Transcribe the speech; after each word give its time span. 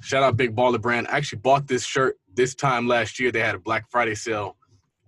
Shout 0.00 0.22
out 0.22 0.36
Big 0.36 0.56
Baller 0.56 0.80
Brand. 0.80 1.06
I 1.08 1.16
actually 1.16 1.40
bought 1.40 1.66
this 1.66 1.84
shirt 1.84 2.18
this 2.34 2.54
time 2.54 2.88
last 2.88 3.20
year. 3.20 3.30
They 3.30 3.40
had 3.40 3.54
a 3.54 3.58
Black 3.58 3.90
Friday 3.90 4.14
sale. 4.14 4.56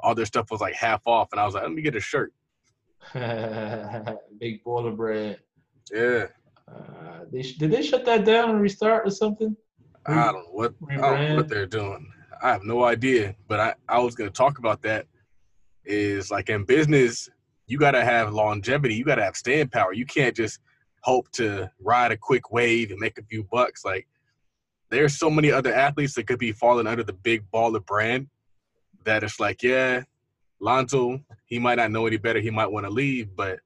All 0.00 0.14
their 0.14 0.26
stuff 0.26 0.50
was 0.50 0.60
like 0.60 0.74
half 0.74 1.02
off, 1.06 1.28
and 1.32 1.40
I 1.40 1.44
was 1.44 1.54
like, 1.54 1.62
let 1.62 1.72
me 1.72 1.82
get 1.82 1.94
a 1.94 2.00
shirt. 2.00 2.32
Big 3.14 4.62
Baller 4.64 4.96
Brand. 4.96 5.38
Yeah. 5.92 6.26
Uh, 6.68 7.24
they 7.32 7.42
sh- 7.42 7.56
did 7.56 7.70
they 7.70 7.82
shut 7.82 8.04
that 8.04 8.24
down 8.24 8.50
and 8.50 8.60
restart 8.60 9.06
or 9.06 9.10
something? 9.10 9.56
I 10.06 10.14
don't 10.14 10.34
know 10.34 10.40
what 10.50 10.74
I 10.90 10.96
don't 10.96 11.28
know 11.28 11.36
what 11.36 11.48
they're 11.48 11.66
doing. 11.66 12.10
I 12.42 12.50
have 12.50 12.64
no 12.64 12.84
idea. 12.84 13.34
But 13.48 13.60
I, 13.60 13.74
I 13.88 13.98
was 13.98 14.14
gonna 14.14 14.30
talk 14.30 14.58
about 14.58 14.82
that. 14.82 15.06
Is 15.84 16.30
like 16.30 16.48
in 16.48 16.64
business, 16.64 17.28
you 17.66 17.78
gotta 17.78 18.04
have 18.04 18.32
longevity. 18.32 18.94
You 18.94 19.04
gotta 19.04 19.24
have 19.24 19.36
staying 19.36 19.68
power. 19.68 19.92
You 19.92 20.06
can't 20.06 20.34
just 20.34 20.60
hope 21.02 21.30
to 21.32 21.70
ride 21.80 22.12
a 22.12 22.16
quick 22.16 22.52
wave 22.52 22.90
and 22.90 23.00
make 23.00 23.18
a 23.18 23.22
few 23.24 23.44
bucks. 23.44 23.84
Like 23.84 24.06
there's 24.92 25.18
so 25.18 25.30
many 25.30 25.50
other 25.50 25.72
athletes 25.72 26.14
that 26.14 26.26
could 26.26 26.38
be 26.38 26.52
falling 26.52 26.86
under 26.86 27.02
the 27.02 27.14
big 27.14 27.50
baller 27.50 27.84
brand 27.84 28.28
that 29.04 29.24
it's 29.24 29.40
like, 29.40 29.62
yeah, 29.62 30.02
Lonzo, 30.60 31.18
he 31.46 31.58
might 31.58 31.76
not 31.76 31.90
know 31.90 32.06
any 32.06 32.18
better. 32.18 32.40
He 32.40 32.50
might 32.50 32.70
want 32.70 32.84
to 32.84 32.90
leave, 32.90 33.34
but 33.34 33.60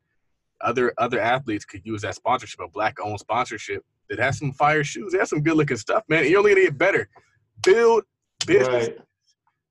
other 0.60 0.94
other 0.96 1.20
athletes 1.20 1.64
could 1.64 1.84
use 1.84 2.02
that 2.02 2.14
sponsorship, 2.14 2.60
a 2.60 2.68
black 2.68 2.98
owned 3.02 3.20
sponsorship 3.20 3.84
that 4.08 4.18
has 4.18 4.38
some 4.38 4.52
fire 4.52 4.84
shoes. 4.84 5.12
They 5.12 5.18
have 5.18 5.28
some 5.28 5.42
good 5.42 5.56
looking 5.56 5.76
stuff, 5.76 6.04
man. 6.08 6.30
You're 6.30 6.38
only 6.38 6.52
gonna 6.52 6.66
get 6.66 6.78
better. 6.78 7.08
Build 7.62 8.04
business. 8.46 8.88
Right. 8.88 8.98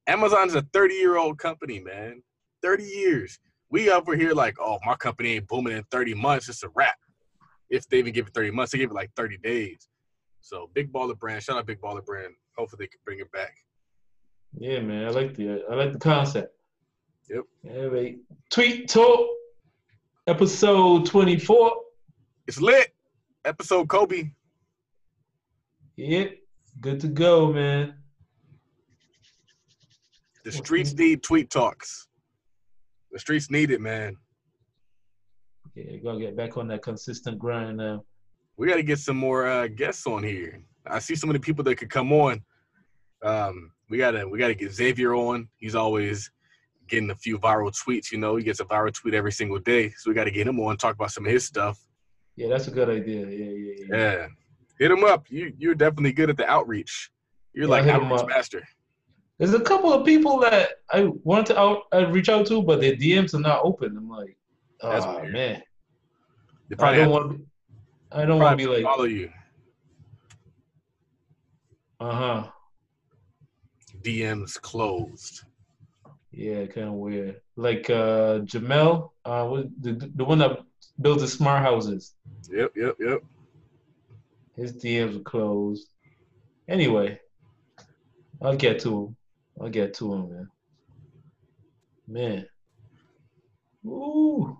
Amazon's 0.07 0.55
a 0.55 0.61
30 0.73 0.93
year 0.95 1.17
old 1.17 1.39
company, 1.39 1.79
man. 1.79 2.21
30 2.61 2.83
years. 2.83 3.39
We 3.69 3.89
over 3.89 4.15
here 4.15 4.33
like, 4.33 4.57
oh, 4.59 4.77
my 4.85 4.95
company 4.95 5.35
ain't 5.35 5.47
booming 5.47 5.75
in 5.75 5.83
30 5.89 6.13
months. 6.15 6.49
It's 6.49 6.63
a 6.63 6.69
wrap. 6.75 6.97
If 7.69 7.87
they 7.87 7.97
even 7.97 8.13
give 8.13 8.27
it 8.27 8.33
30 8.33 8.51
months, 8.51 8.71
they 8.71 8.77
give 8.77 8.91
it 8.91 8.93
like 8.93 9.11
30 9.15 9.37
days. 9.37 9.87
So 10.45 10.69
big 10.75 10.93
baller 10.93 11.17
brand. 11.17 11.41
Shout 11.41 11.57
out 11.57 11.65
big 11.65 11.81
baller 11.81 12.05
brand. 12.05 12.35
Hopefully 12.55 12.85
they 12.85 12.87
can 12.87 12.99
bring 13.03 13.19
it 13.19 13.31
back. 13.31 13.55
Yeah, 14.55 14.79
man. 14.79 15.07
I 15.07 15.09
like 15.09 15.33
the 15.33 15.63
I 15.67 15.73
like 15.73 15.91
the 15.91 15.97
concept. 15.97 16.55
Yep. 17.27 17.45
Wait. 17.91 18.19
Tweet 18.51 18.87
talk, 18.87 19.27
episode 20.27 21.07
twenty 21.07 21.39
four. 21.39 21.71
It's 22.45 22.61
lit. 22.61 22.93
Episode 23.43 23.89
Kobe. 23.89 24.29
Yep. 25.95 26.37
Good 26.79 26.99
to 26.99 27.07
go, 27.07 27.51
man. 27.51 27.95
The 30.43 30.51
streets 30.51 30.93
need 30.93 31.23
tweet 31.23 31.49
talks. 31.49 32.07
The 33.11 33.17
streets 33.17 33.49
need 33.49 33.71
it, 33.71 33.81
man. 33.81 34.15
Yeah, 35.73 35.97
gotta 36.03 36.19
get 36.19 36.37
back 36.37 36.55
on 36.55 36.67
that 36.67 36.83
consistent 36.83 37.39
grind 37.39 37.77
now. 37.77 38.03
We 38.57 38.67
got 38.67 38.75
to 38.75 38.83
get 38.83 38.99
some 38.99 39.17
more 39.17 39.47
uh, 39.47 39.67
guests 39.67 40.07
on 40.07 40.23
here. 40.23 40.61
I 40.87 40.99
see 40.99 41.15
so 41.15 41.27
many 41.27 41.39
people 41.39 41.63
that 41.65 41.75
could 41.75 41.89
come 41.89 42.11
on. 42.13 42.43
Um, 43.23 43.71
we 43.89 43.97
gotta 43.97 44.27
we 44.27 44.39
gotta 44.39 44.55
get 44.55 44.71
Xavier 44.71 45.15
on. 45.15 45.47
He's 45.57 45.75
always 45.75 46.31
getting 46.87 47.09
a 47.09 47.15
few 47.15 47.37
viral 47.39 47.75
tweets. 47.75 48.11
You 48.11 48.19
know, 48.19 48.35
he 48.35 48.43
gets 48.43 48.59
a 48.59 48.65
viral 48.65 48.93
tweet 48.93 49.13
every 49.13 49.31
single 49.31 49.59
day. 49.59 49.89
So 49.97 50.09
we 50.09 50.13
got 50.13 50.25
to 50.25 50.31
get 50.31 50.47
him 50.47 50.59
on, 50.59 50.77
talk 50.77 50.95
about 50.95 51.11
some 51.11 51.25
of 51.25 51.31
his 51.31 51.43
stuff. 51.45 51.79
Yeah, 52.35 52.49
that's 52.49 52.67
a 52.67 52.71
good 52.71 52.89
idea. 52.89 53.27
Yeah, 53.27 53.51
yeah, 53.51 53.73
yeah. 53.77 53.97
Yeah, 53.97 54.27
hit 54.79 54.91
him 54.91 55.03
up. 55.03 55.25
You 55.29 55.53
you're 55.57 55.75
definitely 55.75 56.13
good 56.13 56.29
at 56.29 56.37
the 56.37 56.47
outreach. 56.47 57.11
You're 57.53 57.65
Yeah, 57.65 57.71
like 57.71 57.87
outreach 57.87 58.27
master. 58.27 58.67
There's 59.37 59.53
a 59.53 59.59
couple 59.59 59.91
of 59.91 60.05
people 60.05 60.39
that 60.41 60.69
I 60.91 61.11
wanted 61.23 61.47
to 61.47 61.59
out 61.59 61.83
uh, 61.93 62.07
reach 62.07 62.29
out 62.29 62.45
to, 62.47 62.61
but 62.61 62.79
their 62.79 62.95
DMs 62.95 63.33
are 63.33 63.39
not 63.39 63.61
open. 63.63 63.97
I'm 63.97 64.09
like, 64.09 64.37
oh 64.81 65.23
man, 65.27 65.61
They 66.69 66.83
I 66.83 66.95
don't 66.95 67.09
want 67.09 67.31
to. 67.31 67.37
Be, 67.37 67.45
I 68.15 68.25
don't 68.25 68.39
want 68.39 68.53
to 68.53 68.57
be 68.57 68.67
like, 68.67 68.83
follow 68.83 69.05
you. 69.05 69.31
uh 71.99 72.11
huh. 72.15 72.47
DMs 74.03 74.61
closed. 74.61 75.43
Yeah, 76.31 76.65
kind 76.67 76.87
of 76.89 76.93
weird. 76.95 77.41
Like 77.57 77.89
uh 77.89 78.39
Jamel, 78.41 79.11
uh, 79.25 79.47
what, 79.47 79.67
the 79.81 79.93
the 80.15 80.25
one 80.25 80.39
that 80.39 80.59
built 81.01 81.19
the 81.19 81.27
smart 81.27 81.63
houses. 81.63 82.15
Yep, 82.51 82.73
yep, 82.77 82.95
yep. 82.99 83.23
His 84.57 84.73
DMs 84.73 85.17
are 85.19 85.23
closed. 85.23 85.89
Anyway, 86.69 87.19
I'll 88.41 88.57
get 88.57 88.79
to 88.81 89.05
him. 89.07 89.17
I'll 89.61 89.69
get 89.69 89.93
to 89.95 90.13
him, 90.13 90.29
man. 90.31 90.49
Man. 92.07 92.47
Ooh. 93.85 94.59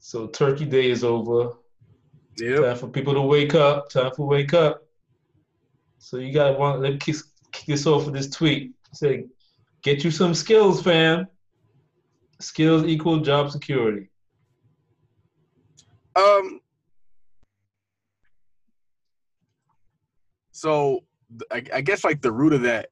So 0.00 0.28
Turkey 0.28 0.66
Day 0.66 0.90
is 0.90 1.04
over. 1.04 1.52
Yep. 2.40 2.62
Time 2.62 2.76
for 2.76 2.88
people 2.88 3.14
to 3.14 3.22
wake 3.22 3.54
up. 3.54 3.88
Time 3.88 4.12
for 4.14 4.26
wake 4.26 4.54
up. 4.54 4.82
So 5.98 6.18
you 6.18 6.32
got 6.32 6.58
one. 6.58 6.80
Let 6.80 6.92
me 6.92 6.98
kick, 6.98 7.16
kick 7.52 7.66
this 7.66 7.86
off 7.86 8.06
with 8.06 8.14
this 8.14 8.30
tweet. 8.30 8.72
Say, 8.92 9.26
get 9.82 10.04
you 10.04 10.10
some 10.10 10.34
skills, 10.34 10.82
fam. 10.82 11.26
Skills 12.40 12.84
equal 12.84 13.20
job 13.20 13.50
security. 13.50 14.10
Um. 16.14 16.60
So 20.52 21.04
I, 21.52 21.62
I 21.72 21.80
guess 21.80 22.04
like 22.04 22.20
the 22.20 22.32
root 22.32 22.52
of 22.52 22.62
that, 22.62 22.88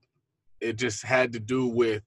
it 0.61 0.77
just 0.77 1.03
had 1.03 1.33
to 1.33 1.41
do 1.41 1.67
with 1.67 2.03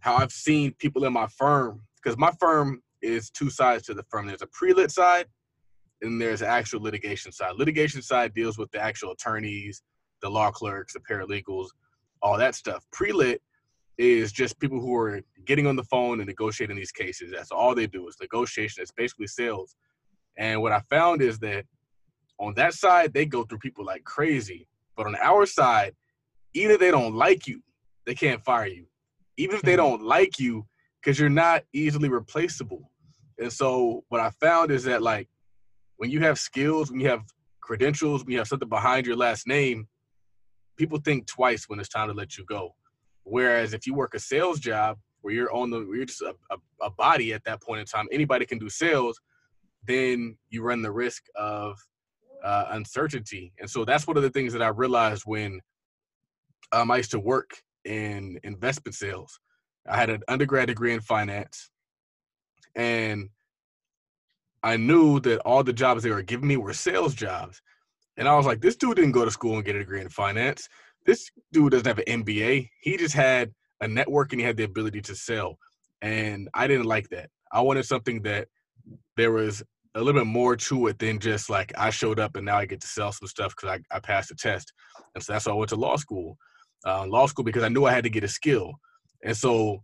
how 0.00 0.16
I've 0.16 0.32
seen 0.32 0.72
people 0.78 1.04
in 1.04 1.12
my 1.12 1.26
firm 1.26 1.82
because 1.96 2.18
my 2.18 2.32
firm 2.40 2.82
is 3.02 3.30
two 3.30 3.50
sides 3.50 3.84
to 3.84 3.94
the 3.94 4.02
firm. 4.04 4.26
There's 4.26 4.42
a 4.42 4.46
pre-lit 4.48 4.90
side, 4.90 5.26
and 6.02 6.20
there's 6.20 6.42
an 6.42 6.48
actual 6.48 6.80
litigation 6.80 7.32
side. 7.32 7.54
Litigation 7.56 8.02
side 8.02 8.34
deals 8.34 8.58
with 8.58 8.70
the 8.70 8.80
actual 8.80 9.12
attorneys, 9.12 9.82
the 10.22 10.28
law 10.28 10.50
clerks, 10.50 10.92
the 10.94 11.00
paralegals, 11.00 11.68
all 12.22 12.38
that 12.38 12.54
stuff. 12.54 12.84
Pre-lit 12.92 13.42
is 13.96 14.30
just 14.30 14.58
people 14.60 14.80
who 14.80 14.94
are 14.94 15.20
getting 15.44 15.66
on 15.66 15.76
the 15.76 15.84
phone 15.84 16.20
and 16.20 16.28
negotiating 16.28 16.76
these 16.76 16.92
cases. 16.92 17.32
That's 17.32 17.50
all 17.50 17.74
they 17.74 17.86
do 17.86 18.06
is 18.08 18.16
negotiation. 18.20 18.82
It's 18.82 18.92
basically 18.92 19.26
sales. 19.26 19.74
And 20.36 20.62
what 20.62 20.72
I 20.72 20.80
found 20.88 21.20
is 21.20 21.38
that 21.40 21.64
on 22.38 22.54
that 22.54 22.74
side, 22.74 23.12
they 23.12 23.26
go 23.26 23.42
through 23.42 23.58
people 23.58 23.84
like 23.84 24.04
crazy. 24.04 24.68
But 24.96 25.06
on 25.06 25.16
our 25.20 25.46
side, 25.46 25.94
either 26.54 26.76
they 26.76 26.92
don't 26.92 27.14
like 27.14 27.48
you, 27.48 27.60
they 28.06 28.14
can't 28.14 28.42
fire 28.44 28.66
you. 28.66 28.86
Even 29.36 29.56
if 29.56 29.62
they 29.62 29.72
Hmm. 29.72 29.78
don't 29.78 30.02
like 30.02 30.38
you, 30.38 30.66
because 31.00 31.18
you're 31.18 31.28
not 31.28 31.64
easily 31.72 32.08
replaceable. 32.08 32.90
And 33.38 33.52
so 33.52 34.04
what 34.08 34.20
I 34.20 34.30
found 34.30 34.70
is 34.70 34.84
that 34.84 35.02
like 35.02 35.28
when 35.98 36.10
you 36.10 36.20
have 36.20 36.38
skills, 36.38 36.90
when 36.90 37.00
you 37.00 37.08
have 37.08 37.22
credentials, 37.60 38.24
when 38.24 38.32
you 38.32 38.38
have 38.38 38.48
something 38.48 38.68
behind 38.68 39.06
your 39.06 39.16
last 39.16 39.46
name, 39.46 39.86
people 40.76 40.98
think 40.98 41.26
twice 41.26 41.68
when 41.68 41.78
it's 41.78 41.88
time 41.88 42.08
to 42.08 42.14
let 42.14 42.38
you 42.38 42.44
go. 42.46 42.74
Whereas 43.24 43.74
if 43.74 43.86
you 43.86 43.94
work 43.94 44.14
a 44.14 44.18
sales 44.18 44.58
job 44.58 44.98
where 45.20 45.34
you're 45.34 45.52
on 45.52 45.70
the, 45.70 45.80
you're 45.80 46.06
just 46.06 46.22
a, 46.22 46.34
a, 46.50 46.56
a 46.80 46.90
body 46.90 47.34
at 47.34 47.44
that 47.44 47.60
point 47.60 47.80
in 47.80 47.86
time, 47.86 48.06
anybody 48.10 48.46
can 48.46 48.58
do 48.58 48.70
sales, 48.70 49.20
then 49.86 50.38
you 50.50 50.62
run 50.62 50.82
the 50.82 50.90
risk 50.90 51.24
of 51.34 51.76
uh, 52.44 52.66
uncertainty. 52.70 53.52
And 53.58 53.68
so 53.68 53.84
that's 53.84 54.06
one 54.06 54.16
of 54.16 54.22
the 54.22 54.30
things 54.30 54.52
that 54.52 54.62
I 54.62 54.68
realized 54.68 55.24
when 55.26 55.60
um, 56.72 56.90
I 56.90 56.98
used 56.98 57.10
to 57.10 57.20
work 57.20 57.60
in 57.84 58.38
investment 58.44 58.94
sales. 58.94 59.40
I 59.88 59.96
had 59.96 60.10
an 60.10 60.22
undergrad 60.28 60.68
degree 60.68 60.92
in 60.92 61.00
finance, 61.00 61.70
and 62.76 63.30
I 64.62 64.76
knew 64.76 65.20
that 65.20 65.40
all 65.40 65.62
the 65.62 65.72
jobs 65.72 66.02
they 66.02 66.10
were 66.10 66.22
giving 66.22 66.48
me 66.48 66.56
were 66.56 66.72
sales 66.72 67.14
jobs. 67.14 67.62
And 68.16 68.28
I 68.28 68.36
was 68.36 68.46
like, 68.46 68.60
this 68.60 68.76
dude 68.76 68.96
didn't 68.96 69.12
go 69.12 69.24
to 69.24 69.30
school 69.30 69.56
and 69.56 69.64
get 69.64 69.76
a 69.76 69.78
degree 69.78 70.00
in 70.00 70.08
finance. 70.08 70.68
This 71.06 71.30
dude 71.52 71.72
doesn't 71.72 71.86
have 71.86 71.98
an 71.98 72.24
MBA. 72.24 72.68
He 72.80 72.96
just 72.96 73.14
had 73.14 73.52
a 73.80 73.88
network 73.88 74.32
and 74.32 74.40
he 74.40 74.46
had 74.46 74.56
the 74.56 74.64
ability 74.64 75.00
to 75.02 75.14
sell. 75.14 75.58
And 76.02 76.48
I 76.54 76.66
didn't 76.66 76.86
like 76.86 77.08
that. 77.10 77.30
I 77.52 77.60
wanted 77.60 77.86
something 77.86 78.22
that 78.22 78.48
there 79.16 79.32
was 79.32 79.62
a 79.94 80.02
little 80.02 80.20
bit 80.20 80.26
more 80.26 80.56
to 80.56 80.88
it 80.88 80.98
than 80.98 81.18
just 81.18 81.48
like 81.48 81.72
I 81.78 81.90
showed 81.90 82.18
up 82.18 82.36
and 82.36 82.44
now 82.44 82.56
I 82.56 82.66
get 82.66 82.80
to 82.80 82.86
sell 82.86 83.12
some 83.12 83.28
stuff 83.28 83.54
because 83.56 83.78
I, 83.78 83.96
I 83.96 84.00
passed 84.00 84.28
the 84.28 84.34
test. 84.34 84.72
And 85.14 85.22
so 85.22 85.32
that's 85.32 85.46
why 85.46 85.52
I 85.52 85.56
went 85.56 85.70
to 85.70 85.76
law 85.76 85.96
school. 85.96 86.36
Uh, 86.86 87.06
law 87.06 87.26
school 87.26 87.44
because 87.44 87.62
I 87.62 87.68
knew 87.68 87.84
I 87.84 87.92
had 87.92 88.04
to 88.04 88.10
get 88.10 88.24
a 88.24 88.28
skill. 88.28 88.74
And 89.24 89.36
so 89.36 89.82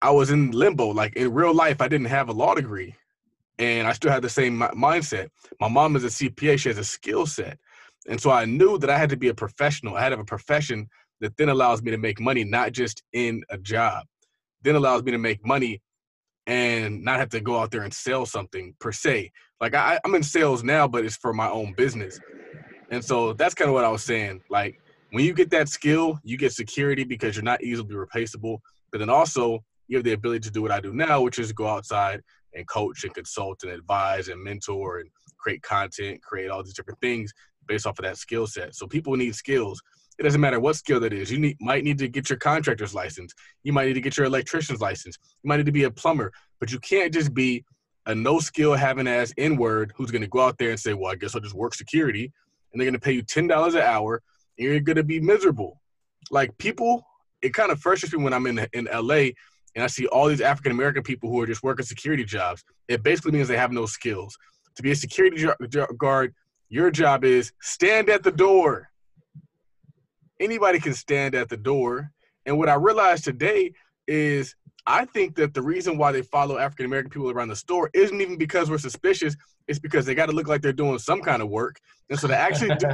I 0.00 0.10
was 0.10 0.30
in 0.30 0.50
limbo. 0.50 0.88
Like 0.88 1.16
in 1.16 1.32
real 1.32 1.54
life, 1.54 1.80
I 1.80 1.88
didn't 1.88 2.06
have 2.06 2.28
a 2.28 2.32
law 2.32 2.54
degree. 2.54 2.94
And 3.58 3.86
I 3.86 3.92
still 3.92 4.10
had 4.10 4.22
the 4.22 4.30
same 4.30 4.58
mindset. 4.58 5.28
My 5.60 5.68
mom 5.68 5.96
is 5.96 6.04
a 6.04 6.08
CPA, 6.08 6.58
she 6.58 6.68
has 6.68 6.78
a 6.78 6.84
skill 6.84 7.26
set. 7.26 7.58
And 8.08 8.20
so 8.20 8.30
I 8.30 8.44
knew 8.44 8.78
that 8.78 8.90
I 8.90 8.98
had 8.98 9.10
to 9.10 9.16
be 9.16 9.28
a 9.28 9.34
professional. 9.34 9.96
I 9.96 10.00
had 10.00 10.08
to 10.08 10.16
have 10.16 10.22
a 10.22 10.24
profession 10.24 10.88
that 11.20 11.36
then 11.36 11.48
allows 11.48 11.82
me 11.82 11.90
to 11.92 11.98
make 11.98 12.20
money, 12.20 12.44
not 12.44 12.72
just 12.72 13.02
in 13.12 13.44
a 13.48 13.58
job, 13.58 14.04
then 14.62 14.74
allows 14.74 15.04
me 15.04 15.12
to 15.12 15.18
make 15.18 15.46
money 15.46 15.80
and 16.46 17.04
not 17.04 17.20
have 17.20 17.28
to 17.30 17.40
go 17.40 17.58
out 17.58 17.70
there 17.70 17.82
and 17.82 17.94
sell 17.94 18.26
something 18.26 18.74
per 18.80 18.90
se. 18.90 19.30
Like 19.60 19.74
I, 19.74 20.00
I'm 20.04 20.14
in 20.16 20.24
sales 20.24 20.64
now, 20.64 20.88
but 20.88 21.04
it's 21.04 21.16
for 21.16 21.32
my 21.32 21.48
own 21.48 21.74
business. 21.74 22.18
And 22.90 23.04
so 23.04 23.32
that's 23.32 23.54
kind 23.54 23.68
of 23.68 23.74
what 23.74 23.84
I 23.84 23.88
was 23.88 24.02
saying. 24.02 24.42
Like 24.50 24.80
when 25.12 25.24
you 25.24 25.32
get 25.32 25.50
that 25.50 25.68
skill, 25.68 26.18
you 26.24 26.36
get 26.36 26.52
security 26.52 27.04
because 27.04 27.36
you're 27.36 27.44
not 27.44 27.62
easily 27.62 27.94
replaceable. 27.94 28.60
But 28.90 28.98
then 28.98 29.10
also 29.10 29.60
you 29.86 29.96
have 29.96 30.04
the 30.04 30.12
ability 30.12 30.40
to 30.40 30.50
do 30.50 30.62
what 30.62 30.72
I 30.72 30.80
do 30.80 30.92
now, 30.92 31.20
which 31.20 31.38
is 31.38 31.52
go 31.52 31.68
outside 31.68 32.22
and 32.54 32.66
coach 32.68 33.04
and 33.04 33.14
consult 33.14 33.62
and 33.62 33.72
advise 33.72 34.28
and 34.28 34.42
mentor 34.42 34.98
and 34.98 35.10
create 35.38 35.62
content, 35.62 36.22
create 36.22 36.50
all 36.50 36.62
these 36.62 36.74
different 36.74 37.00
things 37.00 37.32
based 37.66 37.86
off 37.86 37.98
of 37.98 38.04
that 38.04 38.16
skill 38.16 38.46
set. 38.46 38.74
So 38.74 38.86
people 38.86 39.16
need 39.16 39.34
skills. 39.34 39.80
It 40.18 40.24
doesn't 40.24 40.40
matter 40.40 40.60
what 40.60 40.76
skill 40.76 41.00
that 41.00 41.12
is. 41.12 41.30
You 41.30 41.38
need, 41.38 41.56
might 41.60 41.84
need 41.84 41.98
to 41.98 42.08
get 42.08 42.28
your 42.28 42.38
contractor's 42.38 42.94
license. 42.94 43.32
You 43.62 43.72
might 43.72 43.86
need 43.86 43.94
to 43.94 44.00
get 44.00 44.16
your 44.16 44.26
electrician's 44.26 44.80
license. 44.80 45.16
You 45.42 45.48
might 45.48 45.56
need 45.56 45.66
to 45.66 45.72
be 45.72 45.84
a 45.84 45.90
plumber, 45.90 46.32
but 46.60 46.70
you 46.70 46.78
can't 46.80 47.12
just 47.12 47.32
be 47.32 47.64
a 48.06 48.14
no 48.14 48.40
skill 48.40 48.74
having 48.74 49.06
ass 49.06 49.32
N 49.38 49.56
word 49.56 49.92
who's 49.96 50.10
going 50.10 50.22
to 50.22 50.28
go 50.28 50.40
out 50.40 50.58
there 50.58 50.70
and 50.70 50.78
say, 50.78 50.92
well, 50.92 51.12
I 51.12 51.14
guess 51.14 51.34
I'll 51.34 51.40
just 51.40 51.54
work 51.54 51.74
security. 51.74 52.32
And 52.72 52.80
they're 52.80 52.86
going 52.86 52.94
to 52.94 53.00
pay 53.00 53.12
you 53.12 53.22
$10 53.22 53.74
an 53.74 53.80
hour 53.80 54.22
and 54.58 54.66
you're 54.66 54.80
going 54.80 54.96
to 54.96 55.04
be 55.04 55.20
miserable. 55.20 55.80
Like 56.30 56.56
people, 56.58 57.04
it 57.42 57.54
kind 57.54 57.72
of 57.72 57.80
frustrates 57.80 58.14
me 58.14 58.22
when 58.22 58.32
I'm 58.32 58.46
in, 58.46 58.66
in 58.72 58.88
LA 58.92 59.30
and 59.74 59.82
I 59.82 59.86
see 59.86 60.06
all 60.06 60.28
these 60.28 60.40
African 60.40 60.72
American 60.72 61.02
people 61.02 61.30
who 61.30 61.40
are 61.40 61.46
just 61.46 61.62
working 61.62 61.84
security 61.84 62.24
jobs. 62.24 62.64
It 62.88 63.02
basically 63.02 63.32
means 63.32 63.48
they 63.48 63.56
have 63.56 63.72
no 63.72 63.86
skills. 63.86 64.36
To 64.76 64.82
be 64.82 64.90
a 64.90 64.96
security 64.96 65.46
guard, 65.98 66.34
your 66.68 66.90
job 66.90 67.24
is 67.24 67.52
stand 67.60 68.08
at 68.08 68.22
the 68.22 68.32
door. 68.32 68.88
Anybody 70.40 70.80
can 70.80 70.94
stand 70.94 71.34
at 71.34 71.48
the 71.48 71.56
door. 71.56 72.10
And 72.46 72.58
what 72.58 72.68
I 72.68 72.74
realized 72.74 73.24
today 73.24 73.72
is 74.06 74.54
I 74.86 75.04
think 75.04 75.36
that 75.36 75.54
the 75.54 75.62
reason 75.62 75.96
why 75.96 76.12
they 76.12 76.22
follow 76.22 76.58
African 76.58 76.86
American 76.86 77.10
people 77.10 77.30
around 77.30 77.48
the 77.48 77.56
store 77.56 77.90
isn't 77.94 78.20
even 78.20 78.36
because 78.36 78.68
we're 78.68 78.78
suspicious. 78.78 79.36
It's 79.68 79.78
because 79.78 80.04
they 80.04 80.14
got 80.14 80.26
to 80.26 80.32
look 80.32 80.48
like 80.48 80.60
they're 80.60 80.72
doing 80.72 80.98
some 80.98 81.22
kind 81.22 81.40
of 81.40 81.48
work. 81.48 81.78
And 82.10 82.18
so 82.18 82.26
to 82.26 82.36
actually 82.36 82.74
do, 82.76 82.88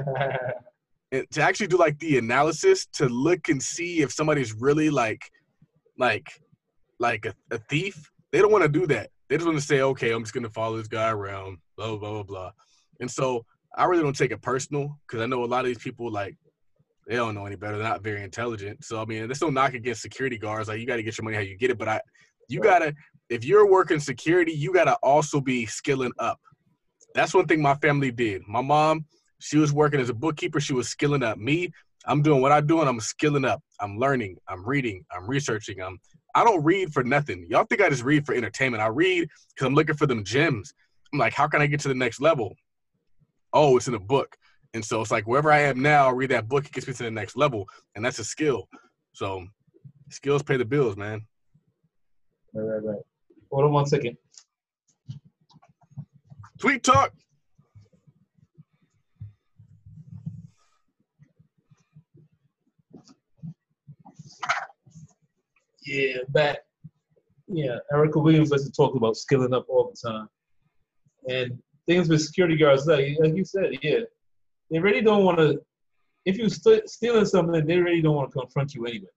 to 1.31 1.43
actually 1.43 1.69
do 1.69 1.79
like 1.79 1.99
the 1.99 2.19
analysis 2.19 2.87
to 2.95 3.09
look 3.09 3.49
and 3.49 3.63
see 3.63 4.03
if 4.03 4.13
somebody's 4.13 4.53
really 4.53 4.91
like 4.91 5.31
like 5.97 6.29
like 6.99 7.27
a, 7.27 7.35
a 7.51 7.59
thief, 7.59 8.11
they 8.33 8.39
don't 8.41 8.53
want 8.53 8.63
to 8.63 8.69
do 8.69 8.87
that. 8.87 9.11
They 9.29 9.37
just 9.37 9.47
want 9.47 9.59
to 9.59 9.65
say, 9.65 9.81
okay, 9.81 10.13
I'm 10.13 10.23
just 10.23 10.35
gonna 10.35 10.51
follow 10.51 10.77
this 10.77 10.89
guy 10.89 11.11
around, 11.11 11.59
blah 11.77 11.97
blah 11.97 12.13
blah 12.13 12.23
blah. 12.23 12.51
And 13.01 13.11
so 13.11 13.45
I 13.77 13.85
really 13.85 14.03
don't 14.03 14.17
take 14.17 14.33
it 14.33 14.43
personal 14.43 14.99
because 15.07 15.23
I 15.23 15.27
know 15.27 15.45
a 15.45 15.47
lot 15.47 15.61
of 15.61 15.67
these 15.67 15.79
people 15.79 16.11
like 16.11 16.37
they 17.07 17.17
don't 17.17 17.35
know 17.35 17.47
any 17.47 17.57
better. 17.57 17.79
They're 17.79 17.89
not 17.89 18.03
very 18.03 18.23
intelligent. 18.23 18.85
So 18.85 19.01
I 19.01 19.05
mean, 19.05 19.27
there's 19.27 19.41
no 19.41 19.51
knock 19.51 19.75
against 19.75 20.03
security 20.03 20.39
guards. 20.39 20.69
Like 20.69 20.81
you 20.81 20.87
got 20.87 20.97
to 20.97 21.03
get 21.03 21.17
your 21.17 21.25
money 21.25 21.37
how 21.37 21.43
you 21.43 21.57
get 21.57 21.71
it. 21.71 21.79
But 21.79 21.89
I, 21.89 22.01
you 22.49 22.61
gotta 22.61 22.95
if 23.29 23.45
you're 23.45 23.71
working 23.71 24.01
security, 24.01 24.53
you 24.53 24.73
gotta 24.73 24.95
also 25.03 25.41
be 25.41 25.67
skilling 25.67 26.13
up. 26.19 26.39
That's 27.15 27.35
one 27.35 27.47
thing 27.47 27.61
my 27.61 27.75
family 27.77 28.11
did. 28.11 28.43
My 28.47 28.61
mom, 28.61 29.07
she 29.41 29.59
was 29.59 29.73
working 29.73 30.01
as 30.01 30.09
a 30.09 30.15
bookkeeper. 30.15 30.61
She 30.61 30.73
was 30.73 30.89
skilling 30.89 31.23
up. 31.23 31.39
Me, 31.39 31.71
I'm 32.07 32.23
doing 32.23 32.41
what 32.41 32.53
I'm 32.53 32.67
doing. 32.67 32.89
I'm 32.89 33.01
skilling 33.01 33.45
up. 33.45 33.63
I'm 33.81 33.99
learning. 33.99 34.37
I'm 34.49 34.67
reading. 34.67 35.05
I'm 35.13 35.29
researching. 35.29 35.81
I'm 35.83 35.99
I 36.39 36.45
don't 36.45 36.63
read 36.63 36.93
for 36.93 37.03
nothing. 37.03 37.49
Y'all 37.51 37.65
think 37.65 37.81
I 37.81 37.89
just 37.89 38.05
read 38.05 38.25
for 38.25 38.33
entertainment. 38.33 38.81
I 38.81 38.87
read 38.87 39.29
because 39.49 39.67
I'm 39.67 39.75
looking 39.75 39.97
for 39.97 40.07
them 40.07 40.23
gems. 40.23 40.73
I'm 41.13 41.19
like, 41.19 41.33
how 41.35 41.49
can 41.49 41.61
I 41.61 41.67
get 41.67 41.81
to 41.81 41.89
the 41.89 41.97
next 41.97 42.21
level? 42.21 42.55
Oh, 43.53 43.77
it's 43.77 43.89
in 43.89 43.95
a 43.95 43.99
book. 43.99 44.37
And 44.73 44.85
so 44.85 45.01
it's 45.01 45.11
like 45.11 45.27
wherever 45.27 45.51
I 45.51 45.63
am 45.63 45.83
now, 45.83 46.07
I 46.07 46.13
read 46.13 46.31
that 46.31 46.49
book, 46.49 46.65
it 46.65 46.71
gets 46.71 46.87
me 46.87 46.95
to 46.95 47.03
the 47.03 47.11
next 47.11 47.37
level. 47.37 47.67
And 47.97 48.05
that's 48.05 48.21
a 48.21 48.25
skill. 48.25 48.69
So 49.15 49.49
skills 50.11 50.45
pay 50.45 50.57
the 50.57 50.65
bills, 50.65 50.97
man. 50.97 51.27
Right, 52.55 52.63
right, 52.63 52.85
right. 52.85 53.03
Hold 53.51 53.65
on 53.65 53.73
one 53.73 53.87
second. 53.87 54.17
Tweet 56.61 56.85
talk. 56.85 57.13
Yeah, 65.89 66.19
back. 66.29 66.59
Yeah, 67.47 67.79
Erica 67.93 68.19
Williams 68.19 68.51
likes 68.51 68.65
to 68.65 68.71
talk 68.71 68.95
about 68.95 69.17
skilling 69.17 69.55
up 69.55 69.67
all 69.69 69.91
the 69.91 70.09
time. 70.09 70.29
And 71.29 71.59
things 71.87 72.09
with 72.09 72.21
security 72.21 72.57
guards, 72.57 72.87
like, 72.87 73.17
like 73.21 73.35
you 73.35 73.45
said, 73.45 73.71
yeah, 73.83 74.01
they 74.71 74.79
really 74.79 75.01
don't 75.01 75.25
want 75.25 75.39
to. 75.39 75.61
If 76.27 76.37
you're 76.37 76.51
st- 76.51 76.91
stealing 76.91 77.25
something, 77.25 77.65
they 77.67 77.79
really 77.79 78.03
don't 78.03 78.15
want 78.15 78.31
to 78.31 78.39
confront 78.39 78.75
you 78.75 78.85
anyway. 78.85 79.09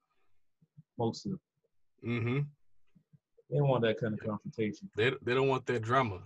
Most 0.98 1.26
of 1.26 1.32
them. 1.32 1.40
Mm-hmm. 2.06 2.40
They 3.50 3.58
don't 3.58 3.68
want 3.68 3.84
that 3.84 4.00
kind 4.00 4.14
of 4.14 4.20
confrontation. 4.22 4.90
They 4.96 5.12
they 5.22 5.34
don't 5.34 5.50
want 5.50 5.66
that 5.66 5.82
drama. 5.82 6.20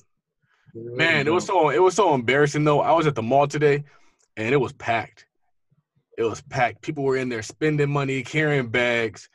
Really 0.76 0.96
Man, 0.96 1.26
don't. 1.26 1.28
it 1.28 1.32
was 1.32 1.46
so 1.46 1.70
it 1.70 1.82
was 1.82 1.96
so 1.96 2.14
embarrassing 2.14 2.64
though. 2.64 2.82
I 2.82 2.92
was 2.92 3.08
at 3.08 3.16
the 3.16 3.24
mall 3.24 3.48
today, 3.48 3.84
and 4.38 4.54
it 4.54 4.58
was 4.58 4.74
packed. 4.74 5.26
It 6.20 6.24
was 6.24 6.42
packed. 6.42 6.84
People 6.84 7.04
were 7.04 7.18
in 7.18 7.30
there 7.30 7.42
spending 7.42 7.90
money, 7.90 8.22
carrying 8.22 8.68
bags 8.68 9.28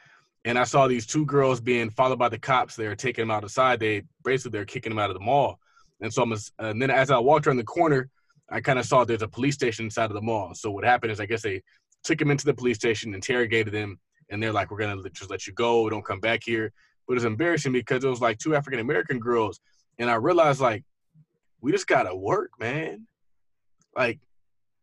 and 0.45 0.59
I 0.59 0.65
saw 0.65 0.87
these 0.87 1.07
two 1.07 1.27
girls 1.27 1.61
being 1.61 1.91
followed 1.91 2.19
by 2.19 2.29
the 2.29 2.39
cops. 2.39 2.75
They 2.75 2.89
were 2.89 2.97
taking 2.97 3.23
them 3.23 3.31
out 3.31 3.45
outside. 3.45 3.79
They 3.79 4.03
basically 4.25 4.53
they're 4.57 4.65
kicking 4.65 4.91
them 4.91 4.99
out 4.99 5.11
of 5.11 5.15
the 5.15 5.25
mall. 5.25 5.59
And 6.01 6.13
so 6.13 6.23
I'm, 6.23 6.33
uh, 6.33 6.37
and 6.59 6.81
then 6.81 6.91
as 6.91 7.11
I 7.11 7.19
walked 7.19 7.47
around 7.47 7.59
the 7.59 7.65
corner, 7.65 8.09
I 8.49 8.61
kind 8.61 8.79
of 8.79 8.87
saw 8.87 9.05
there's 9.05 9.23
a 9.23 9.29
police 9.29 9.55
station 9.55 9.85
inside 9.85 10.07
of 10.07 10.15
the 10.15 10.23
mall. 10.23 10.55
So 10.55 10.71
what 10.71 10.85
happened 10.85 11.13
is 11.13 11.21
I 11.21 11.27
guess 11.27 11.43
they 11.43 11.63
took 12.03 12.21
him 12.21 12.31
into 12.31 12.47
the 12.47 12.55
police 12.55 12.77
station, 12.77 13.15
interrogated 13.15 13.75
him, 13.75 13.99
and 14.31 14.43
they're 14.43 14.53
like, 14.53 14.71
"We're 14.71 14.79
gonna 14.79 15.09
just 15.11 15.31
let 15.31 15.47
you 15.47 15.53
go. 15.53 15.89
Don't 15.91 16.05
come 16.05 16.21
back 16.21 16.43
here." 16.43 16.73
But 17.07 17.17
it's 17.17 17.25
embarrassing 17.25 17.73
because 17.73 18.03
it 18.03 18.09
was 18.09 18.21
like 18.21 18.39
two 18.39 18.57
African 18.57 18.81
American 18.81 19.19
girls, 19.19 19.61
and 19.99 20.11
I 20.11 20.15
realized 20.15 20.61
like 20.61 20.85
we 21.61 21.71
just 21.71 21.87
gotta 21.87 22.15
work, 22.15 22.51
man. 22.59 23.07
Like, 23.95 24.21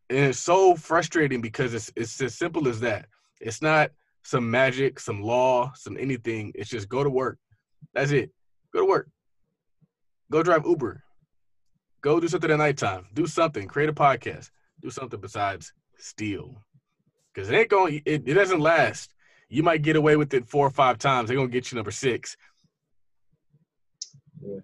and 0.08 0.18
it's 0.18 0.38
so 0.38 0.76
frustrating 0.76 1.40
because 1.40 1.74
it's 1.74 1.90
it's 1.96 2.20
as 2.20 2.36
simple 2.36 2.68
as 2.68 2.80
that. 2.80 3.06
It's 3.40 3.60
not 3.60 3.90
some 4.22 4.50
magic, 4.50 5.00
some 5.00 5.22
law, 5.22 5.72
some 5.74 5.96
anything. 5.96 6.52
It's 6.54 6.70
just 6.70 6.88
go 6.88 7.02
to 7.02 7.10
work. 7.10 7.38
That's 7.94 8.10
it. 8.10 8.30
Go 8.72 8.80
to 8.80 8.86
work. 8.86 9.08
Go 10.30 10.42
drive 10.42 10.66
Uber. 10.66 11.02
Go 12.02 12.20
do 12.20 12.28
something 12.28 12.50
at 12.50 12.58
nighttime. 12.58 13.06
Do 13.14 13.26
something. 13.26 13.66
Create 13.66 13.88
a 13.88 13.94
podcast. 13.94 14.50
Do 14.80 14.90
something 14.90 15.20
besides 15.20 15.72
steal. 15.96 16.62
Because 17.32 17.50
it 17.50 17.54
ain't 17.54 17.70
going. 17.70 18.02
It, 18.04 18.22
it 18.26 18.34
doesn't 18.34 18.60
last. 18.60 19.14
You 19.48 19.62
might 19.62 19.82
get 19.82 19.96
away 19.96 20.16
with 20.16 20.34
it 20.34 20.46
four 20.46 20.66
or 20.66 20.70
five 20.70 20.98
times. 20.98 21.28
They're 21.28 21.36
gonna 21.36 21.48
get 21.48 21.72
you 21.72 21.76
number 21.76 21.90
six. 21.90 22.36
Yeah. 24.40 24.60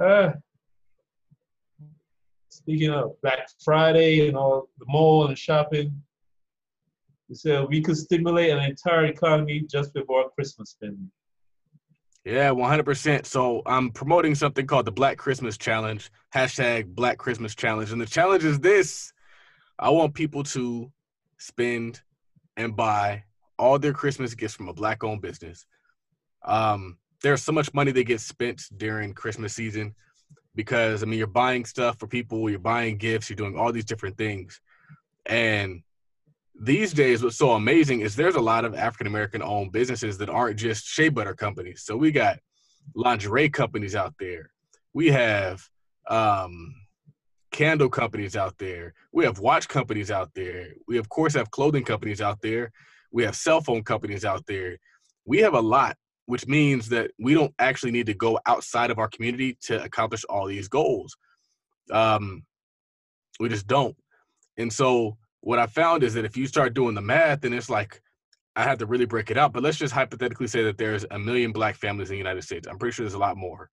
Uh, 0.00 0.32
speaking 2.48 2.90
of 2.90 3.20
Black 3.22 3.48
Friday 3.62 4.26
and 4.28 4.36
all 4.36 4.68
the 4.78 4.86
mall 4.88 5.26
and 5.26 5.36
shopping, 5.36 6.02
so 7.34 7.66
we 7.66 7.80
could 7.80 7.96
stimulate 7.96 8.50
an 8.50 8.60
entire 8.60 9.06
economy 9.06 9.64
just 9.70 9.92
before 9.94 10.30
Christmas 10.30 10.70
spending. 10.70 11.10
Yeah, 12.24 12.50
100%. 12.50 13.26
So 13.26 13.62
I'm 13.66 13.90
promoting 13.90 14.34
something 14.34 14.66
called 14.66 14.86
the 14.86 14.92
Black 14.92 15.18
Christmas 15.18 15.56
Challenge, 15.56 16.08
hashtag 16.34 16.94
Black 16.94 17.18
Christmas 17.18 17.54
Challenge. 17.54 17.90
And 17.90 18.00
the 18.00 18.06
challenge 18.06 18.44
is 18.44 18.60
this 18.60 19.12
I 19.78 19.90
want 19.90 20.14
people 20.14 20.44
to 20.44 20.92
spend 21.38 22.00
and 22.56 22.76
buy 22.76 23.24
all 23.58 23.78
their 23.78 23.92
Christmas 23.92 24.34
gifts 24.34 24.54
from 24.54 24.68
a 24.68 24.74
black 24.74 25.02
owned 25.02 25.22
business. 25.22 25.66
Um, 26.44 26.98
there's 27.22 27.42
so 27.42 27.52
much 27.52 27.72
money 27.74 27.92
that 27.92 28.04
gets 28.04 28.24
spent 28.24 28.62
during 28.76 29.14
Christmas 29.14 29.54
season 29.54 29.94
because, 30.54 31.02
I 31.02 31.06
mean, 31.06 31.18
you're 31.18 31.26
buying 31.26 31.64
stuff 31.64 31.98
for 31.98 32.06
people, 32.06 32.50
you're 32.50 32.58
buying 32.58 32.98
gifts, 32.98 33.30
you're 33.30 33.36
doing 33.36 33.56
all 33.56 33.72
these 33.72 33.84
different 33.84 34.16
things. 34.16 34.60
And 35.26 35.82
these 36.62 36.92
days 36.92 37.22
what's 37.22 37.36
so 37.36 37.52
amazing 37.52 38.00
is 38.00 38.14
there's 38.14 38.36
a 38.36 38.40
lot 38.40 38.64
of 38.64 38.74
african 38.74 39.08
american 39.08 39.42
owned 39.42 39.72
businesses 39.72 40.16
that 40.18 40.30
aren't 40.30 40.58
just 40.58 40.86
shea 40.86 41.08
butter 41.08 41.34
companies. 41.34 41.82
So 41.84 41.96
we 41.96 42.12
got 42.12 42.38
lingerie 42.94 43.48
companies 43.48 43.94
out 43.96 44.14
there. 44.18 44.50
We 44.94 45.08
have 45.08 45.62
um, 46.08 46.74
candle 47.50 47.88
companies 47.88 48.36
out 48.36 48.56
there. 48.58 48.94
We 49.12 49.24
have 49.24 49.38
watch 49.38 49.68
companies 49.68 50.10
out 50.10 50.30
there. 50.34 50.68
We 50.86 50.98
of 50.98 51.08
course 51.08 51.34
have 51.34 51.50
clothing 51.50 51.84
companies 51.84 52.20
out 52.20 52.40
there. 52.42 52.70
We 53.10 53.24
have 53.24 53.36
cell 53.36 53.60
phone 53.60 53.82
companies 53.82 54.24
out 54.24 54.46
there. 54.46 54.78
We 55.24 55.38
have 55.38 55.54
a 55.54 55.60
lot 55.60 55.96
which 56.26 56.46
means 56.46 56.88
that 56.88 57.10
we 57.18 57.34
don't 57.34 57.52
actually 57.58 57.90
need 57.90 58.06
to 58.06 58.14
go 58.14 58.38
outside 58.46 58.90
of 58.90 58.98
our 58.98 59.08
community 59.08 59.58
to 59.60 59.82
accomplish 59.82 60.24
all 60.30 60.46
these 60.46 60.68
goals. 60.68 61.16
Um, 61.90 62.44
we 63.40 63.48
just 63.48 63.66
don't. 63.66 63.96
And 64.56 64.72
so 64.72 65.16
what 65.42 65.58
I 65.58 65.66
found 65.66 66.02
is 66.02 66.14
that 66.14 66.24
if 66.24 66.36
you 66.36 66.46
start 66.46 66.72
doing 66.72 66.94
the 66.94 67.02
math, 67.02 67.42
then 67.42 67.52
it's 67.52 67.68
like 67.68 68.00
I 68.56 68.62
have 68.62 68.78
to 68.78 68.86
really 68.86 69.06
break 69.06 69.30
it 69.30 69.36
out. 69.36 69.52
But 69.52 69.62
let's 69.62 69.76
just 69.76 69.92
hypothetically 69.92 70.46
say 70.46 70.62
that 70.62 70.78
there's 70.78 71.04
a 71.10 71.18
million 71.18 71.52
black 71.52 71.76
families 71.76 72.10
in 72.10 72.14
the 72.14 72.18
United 72.18 72.42
States. 72.42 72.66
I'm 72.68 72.78
pretty 72.78 72.94
sure 72.94 73.04
there's 73.04 73.14
a 73.14 73.18
lot 73.18 73.36
more. 73.36 73.68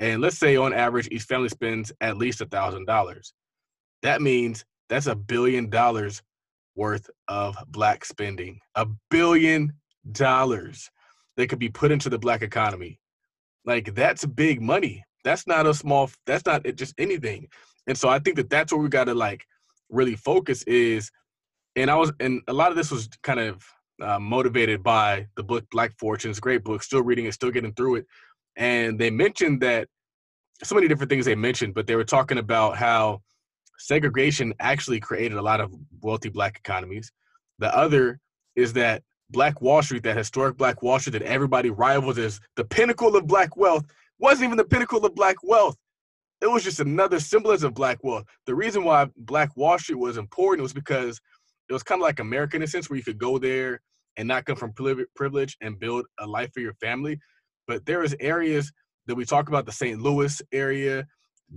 And 0.00 0.20
let's 0.20 0.38
say 0.38 0.56
on 0.56 0.72
average, 0.72 1.08
each 1.10 1.22
family 1.22 1.48
spends 1.48 1.92
at 2.00 2.18
least 2.18 2.40
a 2.40 2.46
thousand 2.46 2.86
dollars. 2.86 3.32
That 4.02 4.22
means 4.22 4.64
that's 4.88 5.06
a 5.06 5.14
billion 5.14 5.70
dollars 5.70 6.22
worth 6.74 7.10
of 7.28 7.56
black 7.68 8.04
spending. 8.04 8.60
A 8.74 8.86
billion 9.10 9.72
dollars 10.12 10.90
that 11.36 11.48
could 11.48 11.58
be 11.58 11.68
put 11.68 11.92
into 11.92 12.08
the 12.08 12.18
black 12.18 12.42
economy. 12.42 13.00
Like 13.64 13.94
that's 13.94 14.24
big 14.24 14.60
money. 14.60 15.04
That's 15.24 15.46
not 15.46 15.66
a 15.66 15.74
small. 15.74 16.10
That's 16.26 16.46
not 16.46 16.64
just 16.74 16.94
anything. 16.98 17.48
And 17.86 17.96
so 17.96 18.08
I 18.08 18.18
think 18.18 18.36
that 18.36 18.50
that's 18.50 18.72
where 18.72 18.80
we 18.80 18.88
got 18.88 19.04
to 19.04 19.14
like 19.14 19.44
really 19.90 20.16
focus 20.16 20.62
is, 20.64 21.10
and 21.76 21.90
I 21.90 21.96
was, 21.96 22.12
and 22.20 22.42
a 22.48 22.52
lot 22.52 22.70
of 22.70 22.76
this 22.76 22.90
was 22.90 23.08
kind 23.22 23.40
of 23.40 23.64
uh, 24.02 24.18
motivated 24.18 24.82
by 24.82 25.26
the 25.36 25.42
book 25.42 25.64
Black 25.70 25.92
Fortunes, 25.98 26.40
great 26.40 26.64
book, 26.64 26.82
still 26.82 27.02
reading 27.02 27.26
it, 27.26 27.34
still 27.34 27.50
getting 27.50 27.72
through 27.74 27.96
it. 27.96 28.06
And 28.56 28.98
they 28.98 29.10
mentioned 29.10 29.60
that 29.62 29.88
so 30.62 30.74
many 30.74 30.88
different 30.88 31.10
things 31.10 31.24
they 31.24 31.34
mentioned, 31.34 31.74
but 31.74 31.86
they 31.86 31.96
were 31.96 32.04
talking 32.04 32.38
about 32.38 32.76
how 32.76 33.22
segregation 33.78 34.54
actually 34.60 35.00
created 35.00 35.38
a 35.38 35.42
lot 35.42 35.60
of 35.60 35.72
wealthy 36.00 36.28
black 36.28 36.56
economies. 36.58 37.12
The 37.58 37.74
other 37.76 38.18
is 38.56 38.72
that 38.74 39.02
Black 39.30 39.60
Wall 39.60 39.82
Street, 39.82 40.02
that 40.04 40.16
historic 40.16 40.56
Black 40.56 40.82
Wall 40.82 40.98
Street 40.98 41.12
that 41.12 41.22
everybody 41.22 41.70
rivals 41.70 42.18
as 42.18 42.40
the 42.56 42.64
pinnacle 42.64 43.14
of 43.14 43.26
black 43.26 43.56
wealth, 43.56 43.84
wasn't 44.18 44.44
even 44.44 44.56
the 44.56 44.64
pinnacle 44.64 45.04
of 45.04 45.14
black 45.14 45.36
wealth. 45.42 45.76
It 46.40 46.46
was 46.46 46.62
just 46.62 46.80
another 46.80 47.18
semblance 47.18 47.62
of 47.62 47.74
black 47.74 47.98
wealth. 48.04 48.24
The 48.46 48.54
reason 48.54 48.84
why 48.84 49.08
Black 49.16 49.56
Wall 49.56 49.78
Street 49.78 49.98
was 49.98 50.16
important 50.16 50.62
was 50.62 50.72
because 50.72 51.20
it 51.68 51.72
was 51.72 51.82
kind 51.82 52.00
of 52.00 52.04
like 52.04 52.20
America 52.20 52.56
in 52.56 52.62
a 52.62 52.66
sense, 52.66 52.88
where 52.88 52.96
you 52.96 53.02
could 53.02 53.18
go 53.18 53.38
there 53.38 53.80
and 54.16 54.28
not 54.28 54.44
come 54.44 54.56
from 54.56 54.72
privilege 54.72 55.56
and 55.60 55.78
build 55.78 56.06
a 56.20 56.26
life 56.26 56.50
for 56.52 56.60
your 56.60 56.74
family. 56.74 57.18
But 57.66 57.84
there 57.86 58.02
is 58.02 58.16
areas 58.20 58.72
that 59.06 59.14
we 59.14 59.24
talk 59.24 59.48
about, 59.48 59.66
the 59.66 59.72
St. 59.72 60.00
Louis 60.00 60.40
area, 60.52 61.06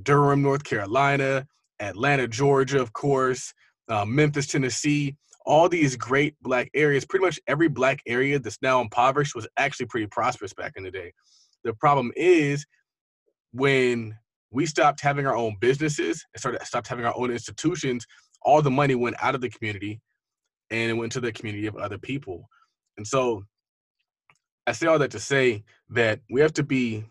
Durham, 0.03 0.41
North 0.41 0.63
Carolina, 0.63 1.45
Atlanta, 1.79 2.27
Georgia, 2.27 2.81
of 2.81 2.93
course, 2.93 3.53
uh, 3.89 4.05
Memphis, 4.05 4.47
Tennessee, 4.47 5.15
all 5.45 5.67
these 5.67 5.95
great 5.95 6.35
black 6.41 6.69
areas, 6.73 7.05
pretty 7.05 7.25
much 7.25 7.39
every 7.47 7.67
black 7.67 8.01
area 8.07 8.39
that's 8.39 8.61
now 8.61 8.79
impoverished 8.81 9.35
was 9.35 9.47
actually 9.57 9.87
pretty 9.87 10.07
prosperous 10.07 10.53
back 10.53 10.73
in 10.75 10.83
the 10.83 10.91
day. 10.91 11.11
The 11.63 11.73
problem 11.73 12.11
is 12.15 12.65
when 13.51 14.15
we 14.51 14.65
stopped 14.65 15.01
having 15.01 15.25
our 15.25 15.35
own 15.35 15.55
businesses 15.59 16.25
and 16.33 16.39
started 16.39 16.63
stopped 16.63 16.87
having 16.87 17.05
our 17.05 17.17
own 17.17 17.31
institutions, 17.31 18.05
all 18.41 18.61
the 18.61 18.71
money 18.71 18.95
went 18.95 19.15
out 19.21 19.35
of 19.35 19.41
the 19.41 19.49
community 19.49 20.01
and 20.69 20.91
it 20.91 20.93
went 20.93 21.11
to 21.13 21.21
the 21.21 21.31
community 21.31 21.67
of 21.67 21.75
other 21.77 21.97
people. 21.97 22.47
And 22.97 23.07
so 23.07 23.43
I 24.67 24.73
say 24.73 24.87
all 24.87 24.99
that 24.99 25.11
to 25.11 25.19
say 25.19 25.63
that 25.89 26.19
we 26.29 26.41
have 26.41 26.53
to 26.53 26.63
be 26.63 27.03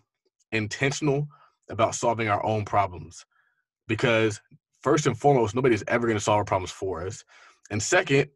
intentional 0.53 1.29
about 1.69 1.95
solving 1.95 2.29
our 2.29 2.45
own 2.45 2.65
problems 2.65 3.25
because 3.87 4.41
first 4.83 5.07
and 5.07 5.19
foremost, 5.19 5.55
nobody's 5.55 5.85
ever 5.89 6.07
going 6.07 6.19
to 6.19 6.25
solve 6.25 6.39
our 6.39 6.45
problems 6.45 6.71
for 6.71 7.07
us. 7.07 7.25
And 7.71 7.83
second, 7.83 8.29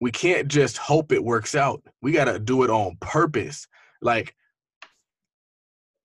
we 0.00 0.10
can't 0.10 0.48
just 0.48 0.76
hope 0.76 1.12
it 1.12 1.24
works 1.24 1.54
out. 1.54 1.82
We 2.02 2.12
got 2.12 2.26
to 2.26 2.38
do 2.38 2.62
it 2.62 2.70
on 2.70 2.96
purpose. 3.00 3.66
Like, 4.00 4.34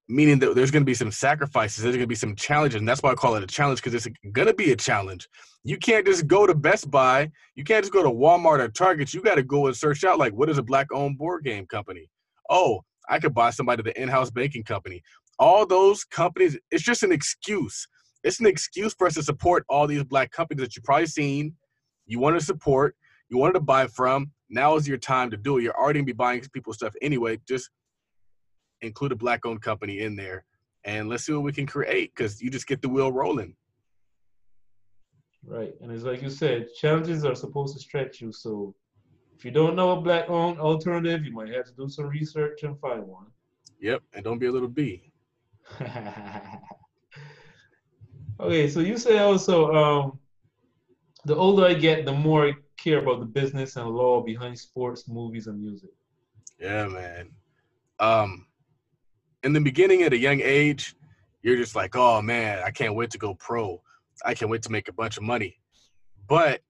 meaning 0.09 0.39
that 0.39 0.55
there's 0.55 0.71
going 0.71 0.81
to 0.81 0.85
be 0.85 0.93
some 0.93 1.11
sacrifices, 1.11 1.83
there's 1.83 1.95
going 1.95 2.03
to 2.03 2.07
be 2.07 2.15
some 2.15 2.35
challenges. 2.35 2.79
And 2.79 2.87
that's 2.87 3.01
why 3.01 3.11
I 3.11 3.15
call 3.15 3.35
it 3.35 3.43
a 3.43 3.47
challenge 3.47 3.81
because 3.81 3.93
it's 3.93 4.13
going 4.31 4.47
to 4.47 4.53
be 4.53 4.71
a 4.71 4.75
challenge. 4.75 5.29
You 5.63 5.77
can't 5.77 6.05
just 6.05 6.27
go 6.27 6.47
to 6.47 6.55
Best 6.55 6.89
Buy, 6.89 7.29
you 7.55 7.63
can't 7.63 7.83
just 7.83 7.93
go 7.93 8.03
to 8.03 8.09
Walmart 8.09 8.59
or 8.59 8.67
Target. 8.69 9.13
You 9.13 9.21
got 9.21 9.35
to 9.35 9.43
go 9.43 9.67
and 9.67 9.75
search 9.75 10.03
out, 10.03 10.19
like, 10.19 10.33
what 10.33 10.49
is 10.49 10.57
a 10.57 10.63
black 10.63 10.87
owned 10.91 11.17
board 11.17 11.43
game 11.45 11.65
company? 11.67 12.09
Oh, 12.49 12.81
I 13.07 13.19
could 13.19 13.33
buy 13.33 13.51
somebody 13.51 13.83
the 13.83 14.01
in 14.01 14.09
house 14.09 14.31
baking 14.31 14.63
company. 14.63 15.01
All 15.37 15.65
those 15.65 16.03
companies, 16.03 16.57
it's 16.71 16.83
just 16.83 17.03
an 17.03 17.11
excuse. 17.11 17.87
It's 18.23 18.39
an 18.39 18.47
excuse 18.47 18.93
for 18.93 19.07
us 19.07 19.13
to 19.13 19.23
support 19.23 19.63
all 19.69 19.87
these 19.87 20.03
black 20.03 20.31
companies 20.31 20.63
that 20.63 20.75
you've 20.75 20.83
probably 20.83 21.05
seen 21.05 21.55
you 22.09 22.19
want 22.19 22.37
to 22.37 22.43
support, 22.43 22.95
you 23.29 23.37
wanted 23.37 23.53
to 23.53 23.59
buy 23.61 23.85
from. 23.87 24.31
Now 24.49 24.75
is 24.75 24.87
your 24.87 24.97
time 24.97 25.29
to 25.29 25.37
do 25.37 25.57
it. 25.59 25.63
You're 25.63 25.77
already 25.77 25.99
gonna 25.99 26.07
be 26.07 26.13
buying 26.13 26.41
people's 26.51 26.77
stuff 26.77 26.93
anyway. 27.03 27.39
Just 27.47 27.69
include 28.81 29.11
a 29.11 29.15
black 29.15 29.45
owned 29.45 29.61
company 29.61 29.99
in 29.99 30.15
there 30.15 30.45
and 30.85 31.09
let's 31.09 31.25
see 31.25 31.33
what 31.33 31.43
we 31.43 31.51
can 31.51 31.65
create 31.65 32.13
because 32.15 32.41
you 32.41 32.49
just 32.49 32.67
get 32.67 32.81
the 32.81 32.89
wheel 32.89 33.11
rolling. 33.11 33.55
Right. 35.45 35.73
And 35.81 35.91
it's 35.91 36.03
like 36.03 36.21
you 36.21 36.29
said, 36.29 36.67
challenges 36.79 37.25
are 37.25 37.35
supposed 37.35 37.75
to 37.75 37.81
stretch 37.81 38.21
you. 38.21 38.31
So 38.31 38.75
if 39.37 39.45
you 39.45 39.51
don't 39.51 39.75
know 39.75 39.91
a 39.91 40.01
black 40.01 40.29
owned 40.29 40.59
alternative, 40.59 41.25
you 41.25 41.31
might 41.31 41.49
have 41.49 41.65
to 41.65 41.73
do 41.73 41.89
some 41.89 42.07
research 42.07 42.63
and 42.63 42.79
find 42.79 43.03
one. 43.05 43.27
Yep. 43.79 44.03
And 44.13 44.23
don't 44.23 44.39
be 44.39 44.47
a 44.47 44.51
little 44.51 44.67
B. 44.67 45.11
okay. 48.39 48.69
So 48.69 48.79
you 48.79 48.97
say 48.97 49.19
also, 49.19 49.73
um, 49.73 50.19
the 51.25 51.35
older 51.35 51.65
I 51.65 51.73
get, 51.73 52.05
the 52.05 52.13
more 52.13 52.47
I 52.47 52.53
care 52.77 52.99
about 52.99 53.19
the 53.19 53.25
business 53.25 53.75
and 53.75 53.89
law 53.89 54.21
behind 54.21 54.57
sports, 54.57 55.07
movies, 55.07 55.47
and 55.47 55.59
music. 55.59 55.91
Yeah, 56.59 56.87
man. 56.87 57.29
Um, 57.99 58.45
in 59.43 59.53
the 59.53 59.61
beginning 59.61 60.03
at 60.03 60.13
a 60.13 60.17
young 60.17 60.41
age, 60.41 60.95
you're 61.41 61.57
just 61.57 61.75
like, 61.75 61.95
oh 61.95 62.21
man, 62.21 62.61
I 62.65 62.71
can't 62.71 62.95
wait 62.95 63.11
to 63.11 63.17
go 63.17 63.33
pro. 63.35 63.81
I 64.25 64.33
can't 64.33 64.51
wait 64.51 64.61
to 64.63 64.71
make 64.71 64.87
a 64.87 64.93
bunch 64.93 65.17
of 65.17 65.23
money. 65.23 65.59
But 66.27 66.61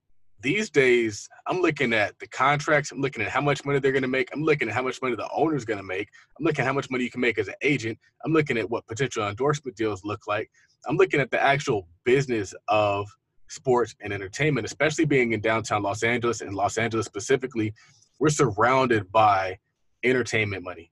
these 0.42 0.70
days, 0.70 1.28
I'm 1.48 1.60
looking 1.60 1.94
at 1.94 2.18
the 2.20 2.28
contracts. 2.28 2.92
I'm 2.92 3.02
looking 3.02 3.24
at 3.24 3.30
how 3.30 3.42
much 3.42 3.66
money 3.66 3.80
they're 3.80 3.92
going 3.92 4.04
to 4.04 4.08
make. 4.08 4.30
I'm 4.34 4.44
looking 4.44 4.70
at 4.70 4.74
how 4.74 4.84
much 4.84 5.02
money 5.02 5.16
the 5.16 5.28
owner's 5.36 5.66
going 5.66 5.80
to 5.80 5.84
make. 5.84 6.08
I'm 6.38 6.46
looking 6.46 6.62
at 6.64 6.68
how 6.68 6.74
much 6.74 6.90
money 6.90 7.04
you 7.04 7.12
can 7.12 7.22
make 7.22 7.38
as 7.38 7.48
an 7.48 7.56
agent. 7.62 7.98
I'm 8.24 8.32
looking 8.32 8.58
at 8.58 8.70
what 8.70 8.88
potential 8.88 9.28
endorsement 9.28 9.76
deals 9.76 10.06
look 10.06 10.28
like. 10.28 10.50
I'm 10.88 10.96
looking 10.96 11.20
at 11.20 11.32
the 11.32 11.42
actual 11.42 11.88
business 12.06 12.54
of 12.70 13.10
sports 13.50 13.96
and 14.02 14.14
entertainment, 14.14 14.66
especially 14.66 15.06
being 15.06 15.34
in 15.34 15.42
downtown 15.42 15.84
Los 15.84 16.04
Angeles 16.04 16.42
and 16.42 16.56
Los 16.56 16.78
Angeles 16.78 17.06
specifically, 17.06 17.74
we're 18.20 18.30
surrounded 18.30 19.12
by 19.12 19.58
entertainment 20.04 20.64
money. 20.64 20.92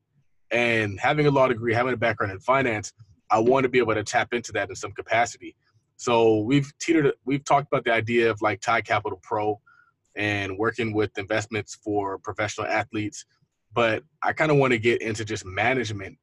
And 0.51 0.99
having 0.99 1.27
a 1.27 1.31
law 1.31 1.47
degree, 1.47 1.73
having 1.73 1.93
a 1.93 1.97
background 1.97 2.31
in 2.31 2.39
finance, 2.39 2.93
I 3.29 3.39
want 3.39 3.63
to 3.63 3.69
be 3.69 3.79
able 3.79 3.93
to 3.93 4.03
tap 4.03 4.33
into 4.33 4.51
that 4.53 4.69
in 4.69 4.75
some 4.75 4.91
capacity. 4.91 5.55
So 5.97 6.39
we've 6.39 6.71
teetered, 6.79 7.13
we've 7.25 7.43
talked 7.43 7.67
about 7.71 7.83
the 7.83 7.91
idea 7.91 8.29
of 8.29 8.41
like 8.41 8.61
Tie 8.61 8.81
Capital 8.81 9.19
Pro 9.23 9.59
and 10.15 10.57
working 10.57 10.93
with 10.93 11.17
investments 11.17 11.75
for 11.75 12.17
professional 12.19 12.67
athletes. 12.67 13.25
But 13.73 14.03
I 14.23 14.33
kind 14.33 14.51
of 14.51 14.57
want 14.57 14.71
to 14.71 14.79
get 14.79 15.01
into 15.01 15.25
just 15.25 15.45
management, 15.45 16.17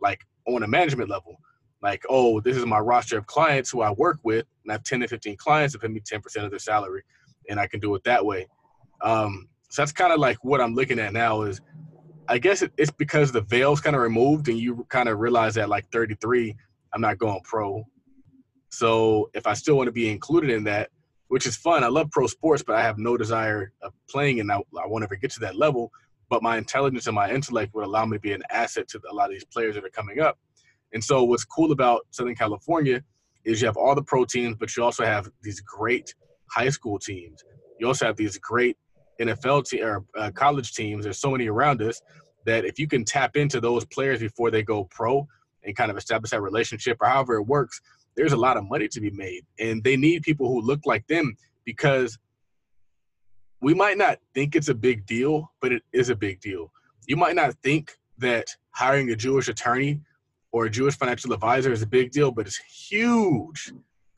like 0.00 0.20
on 0.46 0.62
a 0.62 0.68
management 0.68 1.10
level 1.10 1.38
like, 1.82 2.04
oh, 2.08 2.40
this 2.40 2.56
is 2.56 2.64
my 2.64 2.78
roster 2.78 3.18
of 3.18 3.26
clients 3.26 3.70
who 3.70 3.82
I 3.82 3.90
work 3.90 4.20
with, 4.22 4.46
and 4.62 4.70
I 4.70 4.74
have 4.74 4.84
10 4.84 5.00
to 5.00 5.08
15 5.08 5.36
clients 5.36 5.72
that 5.72 5.80
pay 5.80 5.88
me 5.88 6.00
10% 6.00 6.44
of 6.44 6.50
their 6.50 6.60
salary, 6.60 7.02
and 7.48 7.58
I 7.58 7.66
can 7.66 7.80
do 7.80 7.94
it 7.96 8.04
that 8.04 8.24
way. 8.24 8.46
Um, 9.02 9.48
so 9.68 9.82
that's 9.82 9.92
kind 9.92 10.12
of 10.12 10.20
like 10.20 10.42
what 10.44 10.60
I'm 10.60 10.74
looking 10.74 11.00
at 11.00 11.12
now 11.12 11.42
is 11.42 11.60
I 12.28 12.38
guess 12.38 12.62
it, 12.62 12.72
it's 12.76 12.90
because 12.90 13.32
the 13.32 13.40
veil's 13.40 13.80
kind 13.80 13.96
of 13.96 14.02
removed 14.02 14.48
and 14.48 14.58
you 14.58 14.86
kind 14.88 15.08
of 15.08 15.18
realize 15.18 15.54
that 15.54 15.68
like 15.68 15.90
33, 15.90 16.56
I'm 16.92 17.00
not 17.00 17.18
going 17.18 17.40
pro. 17.42 17.84
So 18.70 19.30
if 19.34 19.46
I 19.46 19.54
still 19.54 19.76
want 19.76 19.88
to 19.88 19.92
be 19.92 20.10
included 20.10 20.50
in 20.50 20.64
that, 20.64 20.90
which 21.28 21.46
is 21.46 21.56
fun, 21.56 21.82
I 21.84 21.88
love 21.88 22.10
pro 22.10 22.26
sports, 22.26 22.62
but 22.62 22.76
I 22.76 22.82
have 22.82 22.98
no 22.98 23.16
desire 23.16 23.72
of 23.82 23.92
playing 24.08 24.40
and 24.40 24.50
I, 24.52 24.56
I 24.56 24.86
won't 24.86 25.04
ever 25.04 25.16
get 25.16 25.30
to 25.32 25.40
that 25.40 25.56
level. 25.56 25.90
But 26.28 26.42
my 26.42 26.56
intelligence 26.56 27.06
and 27.06 27.14
my 27.14 27.30
intellect 27.30 27.74
would 27.74 27.84
allow 27.84 28.06
me 28.06 28.16
to 28.16 28.20
be 28.20 28.32
an 28.32 28.42
asset 28.50 28.88
to 28.88 29.00
a 29.10 29.14
lot 29.14 29.26
of 29.26 29.32
these 29.32 29.44
players 29.44 29.74
that 29.74 29.84
are 29.84 29.90
coming 29.90 30.20
up. 30.20 30.38
And 30.94 31.02
so 31.02 31.24
what's 31.24 31.44
cool 31.44 31.72
about 31.72 32.06
Southern 32.10 32.34
California 32.34 33.02
is 33.44 33.60
you 33.60 33.66
have 33.66 33.76
all 33.76 33.94
the 33.94 34.02
pro 34.02 34.24
teams, 34.24 34.56
but 34.58 34.74
you 34.76 34.84
also 34.84 35.04
have 35.04 35.28
these 35.42 35.60
great 35.60 36.14
high 36.50 36.68
school 36.68 36.98
teams. 36.98 37.44
You 37.78 37.86
also 37.88 38.06
have 38.06 38.16
these 38.16 38.38
great 38.38 38.76
NFL 39.22 39.66
te- 39.66 39.82
or 39.82 40.04
uh, 40.16 40.30
college 40.30 40.74
teams. 40.74 41.04
There's 41.04 41.18
so 41.18 41.30
many 41.30 41.48
around 41.48 41.82
us 41.82 42.00
that 42.44 42.64
if 42.64 42.78
you 42.78 42.86
can 42.86 43.04
tap 43.04 43.36
into 43.36 43.60
those 43.60 43.84
players 43.84 44.20
before 44.20 44.50
they 44.50 44.62
go 44.62 44.84
pro 44.84 45.26
and 45.64 45.76
kind 45.76 45.90
of 45.90 45.96
establish 45.96 46.30
that 46.30 46.42
relationship 46.42 46.98
or 47.00 47.08
however 47.08 47.34
it 47.36 47.44
works, 47.44 47.80
there's 48.16 48.32
a 48.32 48.36
lot 48.36 48.56
of 48.56 48.68
money 48.68 48.88
to 48.88 49.00
be 49.00 49.10
made. 49.10 49.42
And 49.58 49.82
they 49.82 49.96
need 49.96 50.22
people 50.22 50.48
who 50.48 50.60
look 50.60 50.80
like 50.84 51.06
them 51.06 51.36
because 51.64 52.18
we 53.60 53.74
might 53.74 53.96
not 53.96 54.18
think 54.34 54.56
it's 54.56 54.68
a 54.68 54.74
big 54.74 55.06
deal, 55.06 55.52
but 55.60 55.72
it 55.72 55.82
is 55.92 56.10
a 56.10 56.16
big 56.16 56.40
deal. 56.40 56.72
You 57.06 57.16
might 57.16 57.36
not 57.36 57.54
think 57.62 57.96
that 58.18 58.46
hiring 58.72 59.10
a 59.10 59.16
Jewish 59.16 59.48
attorney 59.48 60.00
or 60.50 60.66
a 60.66 60.70
Jewish 60.70 60.96
financial 60.96 61.32
advisor 61.32 61.72
is 61.72 61.82
a 61.82 61.86
big 61.86 62.10
deal, 62.10 62.32
but 62.32 62.46
it's 62.46 62.56
huge. 62.56 63.72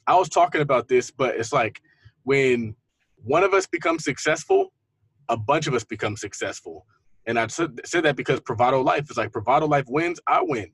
I 0.06 0.16
was 0.16 0.28
talking 0.28 0.60
about 0.60 0.88
this, 0.88 1.10
but 1.10 1.36
it's 1.36 1.52
like 1.52 1.80
when 2.24 2.74
one 3.22 3.44
of 3.44 3.54
us 3.54 3.66
becomes 3.66 4.04
successful, 4.04 4.72
a 5.28 5.36
bunch 5.36 5.66
of 5.66 5.74
us 5.74 5.84
become 5.84 6.16
successful. 6.16 6.86
And 7.26 7.38
I 7.38 7.46
said, 7.46 7.76
that 7.76 8.16
because 8.16 8.40
Privado 8.40 8.82
Life 8.82 9.10
is 9.10 9.16
like 9.16 9.32
Privado 9.32 9.66
Life 9.68 9.86
wins, 9.88 10.20
I 10.26 10.42
win. 10.42 10.70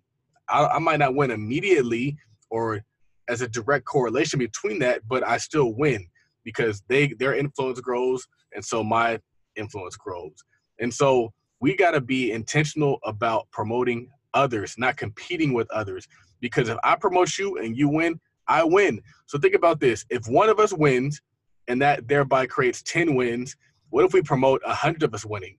I, 0.48 0.66
I 0.66 0.78
might 0.78 0.98
not 0.98 1.14
win 1.14 1.30
immediately 1.30 2.16
or 2.50 2.80
as 3.28 3.40
a 3.40 3.48
direct 3.48 3.84
correlation 3.84 4.38
between 4.38 4.80
that, 4.80 5.02
but 5.08 5.26
I 5.26 5.36
still 5.36 5.72
win 5.74 6.06
because 6.44 6.82
they 6.88 7.08
their 7.18 7.34
influence 7.34 7.80
grows, 7.80 8.26
and 8.54 8.64
so 8.64 8.82
my 8.82 9.20
influence 9.56 9.96
grows. 9.96 10.34
And 10.80 10.92
so 10.92 11.32
we 11.60 11.76
got 11.76 11.92
to 11.92 12.00
be 12.00 12.32
intentional 12.32 12.98
about 13.04 13.48
promoting 13.52 14.10
others, 14.34 14.74
not 14.78 14.96
competing 14.96 15.52
with 15.52 15.70
others. 15.70 16.08
Because 16.40 16.68
if 16.68 16.78
I 16.82 16.96
promote 16.96 17.36
you 17.38 17.58
and 17.58 17.76
you 17.76 17.88
win, 17.88 18.18
I 18.48 18.64
win. 18.64 19.00
So 19.26 19.38
think 19.38 19.54
about 19.54 19.78
this. 19.78 20.04
If 20.10 20.26
one 20.26 20.48
of 20.48 20.58
us 20.58 20.72
wins 20.72 21.20
and 21.68 21.80
that 21.82 22.08
thereby 22.08 22.46
creates 22.46 22.82
10 22.82 23.14
wins, 23.14 23.56
what 23.90 24.04
if 24.04 24.12
we 24.12 24.22
promote 24.22 24.62
a 24.64 24.74
hundred 24.74 25.02
of 25.02 25.14
us 25.14 25.24
winning? 25.24 25.58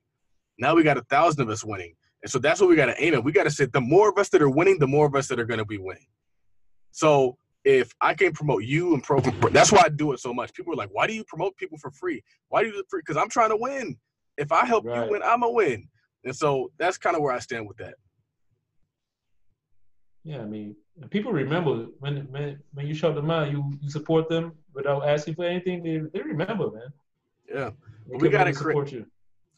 Now 0.57 0.75
we 0.75 0.83
got 0.83 0.97
a 0.97 1.03
thousand 1.03 1.41
of 1.41 1.49
us 1.49 1.63
winning. 1.63 1.95
And 2.23 2.31
so 2.31 2.39
that's 2.39 2.59
what 2.59 2.69
we 2.69 2.75
got 2.75 2.85
to 2.87 3.03
aim 3.03 3.13
at. 3.13 3.23
We 3.23 3.31
got 3.31 3.43
to 3.43 3.51
say 3.51 3.65
the 3.65 3.81
more 3.81 4.09
of 4.09 4.17
us 4.17 4.29
that 4.29 4.41
are 4.41 4.49
winning, 4.49 4.79
the 4.79 4.87
more 4.87 5.05
of 5.05 5.15
us 5.15 5.27
that 5.27 5.39
are 5.39 5.45
going 5.45 5.59
to 5.59 5.65
be 5.65 5.77
winning. 5.77 6.05
So 6.91 7.37
if 7.63 7.93
I 8.01 8.13
can 8.13 8.33
promote 8.33 8.63
you 8.63 8.93
and 8.93 9.03
pro, 9.03 9.19
that's 9.19 9.71
why 9.71 9.83
I 9.85 9.89
do 9.89 10.13
it 10.13 10.19
so 10.19 10.33
much. 10.33 10.53
People 10.53 10.73
are 10.73 10.77
like, 10.77 10.89
why 10.91 11.07
do 11.07 11.13
you 11.13 11.23
promote 11.23 11.57
people 11.57 11.77
for 11.77 11.91
free? 11.91 12.23
Why 12.49 12.61
do 12.61 12.67
you 12.67 12.73
do 12.73 12.79
it 12.79 12.85
free? 12.89 13.01
Because 13.05 13.17
I'm 13.17 13.29
trying 13.29 13.49
to 13.49 13.57
win. 13.57 13.97
If 14.37 14.51
I 14.51 14.65
help 14.65 14.85
right. 14.85 15.05
you 15.05 15.11
win, 15.11 15.21
I'm 15.23 15.43
a 15.43 15.49
win. 15.49 15.87
And 16.23 16.35
so 16.35 16.71
that's 16.77 16.97
kind 16.97 17.15
of 17.15 17.21
where 17.21 17.33
I 17.33 17.39
stand 17.39 17.67
with 17.67 17.77
that. 17.77 17.95
Yeah, 20.23 20.41
I 20.41 20.45
mean, 20.45 20.75
people 21.09 21.31
remember 21.31 21.87
when 21.99 22.27
when 22.29 22.59
when 22.73 22.85
you 22.85 22.93
shout 22.93 23.15
them 23.15 23.31
out, 23.31 23.51
you 23.51 23.73
you 23.81 23.89
support 23.89 24.29
them 24.29 24.53
without 24.73 25.07
asking 25.07 25.33
for 25.33 25.45
anything. 25.45 25.81
They 25.81 25.97
they 26.13 26.23
remember, 26.23 26.69
man. 26.69 26.93
Yeah, 27.53 27.71
They 28.09 28.17
we 28.17 28.29
gotta 28.29 28.53
create. 28.53 29.05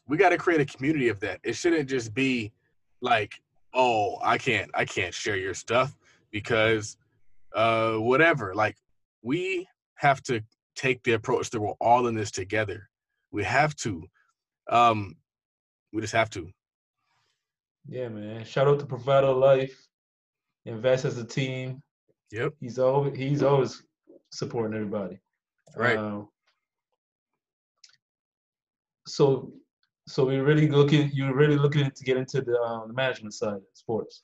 We 0.06 0.18
got 0.18 0.30
to 0.30 0.36
create 0.36 0.60
a 0.60 0.66
community 0.66 1.08
of 1.08 1.18
that. 1.20 1.40
It 1.44 1.54
shouldn't 1.54 1.88
just 1.88 2.12
be 2.12 2.52
like, 3.00 3.40
oh, 3.72 4.18
I 4.22 4.36
can't, 4.36 4.70
I 4.74 4.84
can't 4.84 5.14
share 5.14 5.36
your 5.36 5.54
stuff 5.54 5.96
because, 6.30 6.98
uh, 7.54 7.94
whatever. 7.94 8.54
Like, 8.54 8.76
we 9.22 9.66
have 9.94 10.22
to 10.24 10.42
take 10.76 11.02
the 11.04 11.12
approach 11.12 11.48
that 11.50 11.60
we're 11.60 11.72
all 11.80 12.06
in 12.06 12.14
this 12.14 12.30
together. 12.30 12.88
We 13.30 13.44
have 13.44 13.74
to. 13.76 14.06
Um, 14.68 15.16
we 15.92 16.02
just 16.02 16.12
have 16.12 16.28
to. 16.30 16.50
Yeah, 17.88 18.08
man. 18.08 18.44
Shout 18.44 18.68
out 18.68 18.80
to 18.80 18.86
Privado 18.86 19.34
Life. 19.38 19.86
Invest 20.66 21.04
as 21.04 21.18
a 21.18 21.24
team. 21.24 21.82
Yep. 22.30 22.54
He's 22.60 22.78
always 22.78 23.16
he's 23.16 23.42
always 23.42 23.82
supporting 24.30 24.74
everybody. 24.74 25.18
Right. 25.76 25.96
Um, 25.96 26.28
so, 29.06 29.52
so 30.06 30.24
we 30.24 30.36
really 30.36 30.68
looking. 30.68 31.10
You're 31.12 31.34
really 31.34 31.56
looking 31.56 31.90
to 31.90 32.04
get 32.04 32.16
into 32.16 32.42
the, 32.42 32.58
um, 32.60 32.88
the 32.88 32.94
management 32.94 33.34
side 33.34 33.54
of 33.54 33.62
sports. 33.74 34.22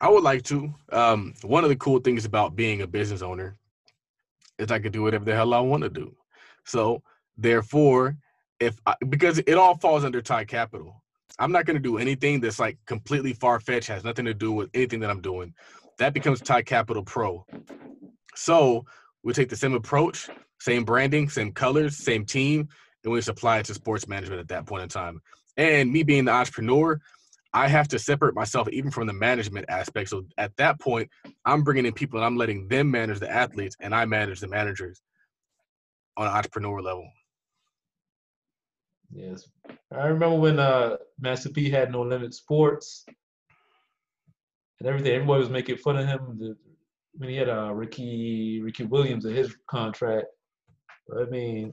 I 0.00 0.08
would 0.08 0.22
like 0.22 0.42
to. 0.44 0.72
Um, 0.92 1.34
one 1.42 1.64
of 1.64 1.70
the 1.70 1.76
cool 1.76 2.00
things 2.00 2.24
about 2.24 2.54
being 2.54 2.82
a 2.82 2.86
business 2.86 3.22
owner 3.22 3.56
is 4.58 4.70
I 4.70 4.78
could 4.78 4.92
do 4.92 5.02
whatever 5.02 5.24
the 5.24 5.34
hell 5.34 5.54
I 5.54 5.60
want 5.60 5.82
to 5.82 5.88
do. 5.88 6.14
So 6.64 7.02
therefore, 7.36 8.16
if 8.60 8.78
I, 8.86 8.94
because 9.08 9.38
it 9.38 9.54
all 9.54 9.76
falls 9.76 10.04
under 10.04 10.20
Ty 10.20 10.44
Capital, 10.44 11.02
I'm 11.38 11.52
not 11.52 11.66
going 11.66 11.76
to 11.76 11.82
do 11.82 11.98
anything 11.98 12.40
that's 12.40 12.58
like 12.58 12.78
completely 12.86 13.32
far 13.32 13.60
fetched, 13.60 13.88
has 13.88 14.04
nothing 14.04 14.24
to 14.24 14.34
do 14.34 14.52
with 14.52 14.70
anything 14.74 15.00
that 15.00 15.10
I'm 15.10 15.20
doing. 15.20 15.54
That 15.98 16.14
becomes 16.14 16.40
Ty 16.40 16.62
Capital 16.62 17.02
Pro. 17.02 17.44
So 18.34 18.84
we 19.22 19.32
take 19.32 19.48
the 19.48 19.56
same 19.56 19.74
approach, 19.74 20.28
same 20.60 20.84
branding, 20.84 21.28
same 21.28 21.52
colors, 21.52 21.96
same 21.96 22.24
team, 22.24 22.68
and 23.14 23.18
just 23.18 23.28
apply 23.28 23.58
it 23.58 23.66
to 23.66 23.74
sports 23.74 24.08
management 24.08 24.40
at 24.40 24.48
that 24.48 24.66
point 24.66 24.82
in 24.82 24.88
time. 24.88 25.20
And 25.56 25.92
me 25.92 26.02
being 26.02 26.24
the 26.24 26.32
entrepreneur, 26.32 27.00
I 27.52 27.68
have 27.68 27.88
to 27.88 27.98
separate 27.98 28.34
myself 28.34 28.68
even 28.70 28.90
from 28.90 29.06
the 29.06 29.12
management 29.12 29.66
aspect. 29.68 30.10
So 30.10 30.24
at 30.36 30.56
that 30.56 30.78
point, 30.80 31.08
I'm 31.44 31.62
bringing 31.62 31.86
in 31.86 31.92
people 31.92 32.18
and 32.18 32.26
I'm 32.26 32.36
letting 32.36 32.68
them 32.68 32.90
manage 32.90 33.20
the 33.20 33.30
athletes, 33.30 33.76
and 33.80 33.94
I 33.94 34.04
manage 34.04 34.40
the 34.40 34.48
managers 34.48 35.00
on 36.16 36.26
an 36.26 36.32
entrepreneur 36.32 36.82
level. 36.82 37.08
Yes, 39.12 39.48
I 39.92 40.06
remember 40.06 40.36
when 40.36 40.58
uh, 40.58 40.96
Master 41.20 41.48
P 41.48 41.70
had 41.70 41.92
No 41.92 42.02
Limit 42.02 42.34
Sports 42.34 43.06
and 44.80 44.88
everything. 44.88 45.12
Everybody 45.12 45.40
was 45.40 45.50
making 45.50 45.76
fun 45.78 45.96
of 45.96 46.06
him. 46.06 46.36
The, 46.38 46.56
when 47.12 47.30
he 47.30 47.36
had 47.36 47.48
uh, 47.48 47.72
Ricky 47.72 48.60
Ricky 48.62 48.84
Williams 48.84 49.24
in 49.24 49.34
his 49.34 49.56
contract. 49.66 50.26
I 51.18 51.24
mean, 51.30 51.72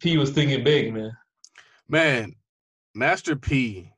P 0.00 0.16
was 0.16 0.30
thinking 0.30 0.64
big, 0.64 0.92
man. 0.92 1.16
Man, 1.88 2.34
Master 2.94 3.36
P, 3.36 3.92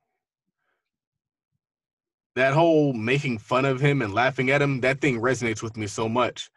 that 2.35 2.55
whole 2.55 2.93
making 2.93 3.39
fun 3.39 3.65
of 3.65 3.81
him 3.81 4.03
and 4.03 4.15
laughing 4.15 4.51
at 4.51 4.63
him, 4.63 4.81
that 4.81 5.01
thing 5.01 5.21
resonates 5.21 5.63
with 5.63 5.77
me 5.77 5.87
so 5.87 6.09
much 6.09 6.51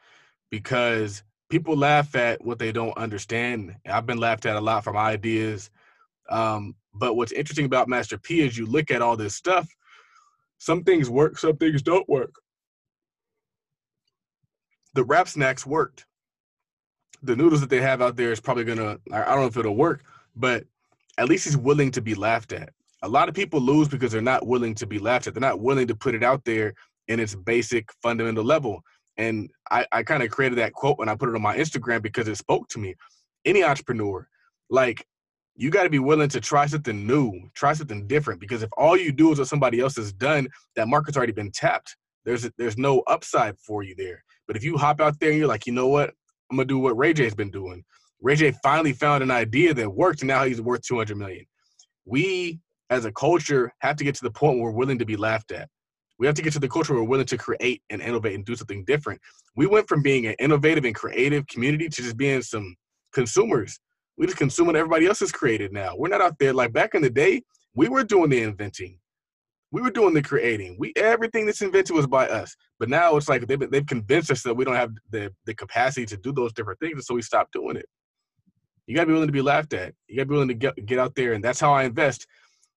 because 0.50 1.24
people 1.50 1.75
laugh 1.75 2.16
at 2.16 2.44
what 2.44 2.60
they 2.60 2.72
don't 2.72 2.98
understand. 2.98 3.75
I've 3.86 4.06
been 4.06 4.18
laughed 4.18 4.46
at 4.46 4.56
a 4.56 4.62
lot 4.62 4.84
from 4.84 4.98
ideas. 4.98 5.70
Um, 6.30 6.75
but 6.94 7.16
what's 7.16 7.32
interesting 7.32 7.66
about 7.66 7.88
Master 7.88 8.18
P 8.18 8.42
is 8.42 8.58
you 8.58 8.66
look 8.66 8.90
at 8.90 9.02
all 9.02 9.18
this 9.18 9.36
stuff, 9.36 9.68
some 10.58 10.84
things 10.84 11.10
work, 11.10 11.38
some 11.38 11.58
things 11.58 11.82
don't 11.82 12.08
work. 12.10 12.34
The 14.94 15.04
rap 15.04 15.28
snacks 15.28 15.66
worked. 15.66 16.06
The 17.25 17.36
noodles 17.36 17.62
that 17.62 17.70
they 17.70 17.82
have 17.82 18.01
out 18.01 18.15
there 18.15 18.32
is 18.32 18.39
probably 18.39 18.63
gonna, 18.63 18.98
I 19.12 19.25
don't 19.25 19.41
know 19.41 19.48
if 19.48 19.58
it'll 19.58 19.75
work, 19.75 20.03
but 20.36 20.65
at 21.17 21.27
least 21.27 21.46
he's 21.46 21.58
willing 21.58 21.91
to 21.91 22.01
be 22.01 22.15
laughed 22.15 22.53
at. 22.53 22.70
A 23.02 23.08
lot 23.08 23.30
of 23.30 23.36
people 23.36 23.60
lose 23.60 23.88
because 23.88 24.12
they're 24.12 24.21
not 24.21 24.47
willing 24.47 24.76
to 24.76 24.86
be 24.86 25.00
laughed 25.00 25.28
at. 25.28 25.34
They're 25.34 25.41
not 25.41 25.60
willing 25.60 25.88
to 25.88 25.95
put 25.95 26.15
it 26.15 26.23
out 26.23 26.43
there 26.45 26.73
in 27.08 27.19
its 27.19 27.36
basic 27.36 27.91
fundamental 28.02 28.43
level. 28.43 28.82
And 29.17 29.50
I, 29.71 29.86
I 29.91 30.04
kind 30.04 30.23
of 30.23 30.30
created 30.30 30.58
that 30.58 30.73
quote 30.73 30.97
and 31.00 31.10
I 31.10 31.15
put 31.15 31.30
it 31.30 31.36
on 31.36 31.41
my 31.41 31.58
Instagram 31.58 32.02
because 32.02 32.28
it 32.28 32.38
spoke 32.38 32.67
to 32.69 32.80
me. 32.80 32.95
Any 33.45 33.63
entrepreneur, 33.63 34.28
like 34.69 35.06
you 35.56 35.69
got 35.69 35.84
to 35.84 35.89
be 35.89 36.00
willing 36.00 36.30
to 36.30 36.41
try 36.41 36.65
something 36.65 37.08
new, 37.08 37.50
try 37.54 37.73
something 37.73 38.08
different. 38.08 38.41
Because 38.41 38.63
if 38.63 38.69
all 38.78 38.97
you 38.97 39.12
do 39.12 39.32
is 39.32 39.39
what 39.39 39.47
somebody 39.47 39.80
else 39.80 39.95
has 39.95 40.12
done, 40.12 40.47
that 40.76 40.88
market's 40.88 41.15
already 41.15 41.32
been 41.32 41.52
tapped. 41.52 41.95
There's 42.26 42.50
there's 42.58 42.78
no 42.78 43.02
upside 43.08 43.58
for 43.60 43.84
you 43.84 43.95
there. 43.95 44.23
But 44.47 44.58
if 44.58 44.63
you 44.63 44.78
hop 44.78 45.00
out 45.00 45.19
there 45.19 45.30
and 45.30 45.39
you're 45.39 45.47
like, 45.47 45.65
you 45.65 45.73
know 45.73 45.88
what, 45.88 46.13
I'm 46.56 46.60
gonna 46.60 46.68
do 46.68 46.80
what 46.80 46.98
Ray 46.98 47.12
J's 47.12 47.36
been 47.36 47.52
doing. 47.52 47.84
Ray 48.22 48.38
J 48.38 48.54
finally 48.63 48.94
found 48.94 49.22
an 49.22 49.30
idea 49.30 49.74
that 49.74 49.94
worked, 49.94 50.22
and 50.22 50.30
now 50.30 50.46
he's 50.46 50.62
worth 50.62 50.84
200 50.84 51.18
million. 51.18 51.46
We, 52.06 52.62
as 52.89 53.04
a 53.04 53.12
culture, 53.12 53.74
have 53.80 53.98
to 53.98 54.06
get 54.06 54.15
to 54.15 54.24
the 54.24 54.32
point 54.32 54.56
where 54.56 54.72
we're 54.72 54.78
willing 54.78 54.98
to 55.00 55.06
be 55.06 55.18
laughed 55.18 55.52
at. 55.52 55.68
We 56.18 56.28
have 56.28 56.36
to 56.36 56.41
get 56.41 56.54
to 56.54 56.60
the 56.60 56.70
culture 56.70 56.94
where 56.94 57.04
we're 57.04 57.10
willing 57.10 57.26
to 57.26 57.38
create 57.38 57.82
and 57.89 58.02
innovate 58.02 58.36
and 58.36 58.46
do 58.46 58.56
something 58.56 58.86
different. 58.86 59.20
We 59.58 59.68
went 59.68 59.89
from 59.89 60.02
being 60.02 60.28
an 60.28 60.36
innovative 60.39 60.86
and 60.86 60.96
creative 60.96 61.46
community 61.48 61.89
to 61.89 62.02
just 62.02 62.15
being 62.15 62.41
some 62.41 62.78
consumers. 63.12 63.78
We 64.18 64.26
just 64.26 64.38
consume 64.38 64.68
what 64.68 64.78
everybody 64.78 65.08
else 65.08 65.20
has 65.20 65.34
created 65.34 65.74
now. 65.74 65.98
We're 65.98 66.08
not 66.08 66.22
out 66.22 66.39
there 66.39 66.54
like 66.54 66.72
back 66.72 66.96
in 66.96 67.02
the 67.02 67.10
day. 67.10 67.41
We 67.76 67.89
were 67.89 68.06
doing 68.06 68.30
the 68.30 68.44
inventing. 68.44 68.98
We 69.71 69.82
were 69.82 69.91
doing 69.91 70.13
the 70.13 70.21
creating. 70.21 70.78
We 70.80 70.93
everything 70.95 71.45
that's 71.45 71.62
invented 71.62 71.95
was 71.95 72.08
by 72.08 72.28
us. 72.28 72.56
But 72.80 72.89
now 72.89 73.17
it's 73.17 73.28
like 73.28 73.45
they've, 73.47 73.69
they've 73.69 73.86
convinced 73.86 74.32
us 74.32 74.43
that 74.43 74.54
we 74.56 74.65
don't 74.65 74.75
have 74.75 74.91
the 75.10 75.34
the 75.45 75.54
capacity 75.54 76.06
to 76.08 76.17
do 76.17 76.32
those 76.32 76.54
different 76.54 76.80
things, 76.80 76.93
and 76.93 77.04
so 77.04 77.15
we 77.15 77.21
stopped 77.21 77.54
doing 77.54 77.75
it. 77.75 77.88
You 78.88 78.95
gotta 78.95 79.08
be 79.08 79.13
willing 79.13 79.28
to 79.28 79.34
be 79.34 79.41
laughed 79.41 79.73
at. 79.73 79.93
You 80.08 80.17
gotta 80.17 80.28
be 80.28 80.34
willing 80.34 80.47
to 80.49 80.54
get 80.54 80.86
get 80.86 80.99
out 80.99 81.15
there, 81.15 81.34
and 81.34 81.43
that's 81.43 81.60
how 81.60 81.73
I 81.73 81.84
invest. 81.84 82.28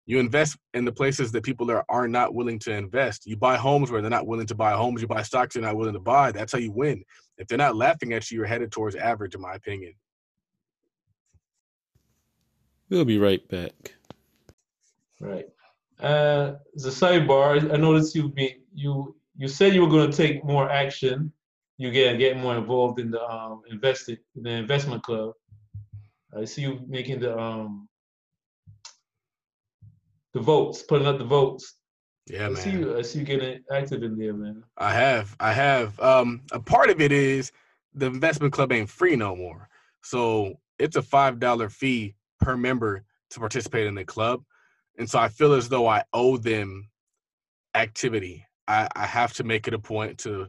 You 0.07 0.19
invest 0.19 0.57
in 0.73 0.87
the 0.87 0.93
places 0.93 1.31
that 1.33 1.45
people 1.45 1.71
are, 1.71 1.85
are 1.91 2.09
not 2.09 2.35
willing 2.35 2.59
to 2.61 2.73
invest. 2.73 3.27
You 3.27 3.37
buy 3.37 3.57
homes 3.57 3.91
where 3.91 4.01
they're 4.01 4.11
not 4.11 4.27
willing 4.27 4.47
to 4.47 4.55
buy 4.55 4.73
homes. 4.73 5.03
You 5.03 5.07
buy 5.07 5.23
stocks 5.23 5.55
they're 5.55 5.63
not 5.63 5.77
willing 5.77 5.93
to 5.93 6.01
buy. 6.01 6.33
That's 6.33 6.51
how 6.51 6.59
you 6.59 6.73
win. 6.73 7.05
If 7.37 7.47
they're 7.47 7.59
not 7.59 7.77
laughing 7.77 8.15
at 8.15 8.31
you, 8.31 8.39
you're 8.39 8.47
headed 8.47 8.73
towards 8.73 8.97
average, 8.97 9.35
in 9.35 9.43
my 9.43 9.53
opinion. 9.53 9.93
We'll 12.89 13.05
be 13.05 13.19
right 13.19 13.47
back. 13.49 13.97
Right. 15.21 15.47
Uh, 16.01 16.55
as 16.77 16.85
a 16.87 16.91
sidebar, 16.91 17.73
I 17.73 17.77
noticed 17.77 18.15
you 18.15 18.29
be 18.29 18.59
you 18.75 19.17
you 19.37 19.49
said 19.49 19.75
you 19.75 19.83
were 19.83 19.89
going 19.89 20.11
to 20.11 20.17
take 20.17 20.45
more 20.45 20.71
action. 20.71 21.33
You 21.77 21.91
get 21.91 22.19
get 22.19 22.37
more 22.37 22.57
involved 22.57 23.01
in 23.01 23.11
the 23.11 23.23
um 23.29 23.63
investing 23.71 24.19
the 24.35 24.51
investment 24.51 25.03
club. 25.03 25.33
I 26.37 26.45
see 26.45 26.63
you 26.63 26.81
making 26.87 27.21
the 27.21 27.37
um 27.37 27.89
the 30.35 30.41
votes, 30.41 30.83
putting 30.83 31.07
up 31.07 31.19
the 31.19 31.25
votes. 31.25 31.75
Yeah, 32.29 32.49
I 32.49 32.55
see 32.55 32.71
man. 32.71 32.81
you. 32.81 32.99
I 32.99 33.03
see 33.03 33.21
you 33.21 33.25
getting 33.25 33.61
active 33.73 34.03
in 34.03 34.17
there, 34.19 34.35
man. 34.35 34.63
I 34.77 34.93
have. 34.93 35.35
I 35.41 35.53
have. 35.53 35.99
Um, 35.99 36.43
a 36.53 36.61
part 36.61 36.91
of 36.91 37.01
it 37.01 37.11
is 37.11 37.53
the 37.95 38.07
investment 38.07 38.53
club 38.53 38.71
ain't 38.73 38.91
free 38.91 39.17
no 39.17 39.35
more. 39.35 39.69
So 40.03 40.55
it's 40.79 40.97
a 40.97 41.03
five 41.03 41.41
dollar 41.41 41.69
fee 41.69 42.15
per 42.41 42.57
member 42.57 43.05
to 43.31 43.41
participate 43.41 43.87
in 43.87 43.95
the 43.95 44.05
club. 44.05 44.43
And 44.99 45.09
so 45.09 45.19
I 45.19 45.29
feel 45.29 45.55
as 45.55 45.69
though 45.69 45.87
I 45.87 46.03
owe 46.13 46.37
them 46.37 46.89
activity. 47.75 48.45
I, 48.67 48.89
I 48.95 49.07
have 49.07 49.33
to 49.35 49.45
make 49.45 49.69
it 49.69 49.75
a 49.75 49.79
point 49.79 50.19
to 50.19 50.49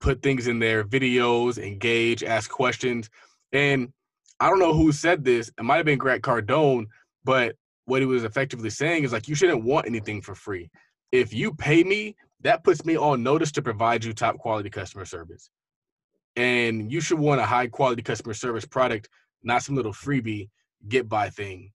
put 0.00 0.22
things 0.22 0.46
in 0.46 0.58
there, 0.58 0.84
videos, 0.84 1.58
engage, 1.58 2.22
ask 2.22 2.50
questions. 2.50 3.10
And 3.52 3.92
I 4.38 4.48
don't 4.48 4.60
know 4.60 4.72
who 4.72 4.92
said 4.92 5.24
this. 5.24 5.50
It 5.58 5.64
might 5.64 5.76
have 5.76 5.86
been 5.86 5.98
Grant 5.98 6.22
Cardone, 6.22 6.86
but 7.24 7.56
what 7.84 8.00
he 8.00 8.06
was 8.06 8.24
effectively 8.24 8.70
saying 8.70 9.04
is 9.04 9.12
like 9.12 9.28
you 9.28 9.34
shouldn't 9.34 9.64
want 9.64 9.86
anything 9.86 10.22
for 10.22 10.34
free. 10.34 10.70
If 11.12 11.34
you 11.34 11.52
pay 11.52 11.82
me, 11.82 12.16
that 12.42 12.64
puts 12.64 12.84
me 12.84 12.96
on 12.96 13.22
notice 13.22 13.52
to 13.52 13.62
provide 13.62 14.04
you 14.04 14.14
top 14.14 14.38
quality 14.38 14.70
customer 14.70 15.04
service. 15.04 15.50
And 16.36 16.90
you 16.90 17.00
should 17.00 17.18
want 17.18 17.40
a 17.40 17.46
high 17.46 17.66
quality 17.66 18.02
customer 18.02 18.32
service 18.32 18.64
product, 18.64 19.08
not 19.42 19.62
some 19.62 19.74
little 19.74 19.92
freebie 19.92 20.48
get 20.88 21.08
by 21.08 21.28
thing. 21.28 21.72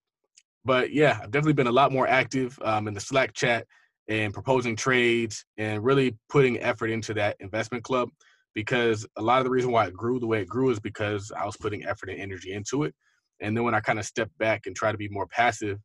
But 0.65 0.91
yeah, 0.91 1.19
I've 1.21 1.32
definitely 1.32 1.54
been 1.54 1.67
a 1.67 1.71
lot 1.71 1.91
more 1.91 2.08
active 2.08 2.58
um, 2.63 2.88
in 2.88 2.93
the 2.93 2.99
Slack 2.99 3.34
chat 3.34 3.67
and 4.08 4.34
proposing 4.34 4.75
trades 4.75 5.45
and 5.58 5.84
really 5.84 6.17
putting 6.30 6.60
effort 6.60 6.89
into 6.89 7.13
that 7.13 7.38
investment 7.39 7.84
club 7.84 8.10
because 8.56 9.06
a 9.17 9.21
lot 9.21 9.39
of 9.39 9.43
the 9.43 9.51
reason 9.51 9.71
why 9.71 9.86
it 9.86 9.93
grew 9.93 10.19
the 10.19 10.28
way 10.28 10.41
it 10.41 10.47
grew 10.47 10.71
is 10.71 10.80
because 10.80 11.32
I 11.38 11.45
was 11.45 11.58
putting 11.58 11.86
effort 11.86 12.10
and 12.10 12.19
energy 12.19 12.54
into 12.54 12.84
it. 12.84 12.95
And 13.41 13.56
then 13.56 13.63
when 13.63 13.75
I 13.75 13.82
kind 13.82 13.99
of 13.99 14.06
stepped 14.06 14.36
back 14.38 14.65
and 14.65 14.75
try 14.75 14.91
to 14.91 14.97
be 14.97 15.10
more 15.10 15.28
passive, 15.28 15.78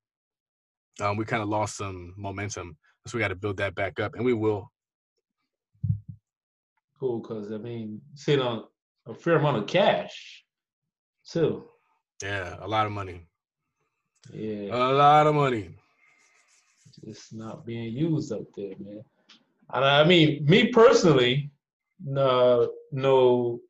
um, 1.01 1.17
we 1.17 1.25
kind 1.25 1.43
of 1.43 1.49
lost 1.49 1.77
some 1.77 2.15
momentum. 2.17 2.77
So 3.07 3.17
we 3.17 3.21
got 3.21 3.29
to 3.29 3.35
build 3.35 3.57
that 3.57 3.75
back 3.75 3.99
up, 3.99 4.15
and 4.15 4.25
we 4.25 4.35
will. 4.35 4.71
Cool, 6.99 7.21
because 7.21 7.51
I 7.51 7.57
mean, 7.57 8.01
sitting 8.15 8.45
on 8.45 8.65
a 9.09 9.15
fair 9.15 9.37
amount 9.37 9.57
of 9.57 9.67
cash, 9.67 10.45
too. 11.29 11.65
Yeah, 12.23 12.57
a 12.61 12.69
lot 12.69 12.87
of 12.87 12.93
money. 12.93 13.27
Yeah, 14.33 14.75
A 14.75 14.93
lot 14.93 15.27
of 15.27 15.35
money. 15.35 15.71
it's 17.03 17.33
not 17.33 17.65
being 17.65 17.93
used 17.95 18.33
up 18.33 18.43
there, 18.57 18.75
man. 18.79 19.03
And 19.73 19.85
I 19.85 20.05
mean, 20.05 20.45
me 20.45 20.69
personally, 20.69 21.51
no, 22.05 22.71
no, 22.93 23.61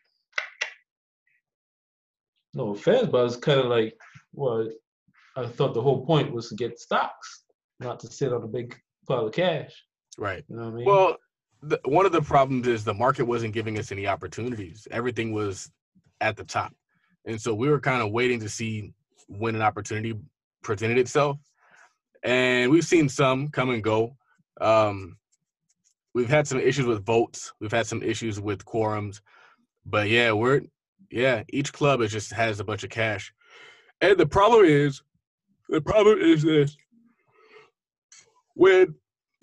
no 2.55 2.71
offense, 2.71 3.09
but 3.11 3.27
it's 3.27 3.37
kind 3.37 3.61
of 3.61 3.67
like, 3.67 3.97
well, 4.33 4.69
I 5.37 5.47
thought 5.47 5.75
the 5.75 5.83
whole 5.83 6.05
point 6.05 6.33
was 6.33 6.49
to 6.49 6.55
get 6.57 6.79
stocks, 6.81 7.45
not 7.79 8.01
to 8.01 8.09
sit 8.11 8.33
on 8.33 8.43
a 8.43 8.49
big 8.49 8.77
pile 9.07 9.27
of 9.27 9.33
cash. 9.33 9.73
Right. 10.19 10.45
You 10.49 10.57
know 10.57 10.65
what 10.65 10.73
I 10.73 10.77
mean? 10.77 10.85
Well, 10.87 11.17
the, 11.63 11.81
one 11.85 12.07
of 12.07 12.13
the 12.13 12.23
problems 12.23 12.67
is 12.67 12.85
the 12.85 12.95
market 12.95 13.25
wasn't 13.25 13.55
giving 13.55 13.79
us 13.79 13.93
any 13.93 14.07
opportunities. 14.07 14.89
Everything 14.91 15.33
was 15.33 15.71
at 16.21 16.37
the 16.37 16.45
top, 16.45 16.75
and 17.27 17.41
so 17.41 17.55
we 17.55 17.69
were 17.69 17.81
kind 17.81 18.03
of 18.03 18.11
waiting 18.11 18.41
to 18.41 18.49
see 18.49 18.93
when 19.29 19.55
an 19.55 19.63
opportunity 19.63 20.15
presented 20.63 20.99
itself. 20.99 21.39
And 22.23 22.71
we've 22.71 22.85
seen 22.85 23.09
some 23.09 23.49
come 23.49 23.71
and 23.71 23.83
go. 23.83 24.17
Um, 24.61 25.17
we've 26.15 26.29
had 26.29 26.47
some 26.47 26.61
issues 26.61 26.87
with 26.87 27.05
votes. 27.05 27.53
We've 27.61 27.73
had 27.73 27.87
some 27.87 28.03
issues 28.03 28.41
with 28.41 28.65
quorums, 28.65 29.21
but 29.87 30.09
yeah, 30.09 30.33
we're 30.33 30.63
yeah. 31.11 31.43
Each 31.49 31.73
club 31.73 32.03
is 32.03 32.13
just 32.13 32.33
has 32.33 32.61
a 32.61 32.65
bunch 32.65 32.85
of 32.85 32.91
cash, 32.91 33.33
and 34.01 34.19
the 34.19 34.27
problem 34.27 34.65
is, 34.65 35.03
the 35.69 35.81
problem 35.81 36.19
is 36.21 36.43
this: 36.43 36.77
when 38.55 38.95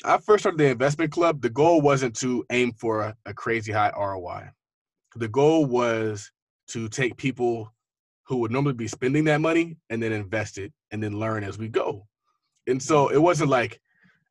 I 0.06 0.20
first 0.20 0.44
started 0.44 0.60
the 0.60 0.70
investment 0.70 1.12
club, 1.12 1.42
the 1.42 1.50
goal 1.50 1.82
wasn't 1.82 2.16
to 2.18 2.46
aim 2.52 2.74
for 2.74 3.02
a, 3.02 3.16
a 3.26 3.34
crazy 3.34 3.72
high 3.72 3.92
ROI. 3.98 4.50
The 5.16 5.28
goal 5.28 5.66
was 5.66 6.32
to 6.68 6.88
take 6.90 7.18
people 7.18 7.72
who 8.28 8.38
would 8.38 8.52
normally 8.52 8.74
be 8.74 8.88
spending 8.88 9.24
that 9.26 9.42
money 9.42 9.78
and 9.90 10.02
then 10.02 10.12
invest 10.12 10.58
it 10.58 10.74
and 10.92 11.02
then 11.02 11.20
learn 11.20 11.44
as 11.44 11.58
we 11.58 11.68
go. 11.70 12.06
And 12.68 12.82
so 12.82 13.08
it 13.10 13.22
wasn't 13.22 13.50
like 13.50 13.80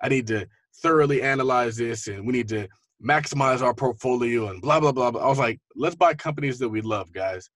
I 0.02 0.08
need 0.08 0.26
to 0.28 0.46
thoroughly 0.82 1.22
analyze 1.22 1.76
this 1.76 2.06
and 2.06 2.26
we 2.26 2.32
need 2.32 2.48
to 2.48 2.68
maximize 3.02 3.62
our 3.62 3.74
portfolio 3.74 4.48
and 4.48 4.60
blah 4.60 4.80
blah 4.80 4.92
blah. 4.92 5.10
blah. 5.10 5.22
I 5.22 5.28
was 5.28 5.38
like, 5.38 5.60
let's 5.74 5.96
buy 5.96 6.14
companies 6.14 6.58
that 6.58 6.68
we 6.68 6.80
love, 6.80 7.12
guys, 7.12 7.48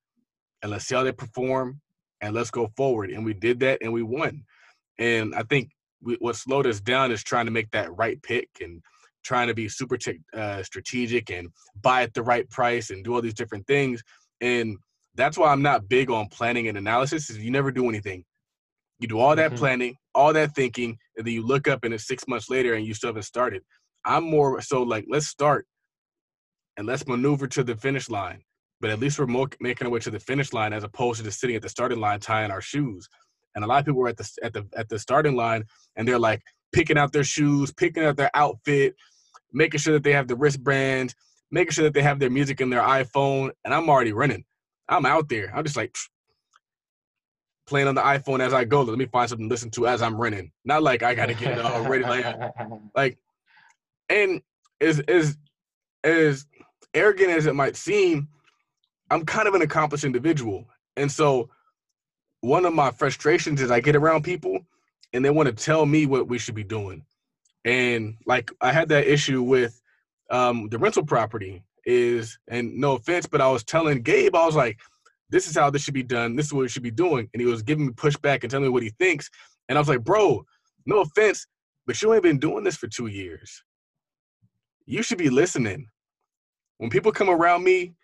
and 0.63 0.71
let's 0.71 0.87
see 0.87 0.95
how 0.95 1.05
they 1.05 1.13
perform 1.13 1.81
and 2.21 2.35
let's 2.35 2.51
go 2.51 2.71
forward. 2.77 3.11
And 3.11 3.25
we 3.25 3.35
did 3.35 3.61
that 3.61 3.79
and 3.83 3.93
we 3.93 4.03
won. 4.03 4.45
And 4.99 5.35
I 5.35 5.43
think 5.43 5.71
we, 6.03 6.17
what 6.21 6.37
slowed 6.37 6.67
us 6.67 6.81
down 6.81 7.13
is 7.13 7.23
trying 7.23 7.47
to 7.47 7.51
make 7.51 7.71
that 7.71 7.95
right 7.97 8.23
pick 8.23 8.49
and 8.61 8.83
trying 9.23 9.49
to 9.49 9.55
be 9.55 9.69
super 9.69 9.97
t- 9.97 10.21
uh, 10.35 10.63
strategic 10.63 11.31
and 11.31 11.49
buy 11.83 12.03
at 12.03 12.15
the 12.15 12.23
right 12.23 12.49
price 12.51 12.91
and 12.91 13.05
do 13.05 13.15
all 13.15 13.23
these 13.23 13.35
different 13.35 13.67
things. 13.67 14.03
And 14.41 14.79
that's 15.15 15.37
why 15.37 15.53
I'm 15.53 15.63
not 15.63 15.89
big 15.89 16.11
on 16.11 16.29
planning 16.29 16.69
and 16.69 16.79
analysis. 16.79 17.31
Is 17.31 17.39
you 17.39 17.51
never 17.51 17.71
do 17.71 17.89
anything. 17.89 18.25
You 18.99 19.09
do 19.09 19.19
all 19.19 19.35
that 19.37 19.53
Mhm. 19.53 19.57
planning, 19.57 19.97
all 20.15 20.33
that 20.35 20.55
thinking, 20.55 20.99
and 21.17 21.27
then 21.27 21.35
you 21.35 21.43
look 21.45 21.67
up 21.69 21.85
and 21.85 21.95
it's 21.95 22.07
six 22.07 22.29
months 22.29 22.51
later 22.51 22.75
and 22.75 22.87
you 22.87 22.95
still 22.95 23.09
haven't 23.09 23.23
started. 23.23 23.63
I'm 24.05 24.25
more 24.25 24.61
so 24.61 24.83
like 24.83 25.07
let's 25.09 25.27
start 25.27 25.67
and 26.77 26.87
let's 26.87 27.07
maneuver 27.07 27.47
to 27.49 27.65
the 27.65 27.77
finish 27.77 28.09
line. 28.09 28.43
But 28.81 28.91
at 28.91 28.99
least 28.99 29.19
we're 29.19 29.27
mo- 29.27 29.49
making 29.61 29.87
our 29.87 29.91
way 29.93 30.01
to 30.01 30.11
the 30.11 30.21
finish 30.21 30.53
line 30.53 30.73
as 30.73 30.85
opposed 30.85 31.19
to 31.19 31.25
just 31.25 31.39
sitting 31.41 31.57
at 31.57 31.63
the 31.63 31.69
starting 31.69 32.01
line 32.01 32.21
tying 32.21 32.51
our 32.51 32.63
shoes. 32.63 33.09
And 33.55 33.65
a 33.65 33.67
lot 33.67 33.81
of 33.81 33.85
people 33.87 34.01
were 34.01 34.09
at 34.09 34.17
the 34.17 34.31
at 34.43 34.53
the 34.53 34.67
at 34.77 34.89
the 34.89 34.99
starting 34.99 35.35
line 35.37 35.65
and 35.97 36.07
they're 36.07 36.19
like 36.19 36.43
picking 36.73 36.97
out 36.97 37.13
their 37.13 37.25
shoes, 37.25 37.73
picking 37.73 38.05
out 38.05 38.17
their 38.17 38.31
outfit, 38.35 38.95
making 39.53 39.81
sure 39.81 39.95
that 39.95 40.03
they 40.05 40.13
have 40.13 40.29
the 40.29 40.37
wristband, 40.37 41.15
making 41.51 41.73
sure 41.73 41.85
that 41.85 41.95
they 41.95 42.03
have 42.03 42.21
their 42.21 42.31
music 42.31 42.61
in 42.61 42.71
their 42.71 42.83
iPhone. 42.83 43.51
And 43.65 43.75
I'm 43.75 43.91
already 43.91 44.13
running. 44.13 44.45
I'm 44.91 45.07
out 45.07 45.29
there. 45.29 45.53
I'm 45.55 45.65
just 45.65 45.77
like 45.77 45.97
playing 47.67 47.87
on 47.87 47.95
the 47.95 48.03
iPhone 48.03 48.41
as 48.41 48.53
I 48.53 48.65
go. 48.65 48.83
Let 48.83 48.99
me 48.99 49.07
find 49.07 49.29
something 49.29 49.49
to 49.49 49.53
listen 49.53 49.71
to 49.71 49.87
as 49.87 50.03
I'm 50.03 50.21
running. 50.21 50.51
Not 50.65 50.83
like 50.83 51.03
I 51.03 51.15
gotta 51.15 51.35
get 51.35 51.57
it 51.57 51.65
all 51.65 51.83
ready. 51.89 52.05
Like, 52.05 52.37
like, 52.97 53.19
and 54.09 54.43
as 54.81 54.99
as 55.01 55.39
as 56.03 56.47
arrogant 56.93 57.31
as 57.31 57.47
it 57.47 57.55
might 57.55 57.77
seem, 57.77 58.29
I'm 59.11 59.25
kind 59.25 59.47
of 59.47 59.55
an 59.55 59.63
accomplished 59.63 60.05
individual, 60.05 60.67
and 60.97 61.11
so 61.11 61.49
one 62.41 62.67
of 62.67 62.75
my 62.75 62.91
frustrations 62.91 63.63
is 63.63 63.71
I 63.71 63.81
get 63.81 63.95
around 63.97 64.25
people 64.25 64.61
and 65.13 65.25
they 65.25 65.31
want 65.31 65.47
to 65.47 65.53
tell 65.53 65.87
me 65.87 66.07
what 66.07 66.29
we 66.29 66.39
should 66.39 66.55
be 66.57 66.65
doing, 66.65 67.05
and 67.65 68.17
like 68.27 68.51
I 68.61 68.73
had 68.73 68.89
that 68.89 69.07
issue 69.07 69.43
with 69.43 69.81
um, 70.31 70.69
the 70.69 70.79
rental 70.79 71.05
property 71.05 71.63
is, 71.85 72.39
and 72.49 72.77
no 72.77 72.95
offense, 72.97 73.27
but 73.27 73.41
I 73.41 73.51
was 73.51 73.65
telling 73.65 74.03
Gabe, 74.03 74.35
I 74.35 74.47
was 74.47 74.57
like, 74.57 74.79
this 75.31 75.49
is 75.49 75.57
how 75.57 75.71
this 75.71 75.83
should 75.83 75.95
be 75.95 76.03
done. 76.03 76.37
This 76.37 76.47
is 76.47 76.53
what 76.53 76.63
we 76.63 76.69
should 76.69 76.83
be 76.83 76.91
doing, 76.91 77.29
and 77.33 77.41
he 77.41 77.47
was 77.47 77.63
giving 77.63 77.87
me 77.87 77.93
pushback 77.93 78.43
and 78.43 78.51
telling 78.51 78.65
me 78.67 78.71
what 78.71 78.83
he 78.83 78.91
thinks, 78.99 79.31
and 79.69 79.79
I 79.79 79.81
was 79.81 79.89
like, 79.89 80.05
bro, 80.05 80.45
no 80.87 81.01
offense, 81.01 81.47
but 81.87 82.01
you 82.03 82.13
ain't 82.13 82.23
been 82.23 82.39
doing 82.39 82.65
this 82.65 82.77
for 82.77 82.89
two 82.89 83.07
years. 83.07 83.63
You 84.87 85.03
should 85.03 85.19
be 85.19 85.31
listening. 85.31 85.87
When 86.79 86.91
people 86.91 87.13
come 87.13 87.31
around 87.31 87.63
me, 87.63 87.95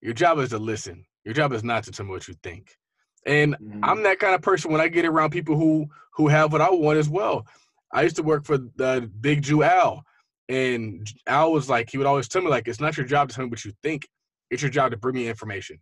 your 0.00 0.14
job 0.14 0.38
is 0.38 0.50
to 0.50 0.58
listen. 0.58 1.06
Your 1.24 1.34
job 1.34 1.52
is 1.52 1.64
not 1.64 1.84
to 1.84 1.90
tell 1.92 2.06
me 2.06 2.12
what 2.12 2.28
you 2.28 2.34
think. 2.42 2.76
And 3.24 3.56
Mhm. 3.56 3.80
I'm 3.82 4.02
that 4.04 4.18
kind 4.18 4.34
of 4.34 4.42
person 4.42 4.70
when 4.70 4.80
I 4.80 4.88
get 4.88 5.04
around 5.04 5.30
people 5.30 5.56
who 5.56 5.88
who 6.12 6.28
have 6.28 6.52
what 6.52 6.60
I 6.60 6.70
want 6.70 6.98
as 6.98 7.08
well. 7.08 7.46
I 7.92 8.02
used 8.02 8.16
to 8.16 8.22
work 8.22 8.44
for 8.44 8.58
the 8.58 9.10
Big 9.20 9.42
Jew 9.42 9.62
Al, 9.62 10.04
and 10.48 11.08
Al 11.26 11.52
was 11.52 11.68
like, 11.68 11.90
he 11.90 11.98
would 11.98 12.06
always 12.06 12.28
tell 12.28 12.42
me 12.42 12.48
like, 12.48 12.68
it's 12.68 12.80
not 12.80 12.96
your 12.96 13.06
job 13.06 13.28
to 13.28 13.34
tell 13.34 13.44
me 13.44 13.50
what 13.50 13.64
you 13.64 13.72
think. 13.82 14.06
It's 14.50 14.62
your 14.62 14.70
job 14.70 14.92
to 14.92 14.96
bring 14.96 15.16
me 15.16 15.28
information. 15.28 15.78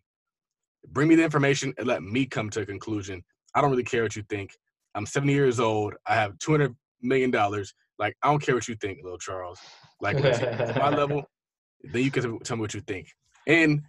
Bring 0.89 1.09
me 1.09 1.15
the 1.15 1.25
information 1.25 1.75
and 1.79 1.87
let 1.87 2.03
me 2.03 2.27
come 2.27 2.51
to 2.51 2.63
a 2.63 2.67
conclusion. 2.67 3.23
I 3.55 3.61
don't 3.61 3.71
really 3.71 3.85
care 3.85 4.03
what 4.03 4.17
you 4.17 4.23
think. 4.29 4.51
I'm 4.95 5.07
70 5.07 5.33
years 5.33 5.61
old. 5.61 5.95
I 6.07 6.15
have 6.15 6.39
200 6.39 6.75
million 7.03 7.31
dollars. 7.31 7.75
Like 7.99 8.17
I 8.23 8.31
don't 8.31 8.43
care 8.43 8.55
what 8.55 8.67
you 8.69 8.75
think, 8.77 8.99
little 9.03 9.19
Charles. 9.19 9.61
Like 10.01 10.17
at 10.25 10.77
my 10.77 10.91
level, 10.91 11.25
then 11.85 12.03
you 12.03 12.11
can 12.11 12.39
tell 12.41 12.57
me 12.57 12.63
what 12.63 12.75
you 12.75 12.81
think. 12.81 13.09
And 13.47 13.83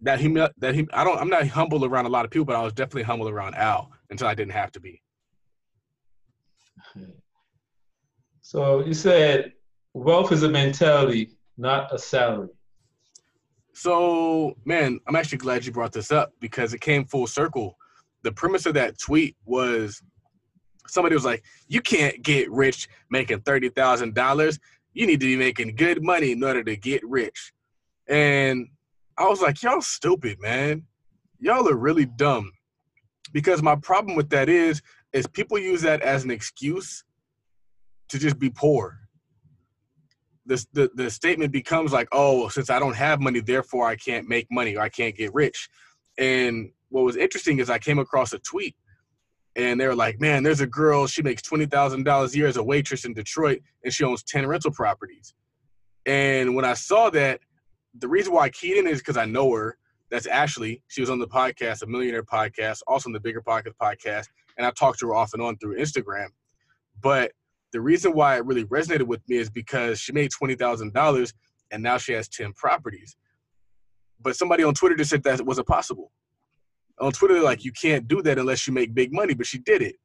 that 0.00 0.20
he 0.20 0.28
that 0.28 0.74
he 0.74 0.86
I 0.92 1.04
don't 1.04 1.18
I'm 1.18 1.28
not 1.28 1.46
humble 1.48 1.84
around 1.84 2.06
a 2.06 2.10
lot 2.10 2.24
of 2.24 2.30
people, 2.30 2.44
but 2.44 2.56
I 2.56 2.62
was 2.62 2.72
definitely 2.72 3.04
humble 3.04 3.28
around 3.28 3.54
Al 3.54 3.90
until 4.10 4.26
I 4.26 4.34
didn't 4.34 4.52
have 4.52 4.72
to 4.72 4.80
be. 4.80 5.00
So 8.42 8.84
you 8.84 8.94
said 8.94 9.52
wealth 9.94 10.32
is 10.32 10.42
a 10.42 10.48
mentality, 10.48 11.30
not 11.56 11.92
a 11.92 11.98
salary. 11.98 12.48
So, 13.74 14.54
man, 14.64 15.00
I'm 15.06 15.16
actually 15.16 15.38
glad 15.38 15.64
you 15.64 15.72
brought 15.72 15.92
this 15.92 16.12
up 16.12 16.32
because 16.40 16.74
it 16.74 16.80
came 16.80 17.04
full 17.04 17.26
circle. 17.26 17.76
The 18.22 18.32
premise 18.32 18.66
of 18.66 18.74
that 18.74 18.98
tweet 18.98 19.36
was 19.44 20.02
somebody 20.86 21.14
was 21.14 21.24
like, 21.24 21.42
"You 21.68 21.80
can't 21.80 22.22
get 22.22 22.50
rich 22.50 22.88
making 23.10 23.40
thirty 23.40 23.70
thousand 23.70 24.14
dollars. 24.14 24.58
You 24.92 25.06
need 25.06 25.20
to 25.20 25.26
be 25.26 25.36
making 25.36 25.76
good 25.76 26.02
money 26.02 26.32
in 26.32 26.44
order 26.44 26.62
to 26.62 26.76
get 26.76 27.02
rich." 27.04 27.52
And 28.08 28.68
I 29.16 29.28
was 29.28 29.40
like, 29.40 29.62
"Y'all 29.62 29.80
stupid, 29.80 30.40
man. 30.40 30.84
Y'all 31.38 31.68
are 31.68 31.76
really 31.76 32.06
dumb." 32.06 32.52
Because 33.32 33.62
my 33.62 33.76
problem 33.76 34.16
with 34.16 34.28
that 34.30 34.50
is, 34.50 34.82
is 35.14 35.26
people 35.26 35.58
use 35.58 35.80
that 35.82 36.02
as 36.02 36.24
an 36.24 36.30
excuse 36.30 37.04
to 38.08 38.18
just 38.18 38.38
be 38.38 38.50
poor 38.50 39.01
the, 40.46 40.64
the 40.72 40.90
the 40.94 41.10
statement 41.10 41.52
becomes 41.52 41.92
like, 41.92 42.08
oh, 42.12 42.48
since 42.48 42.70
I 42.70 42.78
don't 42.78 42.96
have 42.96 43.20
money, 43.20 43.40
therefore 43.40 43.86
I 43.86 43.96
can't 43.96 44.28
make 44.28 44.46
money 44.50 44.76
or 44.76 44.82
I 44.82 44.88
can't 44.88 45.16
get 45.16 45.32
rich. 45.34 45.68
And 46.18 46.70
what 46.88 47.04
was 47.04 47.16
interesting 47.16 47.58
is 47.58 47.70
I 47.70 47.78
came 47.78 47.98
across 47.98 48.32
a 48.32 48.38
tweet, 48.38 48.74
and 49.56 49.80
they 49.80 49.86
were 49.86 49.94
like, 49.94 50.20
man, 50.20 50.42
there's 50.42 50.60
a 50.60 50.66
girl 50.66 51.06
she 51.06 51.22
makes 51.22 51.42
twenty 51.42 51.66
thousand 51.66 52.04
dollars 52.04 52.34
a 52.34 52.38
year 52.38 52.48
as 52.48 52.56
a 52.56 52.62
waitress 52.62 53.04
in 53.04 53.14
Detroit, 53.14 53.60
and 53.84 53.92
she 53.92 54.04
owns 54.04 54.22
ten 54.22 54.46
rental 54.46 54.72
properties. 54.72 55.34
And 56.06 56.56
when 56.56 56.64
I 56.64 56.74
saw 56.74 57.10
that, 57.10 57.40
the 57.98 58.08
reason 58.08 58.32
why 58.32 58.44
I 58.44 58.50
keyed 58.50 58.78
in 58.78 58.86
is 58.86 58.98
because 58.98 59.16
I 59.16 59.24
know 59.24 59.52
her. 59.52 59.76
That's 60.10 60.26
Ashley. 60.26 60.82
She 60.88 61.00
was 61.00 61.08
on 61.08 61.18
the 61.18 61.28
podcast, 61.28 61.82
a 61.82 61.86
millionaire 61.86 62.24
podcast, 62.24 62.80
also 62.86 63.08
on 63.08 63.12
the 63.12 63.20
Bigger 63.20 63.40
Pockets 63.40 63.76
podcast, 63.80 64.26
and 64.58 64.66
I 64.66 64.70
talked 64.72 64.98
to 64.98 65.06
her 65.06 65.14
off 65.14 65.32
and 65.32 65.42
on 65.42 65.56
through 65.56 65.78
Instagram. 65.78 66.26
But 67.00 67.32
the 67.72 67.80
reason 67.80 68.12
why 68.12 68.36
it 68.36 68.44
really 68.44 68.64
resonated 68.66 69.06
with 69.06 69.26
me 69.28 69.36
is 69.36 69.50
because 69.50 69.98
she 69.98 70.12
made 70.12 70.30
twenty 70.30 70.54
thousand 70.54 70.92
dollars 70.92 71.32
and 71.70 71.82
now 71.82 71.98
she 71.98 72.12
has 72.12 72.28
ten 72.28 72.52
properties. 72.52 73.16
But 74.20 74.36
somebody 74.36 74.62
on 74.62 74.74
Twitter 74.74 74.94
just 74.94 75.10
said 75.10 75.22
that 75.24 75.44
wasn't 75.44 75.66
possible. 75.66 76.12
On 77.00 77.10
Twitter, 77.10 77.34
they're 77.34 77.42
like, 77.42 77.64
you 77.64 77.72
can't 77.72 78.06
do 78.06 78.22
that 78.22 78.38
unless 78.38 78.66
you 78.66 78.72
make 78.72 78.94
big 78.94 79.12
money, 79.12 79.34
but 79.34 79.46
she 79.46 79.58
did 79.58 79.82
it. 79.82 79.96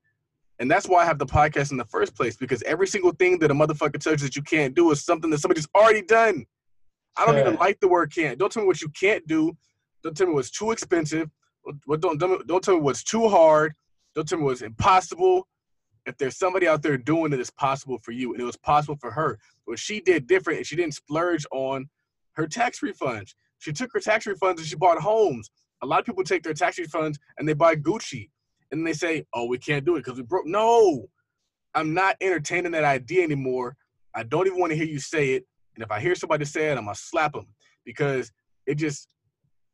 And 0.60 0.72
that's 0.72 0.88
why 0.88 1.04
I 1.04 1.06
have 1.06 1.20
the 1.20 1.26
podcast 1.26 1.72
in 1.72 1.78
the 1.78 1.86
first 1.86 2.16
place, 2.16 2.36
because 2.36 2.64
every 2.64 2.88
single 2.88 3.12
thing 3.12 3.38
that 3.40 3.52
a 3.52 3.54
motherfucker 3.54 4.00
tells 4.00 4.22
you 4.22 4.28
that 4.28 4.36
you 4.36 4.42
can't 4.42 4.74
do 4.74 4.90
is 4.90 5.06
something 5.06 5.30
that 5.30 5.40
somebody's 5.40 5.68
already 5.76 6.02
done. 6.02 6.46
I 7.16 7.26
don't 7.26 7.38
even 7.38 7.56
like 7.56 7.80
the 7.80 7.88
word 7.88 8.14
can't. 8.14 8.40
Don't 8.40 8.52
tell 8.52 8.64
me 8.64 8.68
what 8.68 8.82
you 8.82 8.90
can't 8.90 9.28
do. 9.28 9.56
Don't 10.04 10.16
tell 10.16 10.28
me 10.28 10.34
what's 10.34 10.50
too 10.50 10.72
expensive. 10.72 11.30
What 11.86 12.00
don't 12.00 12.18
don't, 12.18 12.48
don't 12.48 12.64
tell 12.64 12.76
me 12.76 12.82
what's 12.82 13.04
too 13.04 13.28
hard. 13.28 13.74
Don't 14.16 14.28
tell 14.28 14.40
me 14.40 14.46
what's 14.46 14.62
impossible 14.62 15.48
if 16.08 16.18
there's 16.18 16.38
somebody 16.38 16.68
out 16.68 16.82
there 16.82 16.98
doing 16.98 17.34
it, 17.34 17.40
it's 17.40 17.50
possible 17.52 18.00
for 18.02 18.12
you, 18.12 18.34
and 18.34 18.42
it 18.42 18.46
was 18.46 18.56
possible 18.56 18.98
for 19.00 19.12
her. 19.12 19.38
What 19.66 19.78
she 19.78 20.00
did 20.00 20.26
different, 20.26 20.58
and 20.58 20.66
she 20.66 20.78
didn't 20.78 20.94
splurge 20.94 21.46
on 21.52 21.90
her 22.34 22.48
tax 22.48 22.80
refunds. 22.80 23.34
She 23.60 23.74
took 23.74 23.92
her 23.94 24.00
tax 24.00 24.26
refunds 24.26 24.58
and 24.58 24.66
she 24.66 24.76
bought 24.76 25.02
homes. 25.02 25.52
A 25.82 25.86
lot 25.86 26.00
of 26.00 26.06
people 26.06 26.24
take 26.24 26.44
their 26.44 26.54
tax 26.54 26.80
refunds 26.80 27.18
and 27.38 27.48
they 27.48 27.54
buy 27.54 27.76
Gucci, 27.76 28.30
and 28.72 28.88
they 28.88 28.94
say, 28.94 29.26
"Oh, 29.34 29.46
we 29.46 29.58
can't 29.58 29.86
do 29.86 29.96
it 29.96 30.06
because 30.06 30.18
we 30.18 30.24
broke." 30.24 30.46
No, 30.46 31.10
I'm 31.76 31.94
not 31.94 32.16
entertaining 32.22 32.72
that 32.72 32.86
idea 32.86 33.24
anymore. 33.24 33.76
I 34.16 34.24
don't 34.24 34.48
even 34.48 34.60
want 34.60 34.72
to 34.72 34.78
hear 34.78 34.86
you 34.86 35.00
say 35.00 35.32
it. 35.32 35.46
And 35.76 35.84
if 35.84 35.92
I 35.92 36.00
hear 36.00 36.16
somebody 36.16 36.46
say 36.46 36.70
it, 36.70 36.78
I'm 36.78 36.86
gonna 36.86 36.96
slap 36.96 37.34
them 37.34 37.48
because 37.84 38.32
it 38.66 38.76
just 38.76 39.10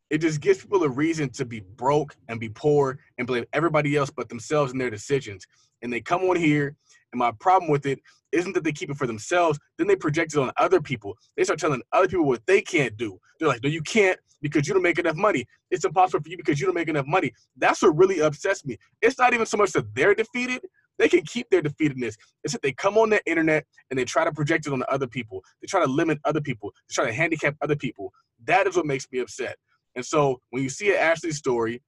it 0.10 0.18
just 0.20 0.42
gives 0.42 0.60
people 0.62 0.84
a 0.84 0.90
reason 0.90 1.30
to 1.32 1.46
be 1.46 1.60
broke 1.60 2.16
and 2.28 2.40
be 2.40 2.50
poor 2.50 3.00
and 3.18 3.26
blame 3.26 3.46
everybody 3.54 3.96
else 3.96 4.10
but 4.10 4.30
themselves 4.30 4.72
and 4.72 4.80
their 4.80 4.90
decisions. 4.90 5.48
And 5.84 5.94
they 5.94 6.02
come 6.02 6.24
on 6.24 6.36
here, 6.36 6.76
and 7.12 7.20
my 7.20 7.32
problem 7.40 7.70
with 7.70 7.86
it 7.86 8.00
isn't 8.32 8.54
that 8.54 8.64
they 8.64 8.72
keep 8.72 8.90
it 8.90 8.98
for 8.98 9.06
themselves, 9.06 9.60
then 9.78 9.86
they 9.86 9.96
project 9.96 10.34
it 10.34 10.40
on 10.40 10.52
other 10.58 10.82
people. 10.82 11.16
They 11.38 11.44
start 11.44 11.60
telling 11.60 11.84
other 11.92 12.08
people 12.08 12.26
what 12.26 12.46
they 12.48 12.62
can't 12.62 12.98
do. 12.98 13.20
They're 13.40 13.48
like, 13.48 13.64
no, 13.64 13.70
you 13.70 13.82
can't 13.82 14.20
because 14.42 14.68
you 14.68 14.74
don't 14.74 14.84
make 14.84 15.00
enough 15.00 15.16
money. 15.16 15.46
It's 15.72 15.86
impossible 15.86 16.24
for 16.24 16.30
you 16.30 16.38
because 16.38 16.60
you 16.60 16.66
don't 16.66 16.76
make 16.76 16.90
enough 16.90 17.06
money. 17.06 17.32
That's 17.56 17.82
what 17.82 17.96
really 17.96 18.22
upsets 18.22 18.66
me. 18.66 18.78
It's 19.02 19.18
not 19.18 19.34
even 19.34 19.46
so 19.46 19.58
much 19.58 19.72
that 19.74 19.94
they're 19.94 20.16
defeated. 20.16 20.66
They 21.00 21.10
can 21.10 21.22
keep 21.24 21.50
their 21.50 21.62
defeatedness. 21.62 22.16
It's 22.44 22.54
that 22.54 22.62
they 22.62 22.74
come 22.74 22.98
on 22.98 23.10
the 23.10 23.22
internet 23.26 23.66
and 23.90 23.98
they 23.98 24.06
try 24.06 24.26
to 24.26 24.32
project 24.32 24.68
it 24.68 24.74
on 24.74 24.84
other 24.90 25.08
people. 25.08 25.44
They 25.62 25.68
try 25.68 25.84
to 25.84 25.90
limit 25.90 26.20
other 26.26 26.42
people. 26.42 26.74
They 26.90 26.94
try 26.94 27.06
to 27.06 27.14
handicap 27.14 27.56
other 27.62 27.76
people. 27.76 28.12
That 28.46 28.68
is 28.68 28.76
what 28.76 28.86
makes 28.86 29.08
me 29.12 29.20
upset. 29.20 29.56
And 29.96 30.06
so 30.06 30.40
when 30.50 30.62
you 30.62 30.70
see 30.70 30.92
an 30.92 30.98
Ashley 30.98 31.32
story, 31.32 31.82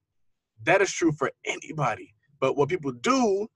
that 0.63 0.81
is 0.81 0.91
true 0.91 1.12
for 1.12 1.31
anybody. 1.45 2.13
But 2.39 2.55
what 2.55 2.69
people 2.69 2.91
do 2.91 3.47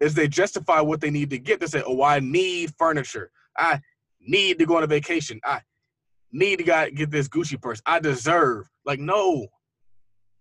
is 0.00 0.14
they 0.14 0.28
justify 0.28 0.80
what 0.80 1.00
they 1.00 1.10
need 1.10 1.30
to 1.30 1.38
get. 1.38 1.60
They 1.60 1.66
say, 1.66 1.82
oh, 1.86 2.02
I 2.02 2.20
need 2.20 2.72
furniture. 2.76 3.30
I 3.56 3.80
need 4.20 4.58
to 4.58 4.66
go 4.66 4.76
on 4.76 4.82
a 4.82 4.86
vacation. 4.86 5.40
I 5.44 5.60
need 6.32 6.58
to 6.58 6.64
get 6.64 7.10
this 7.10 7.28
Gucci 7.28 7.60
purse. 7.60 7.80
I 7.86 8.00
deserve. 8.00 8.68
Like, 8.84 9.00
no. 9.00 9.46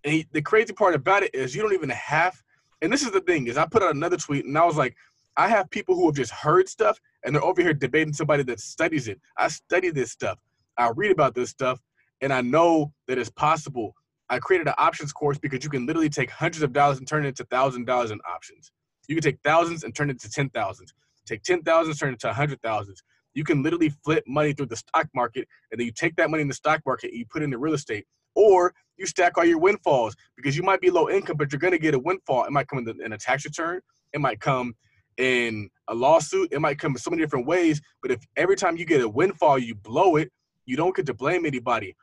And 0.04 0.14
he, 0.14 0.28
the 0.32 0.42
crazy 0.42 0.74
part 0.74 0.96
about 0.96 1.24
it 1.24 1.34
is 1.34 1.56
you 1.56 1.62
don't 1.62 1.74
even 1.74 1.90
have, 1.90 2.36
and 2.82 2.92
this 2.92 3.04
is 3.04 3.12
the 3.12 3.22
thing, 3.22 3.48
is 3.48 3.58
I 3.58 3.66
put 3.66 3.84
out 3.84 3.96
another 3.96 4.18
tweet 4.18 4.46
and 4.46 4.58
I 4.58 4.66
was 4.66 4.76
like, 4.76 4.96
I 5.38 5.48
have 5.48 5.70
people 5.70 5.96
who 5.96 6.06
have 6.08 6.16
just 6.16 6.32
heard 6.32 6.68
stuff 6.68 7.00
and 7.24 7.34
they're 7.34 7.44
over 7.44 7.62
here 7.62 7.74
debating 7.74 8.14
somebody 8.14 8.44
that 8.44 8.60
studies 8.60 9.08
it. 9.08 9.20
I 9.38 9.48
study 9.48 9.90
this 9.90 10.12
stuff. 10.12 10.40
I 10.78 10.92
read 10.96 11.12
about 11.12 11.36
this 11.36 11.50
stuff 11.50 11.80
and 12.22 12.34
I 12.34 12.42
know 12.42 12.94
that 13.08 13.18
it's 13.18 13.30
possible. 13.30 13.96
I 14.30 14.40
created 14.40 14.68
an 14.68 14.74
options 14.78 15.14
course 15.14 15.38
because 15.38 15.64
you 15.64 15.70
can 15.70 15.86
literally 15.86 16.10
take 16.10 16.30
hundreds 16.30 16.64
of 16.64 16.74
dollars 16.74 16.98
and 16.98 17.08
turn 17.08 17.26
it 17.26 17.30
into 17.30 17.46
thousand 17.46 17.86
dollars 17.86 18.12
in 18.12 18.20
options. 18.28 18.72
You 19.08 19.16
can 19.16 19.24
take 19.24 19.40
thousands 19.44 19.84
and 19.84 19.96
turn 19.96 20.10
it 20.10 20.20
to 20.22 20.30
ten 20.30 20.50
thousands. 20.50 20.94
Take 21.26 21.44
ten 21.44 21.62
thousands, 21.64 22.00
turn 22.00 22.14
it 22.14 22.20
to 22.22 22.30
a 22.30 22.34
hundred 22.34 22.62
thousands. 22.62 23.04
You 23.34 23.44
can 23.44 23.64
literally 23.64 23.90
flip 23.90 24.24
money 24.28 24.54
through 24.54 24.68
the 24.68 24.76
stock 24.76 25.08
market, 25.16 25.48
and 25.72 25.80
then 25.80 25.86
you 25.86 25.92
take 25.92 26.16
that 26.18 26.30
money 26.30 26.42
in 26.42 26.48
the 26.48 26.54
stock 26.54 26.82
market 26.86 27.12
and 27.12 27.20
you 27.20 27.26
put 27.26 27.42
it 27.42 27.46
into 27.46 27.58
real 27.58 27.74
estate, 27.74 28.06
or 28.36 28.74
you 28.98 29.06
stack 29.06 29.38
all 29.38 29.46
your 29.46 29.58
windfalls 29.58 30.16
because 30.36 30.56
you 30.56 30.64
might 30.64 30.82
be 30.82 30.92
low 30.92 31.10
income, 31.10 31.38
but 31.38 31.52
you're 31.52 31.60
gonna 31.60 31.78
get 31.78 31.96
a 31.96 32.00
windfall. 32.00 32.46
It 32.46 32.52
might 32.52 32.68
come 32.68 32.80
in, 32.80 32.86
the, 32.86 32.96
in 33.04 33.14
a 33.14 33.18
tax 33.18 33.46
return. 33.46 33.82
It 34.14 34.22
might 34.22 34.40
come 34.40 34.76
in 35.18 35.70
a 35.88 35.96
lawsuit. 35.96 36.52
It 36.52 36.60
might 36.60 36.80
come 36.80 36.92
in 36.92 36.98
so 36.98 37.10
many 37.10 37.24
different 37.24 37.48
ways. 37.48 37.82
But 38.02 38.12
if 38.12 38.20
every 38.36 38.56
time 38.56 38.78
you 38.78 38.86
get 38.86 39.02
a 39.02 39.10
windfall, 39.10 39.58
you 39.58 39.76
blow 39.76 40.16
it, 40.18 40.32
you 40.66 40.78
don't 40.78 40.96
get 40.96 41.06
to 41.08 41.14
blame 41.14 41.46
anybody 41.46 41.96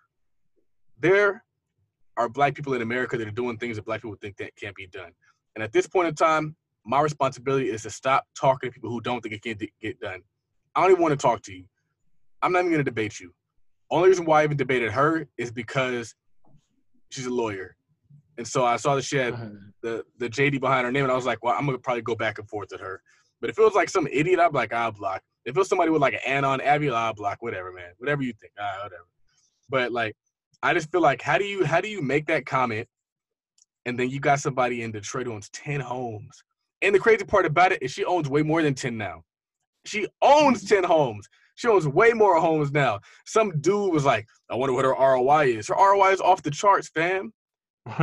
there 1.00 1.44
are 2.16 2.28
black 2.28 2.54
people 2.54 2.74
in 2.74 2.82
America 2.82 3.16
that 3.16 3.26
are 3.26 3.32
doing 3.32 3.56
things 3.56 3.76
that 3.76 3.84
black 3.84 4.02
people 4.02 4.16
think 4.20 4.36
that 4.36 4.54
can't 4.56 4.76
be 4.76 4.86
done. 4.86 5.10
And 5.54 5.64
at 5.64 5.72
this 5.72 5.86
point 5.86 6.08
in 6.08 6.14
time, 6.14 6.54
my 6.85 7.01
responsibility 7.01 7.71
is 7.71 7.83
to 7.83 7.90
stop 7.90 8.25
talking 8.38 8.71
to 8.71 8.75
people 8.75 8.90
who 8.90 9.01
don't 9.01 9.21
think 9.21 9.35
it 9.35 9.43
can 9.43 9.69
get 9.81 10.01
done. 10.01 10.23
I 10.75 10.83
don't 10.83 10.93
even 10.93 11.03
want 11.03 11.12
to 11.12 11.23
talk 11.23 11.43
to 11.43 11.53
you. 11.53 11.64
I'm 12.43 12.53
not 12.53 12.61
even 12.61 12.73
going 12.73 12.85
to 12.85 12.90
debate 12.90 13.21
you. 13.21 13.33
Only 13.90 14.09
reason 14.09 14.25
why 14.25 14.40
I 14.40 14.45
even 14.45 14.57
debated 14.57 14.93
her 14.93 15.27
is 15.37 15.51
because 15.51 16.14
she's 17.11 17.27
a 17.27 17.31
lawyer. 17.31 17.77
And 18.38 18.47
so 18.47 18.64
I 18.64 18.77
saw 18.77 18.95
that 18.95 19.03
she 19.03 19.16
had 19.16 19.35
uh-huh. 19.35 19.49
the, 19.83 20.05
the 20.19 20.31
JD 20.31 20.61
behind 20.61 20.87
her 20.87 20.93
name, 20.93 21.03
and 21.03 21.12
I 21.12 21.16
was 21.16 21.27
like, 21.27 21.45
well, 21.45 21.55
I'm 21.59 21.66
going 21.66 21.77
to 21.77 21.83
probably 21.83 22.03
go 22.03 22.14
back 22.14 22.38
and 22.38 22.49
forth 22.49 22.69
with 22.71 22.81
her. 22.81 23.03
But 23.40 23.51
if 23.51 23.59
it 23.59 23.62
was 23.62 23.75
like 23.75 23.88
some 23.88 24.07
idiot, 24.11 24.38
I'd 24.38 24.53
be 24.53 24.59
like, 24.59 24.73
I'll 24.73 24.93
block. 24.93 25.23
If 25.45 25.57
it 25.57 25.59
was 25.59 25.69
somebody 25.69 25.90
with 25.90 26.03
like 26.03 26.14
an 26.14 26.21
anon 26.27 26.61
avi, 26.61 26.90
I'll 26.90 27.14
block. 27.14 27.43
Whatever, 27.43 27.73
man. 27.73 27.93
Whatever 27.99 28.23
you 28.23 28.33
think. 28.40 28.53
Ah, 28.59 28.81
whatever. 28.83 29.07
But 29.69 29.93
like, 29.93 30.14
I 30.62 30.75
just 30.75 30.90
feel 30.93 31.01
like 31.01 31.23
how 31.23 31.38
do 31.38 31.45
you 31.45 31.64
how 31.64 31.81
do 31.81 31.88
you 31.88 32.03
make 32.03 32.27
that 32.27 32.45
comment, 32.45 32.87
and 33.87 33.99
then 33.99 34.11
you 34.11 34.21
got 34.21 34.40
somebody 34.40 34.83
in 34.83 34.93
Detroit 34.93 35.27
who 35.27 35.33
owns 35.33 35.49
ten 35.51 35.81
homes, 35.81 36.43
and 36.83 36.95
the 36.95 36.99
crazy 36.99 37.25
part 37.25 37.47
about 37.47 37.73
it 37.73 37.83
is 37.83 37.90
she 37.90 38.05
owns 38.05 38.29
way 38.29 38.43
more 38.43 38.62
than 38.62 38.75
ten 38.75 38.97
now. 38.97 39.25
She 39.85 40.07
owns 40.23 40.64
ten 40.64 40.85
homes. 40.85 41.29
She 41.55 41.69
owns 41.69 41.87
way 41.87 42.12
more 42.12 42.40
homes 42.40 42.73
now. 42.73 43.01
Some 43.27 43.61
dude 43.61 43.93
was 43.93 44.05
like, 44.05 44.27
I 44.49 44.55
wonder 44.55 44.73
what 44.73 44.85
her 44.85 44.95
ROI 44.95 45.57
is. 45.59 45.69
Her 45.69 45.75
ROI 45.75 46.12
is 46.12 46.21
off 46.21 46.43
the 46.43 46.51
charts, 46.51 46.88
fam. 46.88 47.33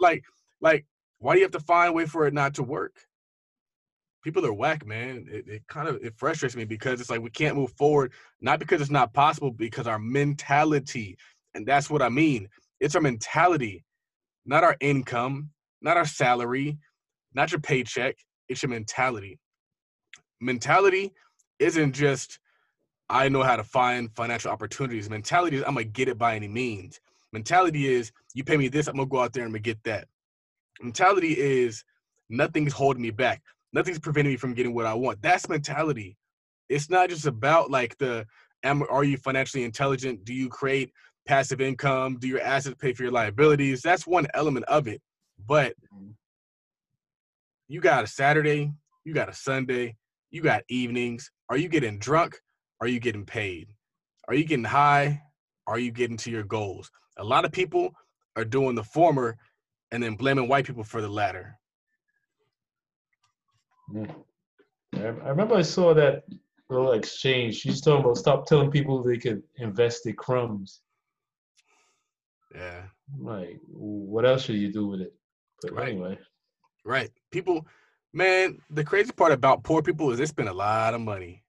like, 0.00 0.24
like, 0.60 0.86
why 1.18 1.34
do 1.34 1.38
you 1.38 1.44
have 1.44 1.52
to 1.52 1.60
find 1.60 1.90
a 1.90 1.92
way 1.92 2.06
for 2.06 2.26
it 2.26 2.34
not 2.34 2.54
to 2.54 2.62
work? 2.62 2.96
People 4.24 4.44
are 4.44 4.52
whack, 4.52 4.84
man. 4.86 5.26
It, 5.30 5.48
it 5.48 5.62
kind 5.68 5.88
of 5.88 5.96
it 6.02 6.14
frustrates 6.16 6.56
me 6.56 6.64
because 6.64 7.00
it's 7.00 7.10
like 7.10 7.20
we 7.20 7.30
can't 7.30 7.56
move 7.56 7.72
forward, 7.72 8.12
not 8.40 8.58
because 8.58 8.80
it's 8.80 8.90
not 8.90 9.14
possible, 9.14 9.50
because 9.50 9.86
our 9.86 9.98
mentality 9.98 11.16
and 11.54 11.66
that's 11.66 11.90
what 11.90 12.02
I 12.02 12.08
mean. 12.08 12.48
It's 12.80 12.94
our 12.94 13.00
mentality, 13.00 13.84
not 14.46 14.64
our 14.64 14.76
income, 14.80 15.50
not 15.82 15.96
our 15.96 16.06
salary, 16.06 16.78
not 17.34 17.52
your 17.52 17.60
paycheck. 17.60 18.16
It's 18.48 18.62
your 18.62 18.70
mentality. 18.70 19.38
Mentality 20.40 21.12
isn't 21.58 21.92
just, 21.92 22.38
I 23.08 23.28
know 23.28 23.42
how 23.42 23.56
to 23.56 23.64
find 23.64 24.10
financial 24.14 24.50
opportunities. 24.50 25.10
Mentality 25.10 25.58
is, 25.58 25.64
I'm 25.66 25.76
to 25.76 25.84
get 25.84 26.08
it 26.08 26.18
by 26.18 26.34
any 26.34 26.48
means. 26.48 27.00
Mentality 27.32 27.92
is, 27.92 28.10
you 28.34 28.42
pay 28.42 28.56
me 28.56 28.68
this, 28.68 28.88
I'm 28.88 28.96
to 28.96 29.06
go 29.06 29.20
out 29.20 29.32
there 29.32 29.44
and 29.44 29.62
get 29.62 29.82
that. 29.84 30.08
Mentality 30.82 31.38
is, 31.38 31.84
nothing's 32.28 32.72
holding 32.72 33.02
me 33.02 33.10
back. 33.10 33.42
Nothing's 33.72 33.98
preventing 33.98 34.32
me 34.32 34.36
from 34.36 34.54
getting 34.54 34.74
what 34.74 34.86
I 34.86 34.94
want. 34.94 35.22
That's 35.22 35.48
mentality. 35.48 36.16
It's 36.68 36.90
not 36.90 37.08
just 37.08 37.26
about 37.26 37.70
like 37.70 37.96
the, 37.98 38.26
am, 38.64 38.82
are 38.90 39.04
you 39.04 39.16
financially 39.16 39.64
intelligent? 39.64 40.24
Do 40.24 40.34
you 40.34 40.48
create 40.48 40.90
passive 41.26 41.60
income? 41.60 42.16
Do 42.18 42.26
your 42.26 42.40
assets 42.40 42.76
pay 42.80 42.92
for 42.92 43.02
your 43.02 43.12
liabilities? 43.12 43.82
That's 43.82 44.06
one 44.06 44.26
element 44.34 44.64
of 44.66 44.88
it. 44.88 45.00
But 45.46 45.74
mm-hmm. 45.94 46.10
You 47.70 47.80
got 47.80 48.02
a 48.02 48.06
Saturday, 48.08 48.72
you 49.04 49.14
got 49.14 49.28
a 49.28 49.32
Sunday, 49.32 49.96
you 50.32 50.42
got 50.42 50.64
evenings. 50.68 51.30
Are 51.48 51.56
you 51.56 51.68
getting 51.68 52.00
drunk? 52.00 52.36
Are 52.80 52.88
you 52.88 52.98
getting 52.98 53.24
paid? 53.24 53.68
Are 54.26 54.34
you 54.34 54.42
getting 54.44 54.64
high? 54.64 55.22
Are 55.68 55.78
you 55.78 55.92
getting 55.92 56.16
to 56.16 56.32
your 56.32 56.42
goals? 56.42 56.90
A 57.18 57.24
lot 57.24 57.44
of 57.44 57.52
people 57.52 57.92
are 58.34 58.44
doing 58.44 58.74
the 58.74 58.82
former 58.82 59.38
and 59.92 60.02
then 60.02 60.16
blaming 60.16 60.48
white 60.48 60.66
people 60.66 60.82
for 60.82 61.00
the 61.00 61.08
latter. 61.08 61.56
Mm. 63.94 64.16
Yeah. 64.96 65.12
I 65.24 65.28
remember 65.28 65.54
I 65.54 65.62
saw 65.62 65.94
that 65.94 66.24
little 66.70 66.92
exchange. 66.92 67.54
She's 67.60 67.80
talking 67.80 68.04
about 68.04 68.16
stop 68.16 68.46
telling 68.46 68.72
people 68.72 69.00
they 69.00 69.16
could 69.16 69.44
invest 69.58 70.02
their 70.02 70.14
crumbs. 70.14 70.80
Yeah. 72.52 72.82
Like, 73.16 73.60
what 73.68 74.26
else 74.26 74.42
should 74.42 74.56
you 74.56 74.72
do 74.72 74.88
with 74.88 75.02
it? 75.02 75.14
But 75.62 75.72
right. 75.72 75.90
anyway. 75.90 76.18
Right. 76.84 77.10
People, 77.30 77.66
man, 78.12 78.58
the 78.70 78.84
crazy 78.84 79.12
part 79.12 79.32
about 79.32 79.62
poor 79.62 79.82
people 79.82 80.10
is 80.10 80.18
they 80.18 80.26
spend 80.26 80.48
a 80.48 80.54
lot 80.54 80.94
of 80.94 81.00
money. 81.00 81.42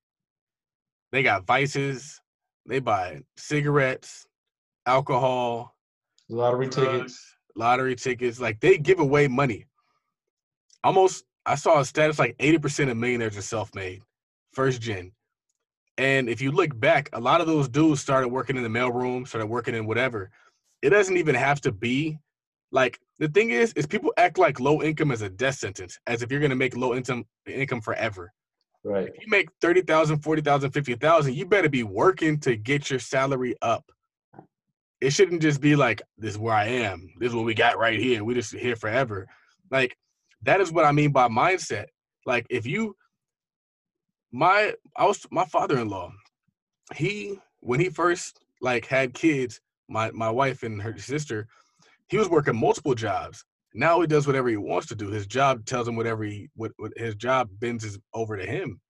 They 1.11 1.23
got 1.23 1.45
vices. 1.45 2.21
They 2.65 2.79
buy 2.79 3.21
cigarettes, 3.37 4.27
alcohol, 4.85 5.75
lottery 6.29 6.67
drugs, 6.67 6.91
tickets, 6.91 7.35
lottery 7.55 7.95
tickets. 7.95 8.39
Like 8.39 8.59
they 8.59 8.77
give 8.77 8.99
away 8.99 9.27
money. 9.27 9.65
Almost, 10.83 11.25
I 11.45 11.55
saw 11.55 11.79
a 11.79 11.85
status 11.85 12.19
like 12.19 12.37
80% 12.37 12.91
of 12.91 12.97
millionaires 12.97 13.37
are 13.37 13.41
self-made, 13.41 14.01
first 14.53 14.81
gen. 14.81 15.11
And 15.97 16.29
if 16.29 16.39
you 16.41 16.51
look 16.51 16.79
back, 16.79 17.09
a 17.13 17.19
lot 17.19 17.41
of 17.41 17.47
those 17.47 17.67
dudes 17.67 17.99
started 17.99 18.29
working 18.29 18.57
in 18.57 18.63
the 18.63 18.69
mailroom, 18.69 19.27
started 19.27 19.47
working 19.47 19.75
in 19.75 19.85
whatever 19.85 20.31
it 20.81 20.89
doesn't 20.89 21.17
even 21.17 21.35
have 21.35 21.61
to 21.61 21.71
be 21.71 22.17
like 22.71 22.99
the 23.19 23.27
thing 23.27 23.51
is 23.51 23.73
is 23.73 23.85
people 23.85 24.13
act 24.17 24.37
like 24.37 24.59
low 24.59 24.81
income 24.81 25.11
is 25.11 25.21
a 25.21 25.29
death 25.29 25.55
sentence 25.55 25.99
as 26.07 26.21
if 26.21 26.31
you're 26.31 26.39
going 26.39 26.51
to 26.51 26.55
make 26.55 26.75
low 26.75 26.95
income 26.95 27.25
income 27.45 27.81
forever. 27.81 28.31
Right. 28.83 29.07
If 29.07 29.21
you 29.21 29.29
make 29.29 29.49
30,000 29.61 30.19
40,000 30.19 30.71
50,000 30.71 31.33
you 31.33 31.45
better 31.45 31.69
be 31.69 31.83
working 31.83 32.39
to 32.41 32.55
get 32.55 32.89
your 32.89 32.99
salary 32.99 33.55
up. 33.61 33.83
It 35.01 35.11
shouldn't 35.11 35.41
just 35.41 35.61
be 35.61 35.75
like 35.75 36.01
this 36.17 36.31
is 36.31 36.37
where 36.37 36.53
I 36.53 36.65
am. 36.65 37.09
This 37.19 37.29
is 37.29 37.35
what 37.35 37.45
we 37.45 37.53
got 37.53 37.77
right 37.77 37.99
here. 37.99 38.23
We 38.23 38.33
just 38.33 38.53
here 38.53 38.75
forever. 38.75 39.27
Like 39.69 39.97
that 40.43 40.61
is 40.61 40.71
what 40.71 40.85
I 40.85 40.91
mean 40.91 41.11
by 41.11 41.27
mindset. 41.27 41.87
Like 42.25 42.45
if 42.49 42.65
you 42.65 42.95
my 44.31 44.73
I 44.95 45.05
was 45.05 45.25
my 45.31 45.45
father-in-law 45.45 46.11
he 46.95 47.39
when 47.59 47.79
he 47.79 47.89
first 47.89 48.39
like 48.61 48.85
had 48.85 49.13
kids 49.13 49.61
my 49.89 50.09
my 50.11 50.29
wife 50.29 50.63
and 50.63 50.81
her 50.81 50.97
sister, 50.97 51.47
he 52.11 52.17
was 52.17 52.29
working 52.29 52.57
multiple 52.57 52.93
jobs. 52.93 53.43
Now 53.73 54.01
he 54.01 54.05
does 54.05 54.27
whatever 54.27 54.49
he 54.49 54.57
wants 54.57 54.87
to 54.87 54.95
do. 54.95 55.07
His 55.07 55.25
job 55.25 55.65
tells 55.65 55.87
him 55.87 55.95
whatever 55.95 56.25
he 56.25 56.49
what, 56.55 56.73
what 56.75 56.91
his 56.97 57.15
job 57.15 57.49
bends 57.59 57.85
is 57.85 57.97
over 58.13 58.35
to 58.35 58.45
him. 58.45 58.81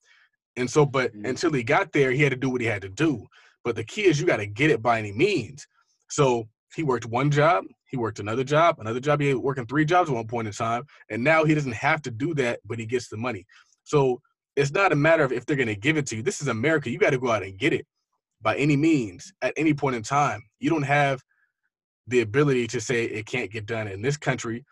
And 0.57 0.67
so, 0.67 0.87
but 0.87 1.13
mm-hmm. 1.13 1.27
until 1.27 1.53
he 1.53 1.63
got 1.63 1.91
there, 1.91 2.11
he 2.11 2.23
had 2.23 2.31
to 2.31 2.35
do 2.37 2.49
what 2.49 2.61
he 2.61 2.67
had 2.67 2.81
to 2.81 2.89
do. 2.89 3.27
But 3.63 3.75
the 3.75 3.83
key 3.83 4.05
is 4.05 4.19
you 4.19 4.25
got 4.25 4.37
to 4.37 4.47
get 4.47 4.71
it 4.71 4.81
by 4.81 4.97
any 4.97 5.11
means. 5.11 5.67
So 6.09 6.49
he 6.75 6.81
worked 6.81 7.05
one 7.05 7.29
job, 7.29 7.65
he 7.85 7.95
worked 7.95 8.19
another 8.19 8.43
job, 8.43 8.77
another 8.79 8.99
job. 8.99 9.21
He 9.21 9.27
had 9.29 9.37
working 9.37 9.67
three 9.67 9.85
jobs 9.85 10.09
at 10.09 10.15
one 10.15 10.27
point 10.27 10.47
in 10.47 10.53
time, 10.53 10.83
and 11.11 11.23
now 11.23 11.45
he 11.45 11.53
doesn't 11.53 11.73
have 11.73 12.01
to 12.01 12.11
do 12.11 12.33
that, 12.35 12.59
but 12.65 12.79
he 12.79 12.87
gets 12.87 13.07
the 13.07 13.17
money. 13.17 13.45
So 13.83 14.19
it's 14.55 14.71
not 14.71 14.93
a 14.93 14.95
matter 14.95 15.23
of 15.23 15.31
if 15.31 15.45
they're 15.45 15.55
going 15.55 15.67
to 15.67 15.75
give 15.75 15.97
it 15.97 16.07
to 16.07 16.15
you. 16.15 16.23
This 16.23 16.41
is 16.41 16.47
America. 16.47 16.89
You 16.89 16.97
got 16.97 17.11
to 17.11 17.19
go 17.19 17.29
out 17.29 17.43
and 17.43 17.57
get 17.59 17.71
it 17.71 17.85
by 18.41 18.57
any 18.57 18.75
means 18.75 19.31
at 19.43 19.53
any 19.57 19.75
point 19.75 19.95
in 19.95 20.01
time. 20.01 20.41
You 20.59 20.71
don't 20.71 20.81
have 20.81 21.21
the 22.11 22.21
ability 22.21 22.67
to 22.67 22.81
say 22.81 23.05
it 23.05 23.25
can't 23.25 23.51
get 23.51 23.65
done 23.65 23.87
in 23.87 24.01
this 24.01 24.17
country. 24.17 24.63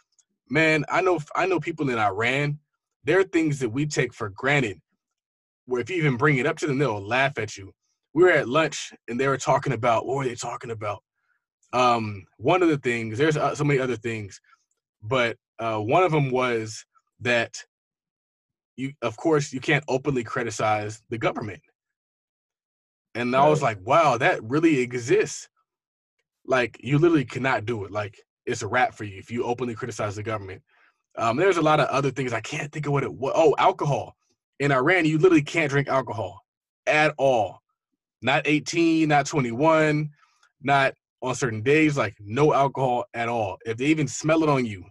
Man, 0.49 0.85
I 0.89 1.01
know 1.01 1.19
I 1.35 1.45
know 1.45 1.59
people 1.59 1.89
in 1.89 1.97
Iran. 1.97 2.59
There 3.03 3.19
are 3.19 3.23
things 3.23 3.59
that 3.59 3.69
we 3.69 3.85
take 3.85 4.13
for 4.13 4.29
granted. 4.29 4.79
Where 5.65 5.81
if 5.81 5.89
you 5.89 5.97
even 5.97 6.17
bring 6.17 6.37
it 6.37 6.45
up 6.45 6.57
to 6.57 6.67
them, 6.67 6.77
they'll 6.77 7.05
laugh 7.05 7.37
at 7.37 7.57
you. 7.57 7.71
We 8.13 8.23
were 8.23 8.31
at 8.31 8.49
lunch 8.49 8.91
and 9.07 9.19
they 9.19 9.27
were 9.27 9.37
talking 9.37 9.73
about 9.73 10.05
what 10.05 10.17
were 10.17 10.25
they 10.25 10.35
talking 10.35 10.71
about? 10.71 11.03
Um, 11.73 12.25
one 12.37 12.63
of 12.63 12.69
the 12.69 12.77
things. 12.77 13.17
There's 13.17 13.37
uh, 13.37 13.55
so 13.55 13.63
many 13.63 13.79
other 13.79 13.95
things, 13.95 14.41
but 15.03 15.37
uh, 15.59 15.77
one 15.77 16.03
of 16.03 16.11
them 16.11 16.31
was 16.31 16.85
that 17.21 17.63
you, 18.77 18.93
of 19.01 19.17
course, 19.17 19.53
you 19.53 19.59
can't 19.59 19.83
openly 19.87 20.23
criticize 20.23 21.03
the 21.09 21.17
government. 21.17 21.61
And 23.13 23.35
I 23.35 23.47
was 23.47 23.61
like, 23.61 23.77
wow, 23.83 24.17
that 24.17 24.43
really 24.43 24.79
exists. 24.79 25.49
Like 26.45 26.77
you 26.81 26.97
literally 26.97 27.25
cannot 27.25 27.65
do 27.65 27.85
it. 27.85 27.91
Like 27.91 28.17
it's 28.45 28.61
a 28.61 28.67
wrap 28.67 28.93
for 28.93 29.03
you 29.03 29.17
if 29.19 29.31
you 29.31 29.43
openly 29.43 29.75
criticize 29.75 30.15
the 30.15 30.23
government. 30.23 30.61
Um, 31.17 31.37
there's 31.37 31.57
a 31.57 31.61
lot 31.61 31.79
of 31.79 31.87
other 31.87 32.11
things 32.11 32.33
I 32.33 32.41
can't 32.41 32.71
think 32.71 32.85
of 32.85 32.93
what 32.93 33.03
it 33.03 33.13
was. 33.13 33.33
Oh, 33.35 33.55
alcohol. 33.57 34.15
In 34.59 34.71
Iran, 34.71 35.05
you 35.05 35.17
literally 35.17 35.41
can't 35.41 35.69
drink 35.69 35.87
alcohol 35.87 36.41
at 36.87 37.13
all. 37.17 37.59
Not 38.21 38.43
18, 38.45 39.07
not 39.07 39.25
21, 39.25 40.09
not 40.61 40.93
on 41.21 41.35
certain 41.35 41.61
days, 41.61 41.97
like 41.97 42.15
no 42.19 42.53
alcohol 42.53 43.05
at 43.13 43.29
all. 43.29 43.57
If 43.65 43.77
they 43.77 43.85
even 43.85 44.07
smell 44.07 44.43
it 44.43 44.49
on 44.49 44.65
you, 44.65 44.85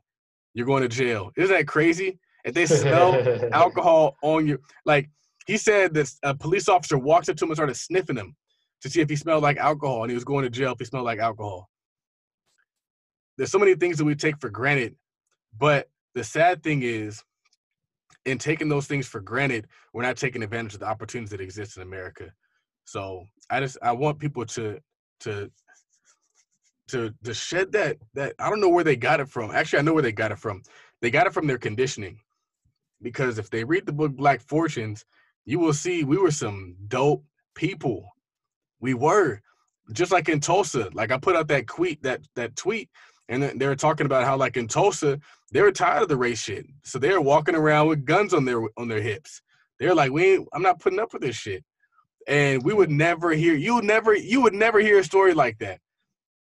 you're 0.55 0.67
going 0.67 0.83
to 0.83 0.89
jail. 0.89 1.31
Isn't 1.37 1.55
that 1.55 1.67
crazy? 1.67 2.19
If 2.45 2.55
they 2.55 2.67
smell 2.67 3.15
alcohol 3.53 4.17
on 4.23 4.47
you, 4.47 4.59
like 4.85 5.09
he 5.47 5.57
said 5.57 5.95
that 5.95 6.11
a 6.23 6.35
police 6.35 6.69
officer 6.69 6.99
walked 6.99 7.29
up 7.29 7.37
to 7.37 7.45
him 7.45 7.51
and 7.51 7.57
started 7.57 7.77
sniffing 7.77 8.17
him 8.17 8.37
to 8.83 8.91
see 8.91 9.01
if 9.01 9.09
he 9.09 9.17
smelled 9.17 9.43
like 9.43 9.57
alcohol, 9.57 10.03
and 10.03 10.11
he 10.11 10.15
was 10.15 10.25
going 10.25 10.45
to 10.45 10.51
jail 10.51 10.73
if 10.73 10.79
he 10.79 10.85
smelled 10.85 11.05
like 11.05 11.19
alcohol. 11.19 11.69
There's 13.37 13.51
so 13.51 13.59
many 13.59 13.75
things 13.75 13.99
that 13.99 14.05
we 14.05 14.15
take 14.15 14.41
for 14.41 14.51
granted, 14.51 14.97
but 15.57 15.89
the 16.15 16.25
sad 16.25 16.63
thing 16.63 16.83
is, 16.83 17.23
in 18.25 18.39
taking 18.39 18.69
those 18.69 18.87
things 18.87 19.07
for 19.07 19.21
granted, 19.21 19.67
we're 19.93 20.03
not 20.03 20.17
taking 20.17 20.43
advantage 20.43 20.75
of 20.75 20.81
the 20.81 20.87
opportunities 20.87 21.31
that 21.31 21.41
exist 21.41 21.77
in 21.77 21.83
America. 21.83 22.31
So 22.85 23.27
I 23.51 23.61
just 23.61 23.79
I 23.83 23.93
want 23.93 24.19
people 24.19 24.45
to 24.47 24.81
to 25.21 25.51
to 26.89 27.15
to 27.25 27.35
shed 27.35 27.73
that 27.73 27.99
that 28.15 28.35
I 28.39 28.51
don't 28.51 28.61
know 28.61 28.69
where 28.69 28.85
they 28.85 28.97
got 28.97 29.21
it 29.21 29.29
from. 29.29 29.51
Actually, 29.51 29.81
I 29.81 29.83
know 29.83 29.95
where 29.95 30.03
they 30.03 30.13
got 30.13 30.33
it 30.33 30.39
from. 30.39 30.63
They 31.01 31.11
got 31.11 31.27
it 31.27 31.33
from 31.33 31.47
their 31.47 31.59
conditioning. 31.59 32.19
Because 33.01 33.39
if 33.39 33.49
they 33.49 33.63
read 33.63 33.87
the 33.87 33.93
book 33.93 34.13
Black 34.13 34.41
Fortunes, 34.41 35.05
you 35.45 35.59
will 35.59 35.73
see 35.73 36.03
we 36.03 36.19
were 36.19 36.33
some 36.33 36.75
dope 36.89 37.25
people. 37.55 38.11
We 38.81 38.95
were 38.95 39.41
just 39.93 40.13
like 40.13 40.29
in 40.29 40.41
Tulsa. 40.41 40.91
Like 40.93 41.11
I 41.11 41.19
put 41.19 41.37
out 41.37 41.49
that 41.49 41.67
tweet, 41.67 42.03
that 42.03 42.21
that 42.37 42.57
tweet, 42.57 42.89
and 43.29 43.43
they 43.43 43.67
were 43.67 43.77
talking 43.77 44.07
about 44.07 44.25
how 44.25 44.37
like 44.37 44.57
in 44.57 44.69
Tulsa 44.69 45.19
they 45.53 45.63
were 45.63 45.73
tired 45.73 46.03
of 46.03 46.09
the 46.09 46.17
race 46.17 46.43
shit, 46.43 46.67
so 46.85 46.99
they 46.99 47.11
were 47.13 47.21
walking 47.21 47.55
around 47.55 47.89
with 47.89 48.05
guns 48.05 48.35
on 48.35 48.45
their 48.45 48.63
on 48.77 48.89
their 48.89 49.03
hips. 49.03 49.41
They're 49.79 49.95
like, 49.95 50.13
we 50.13 50.45
I'm 50.53 50.63
not 50.63 50.81
putting 50.81 51.01
up 51.01 51.13
with 51.13 51.23
this 51.23 51.37
shit. 51.37 51.65
And 52.27 52.63
we 52.63 52.75
would 52.75 52.91
never 52.91 53.31
hear 53.31 53.55
you 53.55 53.75
would 53.75 53.85
never 53.85 54.15
you 54.15 54.41
would 54.43 54.55
never 54.55 54.81
hear 54.81 54.99
a 54.99 55.05
story 55.05 55.35
like 55.35 55.59
that. 55.59 55.81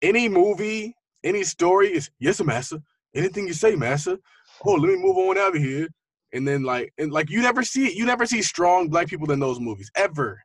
Any 0.02 0.28
movie, 0.28 0.94
any 1.24 1.44
story 1.44 1.92
is 1.92 2.10
yes, 2.18 2.42
massa. 2.42 2.82
Anything 3.14 3.46
you 3.46 3.54
say, 3.54 3.74
massa. 3.74 4.18
Oh, 4.64 4.72
let 4.72 4.88
me 4.90 4.96
move 4.96 5.16
on 5.16 5.38
out 5.38 5.56
of 5.56 5.62
here 5.62 5.88
and 6.32 6.46
then 6.46 6.62
like 6.62 6.92
and 6.98 7.12
like 7.12 7.30
you 7.30 7.40
never 7.40 7.62
see 7.62 7.94
you 7.94 8.04
never 8.04 8.26
see 8.26 8.42
strong 8.42 8.88
black 8.88 9.08
people 9.08 9.30
in 9.32 9.40
those 9.40 9.60
movies 9.60 9.90
ever. 9.94 10.42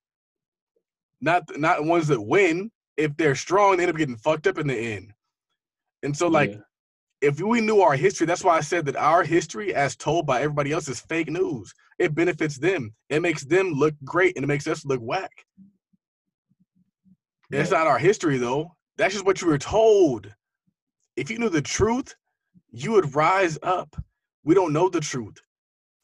Not 1.23 1.43
not 1.57 1.85
ones 1.85 2.09
that 2.09 2.21
win. 2.21 2.69
If 2.97 3.15
they're 3.15 3.33
strong, 3.33 3.77
they 3.77 3.83
end 3.83 3.89
up 3.89 3.97
getting 3.97 4.17
fucked 4.17 4.45
up 4.45 4.57
in 4.59 4.67
the 4.67 4.77
end. 4.77 5.13
And 6.03 6.15
so 6.15 6.27
like 6.27 6.51
yeah. 6.51 6.57
if 7.21 7.39
we 7.39 7.61
knew 7.61 7.79
our 7.79 7.95
history, 7.95 8.27
that's 8.27 8.43
why 8.43 8.57
I 8.57 8.59
said 8.59 8.85
that 8.87 8.97
our 8.97 9.23
history 9.23 9.73
as 9.73 9.95
told 9.95 10.27
by 10.27 10.41
everybody 10.41 10.73
else 10.73 10.89
is 10.89 10.99
fake 10.99 11.29
news. 11.29 11.73
It 11.97 12.13
benefits 12.13 12.59
them. 12.59 12.93
It 13.09 13.21
makes 13.21 13.45
them 13.45 13.71
look 13.71 13.95
great 14.03 14.35
and 14.35 14.43
it 14.43 14.47
makes 14.47 14.67
us 14.67 14.85
look 14.85 14.99
whack. 14.99 15.31
Yeah. 17.49 17.61
It's 17.61 17.71
not 17.71 17.87
our 17.87 17.99
history 17.99 18.37
though. 18.37 18.75
That's 18.97 19.13
just 19.13 19.25
what 19.25 19.41
you 19.41 19.47
were 19.47 19.57
told. 19.57 20.29
If 21.15 21.31
you 21.31 21.39
knew 21.39 21.49
the 21.49 21.61
truth, 21.61 22.15
you 22.71 22.91
would 22.91 23.15
rise 23.15 23.57
up. 23.63 23.95
We 24.43 24.55
don't 24.55 24.73
know 24.73 24.89
the 24.89 24.99
truth. 24.99 25.37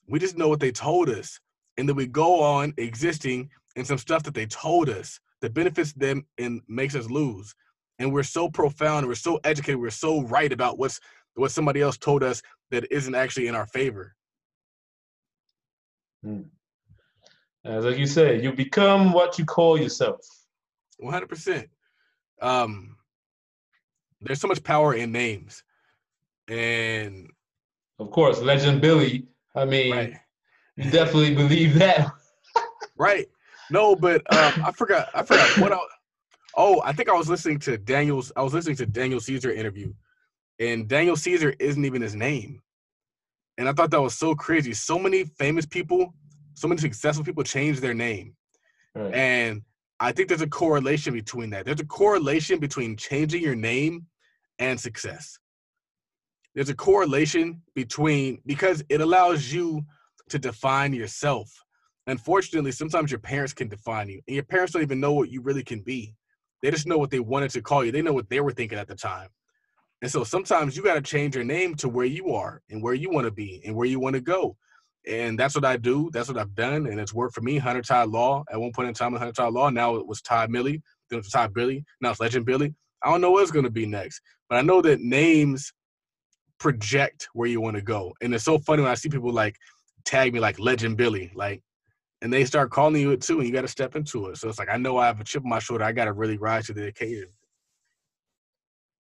We 0.08 0.18
just 0.18 0.38
know 0.38 0.48
what 0.48 0.62
they 0.62 0.72
told 0.72 1.10
us. 1.10 1.42
And 1.78 1.90
then 1.90 1.98
we 1.98 2.08
go 2.08 2.42
on 2.42 2.74
existing 2.78 3.50
in 3.80 3.86
some 3.86 3.98
stuff 3.98 4.24
that 4.24 4.34
they 4.34 4.46
told 4.46 4.90
us 4.90 5.20
that 5.42 5.54
benefits 5.54 5.94
them 5.94 6.26
and 6.38 6.62
makes 6.68 6.96
us 6.96 7.10
lose. 7.10 7.56
And 7.98 8.14
we're 8.14 8.24
so 8.24 8.50
profound, 8.50 9.08
we're 9.08 9.16
so 9.16 9.40
educated, 9.44 9.80
we're 9.80 9.90
so 9.90 10.22
right 10.24 10.52
about 10.52 10.78
what's 10.78 11.00
what 11.36 11.52
somebody 11.52 11.82
else 11.82 11.98
told 11.98 12.24
us 12.24 12.42
that 12.72 12.92
isn't 12.92 13.16
actually 13.16 13.48
in 13.48 13.56
our 13.56 13.66
favor. 13.66 14.16
Hmm. 16.24 16.42
As 17.64 17.86
like 17.86 17.98
you 17.98 18.08
said, 18.08 18.44
you 18.44 18.52
become 18.52 19.14
what 19.14 19.40
you 19.40 19.46
call 19.46 19.80
yourself. 19.80 20.20
One 20.98 21.14
hundred 21.14 21.30
percent. 21.30 21.70
Um, 22.42 22.98
there's 24.22 24.42
so 24.42 24.48
much 24.48 24.64
power 24.64 24.94
in 24.94 25.12
names, 25.12 25.64
and 26.48 27.30
of 28.00 28.12
course, 28.12 28.40
Legend 28.40 28.82
Billy 28.82 29.30
I 29.56 29.66
mean, 29.66 29.96
right. 29.96 30.14
you 30.76 30.90
definitely 30.92 31.36
believe 31.36 31.76
that. 31.76 32.12
right. 32.98 33.28
No, 33.70 33.96
but 33.96 34.22
um, 34.34 34.66
I 34.66 34.72
forgot. 34.72 35.10
I 35.14 35.24
forgot 35.24 35.58
what. 35.60 35.74
I, 35.74 35.80
oh, 36.58 36.82
I 36.84 36.94
think 36.94 37.10
I 37.10 37.14
was 37.14 37.30
listening 37.30 37.60
to 37.60 37.78
Daniel's. 37.78 38.32
I 38.36 38.42
was 38.42 38.54
listening 38.54 38.78
to 38.78 38.86
Daniel 38.86 39.20
Caesar 39.20 39.52
interview, 39.52 39.94
and 40.60 40.88
Daniel 40.88 41.16
Caesar 41.16 41.54
isn't 41.60 41.86
even 41.86 42.02
his 42.02 42.16
name. 42.16 42.62
And 43.58 43.68
I 43.68 43.74
thought 43.74 43.92
that 43.92 44.02
was 44.02 44.18
so 44.18 44.36
crazy. 44.36 44.74
So 44.74 44.98
many 44.98 45.26
famous 45.26 45.66
people, 45.66 46.14
so 46.54 46.68
many 46.68 46.80
successful 46.80 47.26
people 47.26 47.44
change 47.44 47.80
their 47.80 47.94
name, 47.94 48.36
right. 48.96 49.14
and 49.14 49.62
I 50.00 50.12
think 50.12 50.30
there's 50.30 50.42
a 50.42 50.48
correlation 50.48 51.14
between 51.14 51.50
that. 51.52 51.66
There's 51.66 51.82
a 51.82 51.86
correlation 51.86 52.60
between 52.60 52.96
changing 52.96 53.44
your 53.44 53.56
name 53.56 54.06
and 54.60 54.80
success 54.80 55.40
there's 56.56 56.70
a 56.70 56.76
correlation 56.76 57.62
between 57.76 58.42
because 58.46 58.84
it 58.90 59.02
allows 59.02 59.52
you 59.52 59.82
to 60.30 60.40
define 60.40 60.94
yourself. 60.94 61.50
Unfortunately, 62.10 62.72
sometimes 62.72 63.12
your 63.12 63.20
parents 63.20 63.54
can 63.54 63.68
define 63.68 64.10
you, 64.10 64.22
and 64.28 64.36
your 64.36 64.44
parents 64.44 64.74
don't 64.74 64.82
even 64.82 65.00
know 65.00 65.14
what 65.14 65.30
you 65.30 65.42
really 65.42 65.64
can 65.64 65.82
be. 65.82 66.16
They 66.62 66.72
just 66.72 66.88
know 66.88 66.98
what 66.98 67.12
they 67.12 67.20
wanted 67.20 67.52
to 67.52 67.62
call 67.62 67.86
you. 67.86 67.92
They 67.92 68.02
know 68.02 68.14
what 68.14 68.30
they 68.30 68.42
were 68.42 68.52
thinking 68.52 68.78
at 68.78 68.88
the 68.88 68.96
time. 68.96 69.30
And 70.02 70.12
so 70.12 70.24
sometimes 70.24 70.76
you 70.78 70.84
got 70.84 70.96
to 70.96 71.02
change 71.02 71.36
your 71.36 71.44
name 71.44 71.76
to 71.76 71.90
where 71.90 72.06
you 72.06 72.34
are 72.34 72.62
and 72.70 72.82
where 72.82 72.94
you 72.94 73.10
want 73.10 73.26
to 73.26 73.32
be 73.32 73.62
and 73.66 73.76
where 73.76 73.88
you 73.88 74.00
want 74.00 74.16
to 74.16 74.22
go. 74.22 74.56
And 75.08 75.38
that's 75.38 75.56
what 75.56 75.66
I 75.66 75.78
do. 75.78 76.10
That's 76.12 76.30
what 76.30 76.38
I've 76.38 76.56
done. 76.56 76.88
And 76.88 77.00
it's 77.00 77.14
worked 77.14 77.36
for 77.36 77.42
me. 77.42 77.58
Hunter 77.58 77.82
Ty 77.82 78.04
Law 78.04 78.44
at 78.52 78.60
one 78.60 78.72
point 78.72 78.88
in 78.88 78.94
time, 78.94 79.14
Hunter 79.14 79.34
Ty 79.34 79.48
Law. 79.48 79.70
Now 79.70 79.96
it 79.96 80.08
was 80.08 80.22
Ty 80.22 80.48
Millie. 80.48 80.82
Then 81.10 81.20
it 81.20 81.26
was 81.26 81.30
Ty 81.30 81.48
Billy. 81.48 81.84
Now 82.02 82.12
it's 82.12 82.20
Legend 82.20 82.46
Billy. 82.46 82.74
I 83.04 83.10
don't 83.10 83.22
know 83.22 83.32
what's 83.32 83.52
going 83.52 83.66
to 83.66 83.72
be 83.72 83.86
next. 83.86 84.22
But 84.50 84.58
I 84.58 84.62
know 84.62 84.82
that 84.82 85.02
names 85.02 85.72
project 86.60 87.30
where 87.34 87.48
you 87.48 87.62
want 87.62 87.76
to 87.76 87.82
go. 87.82 88.14
And 88.22 88.34
it's 88.34 88.44
so 88.44 88.60
funny 88.60 88.82
when 88.82 88.92
I 88.92 88.96
see 88.96 89.10
people 89.10 89.32
like 89.32 89.56
tag 90.06 90.34
me 90.34 90.40
like 90.40 90.60
Legend 90.60 90.98
Billy, 90.98 91.32
like, 91.36 91.62
and 92.22 92.32
they 92.32 92.46
start 92.46 92.72
calling 92.72 93.02
you 93.02 93.12
it 93.12 93.22
too, 93.22 93.40
and 93.40 93.48
you 93.48 93.54
got 93.54 93.62
to 93.62 93.68
step 93.68 93.96
into 93.96 94.28
it. 94.28 94.38
So 94.38 94.50
it's 94.50 94.60
like 94.60 94.70
I 94.70 94.78
know 94.78 94.98
I 94.98 95.08
have 95.08 95.20
a 95.20 95.24
chip 95.24 95.44
on 95.44 95.50
my 95.50 95.60
shoulder. 95.60 95.84
I 95.84 95.92
got 95.92 96.06
to 96.06 96.14
really 96.14 96.38
rise 96.38 96.68
to 96.68 96.74
the 96.74 96.88
occasion. 96.88 97.30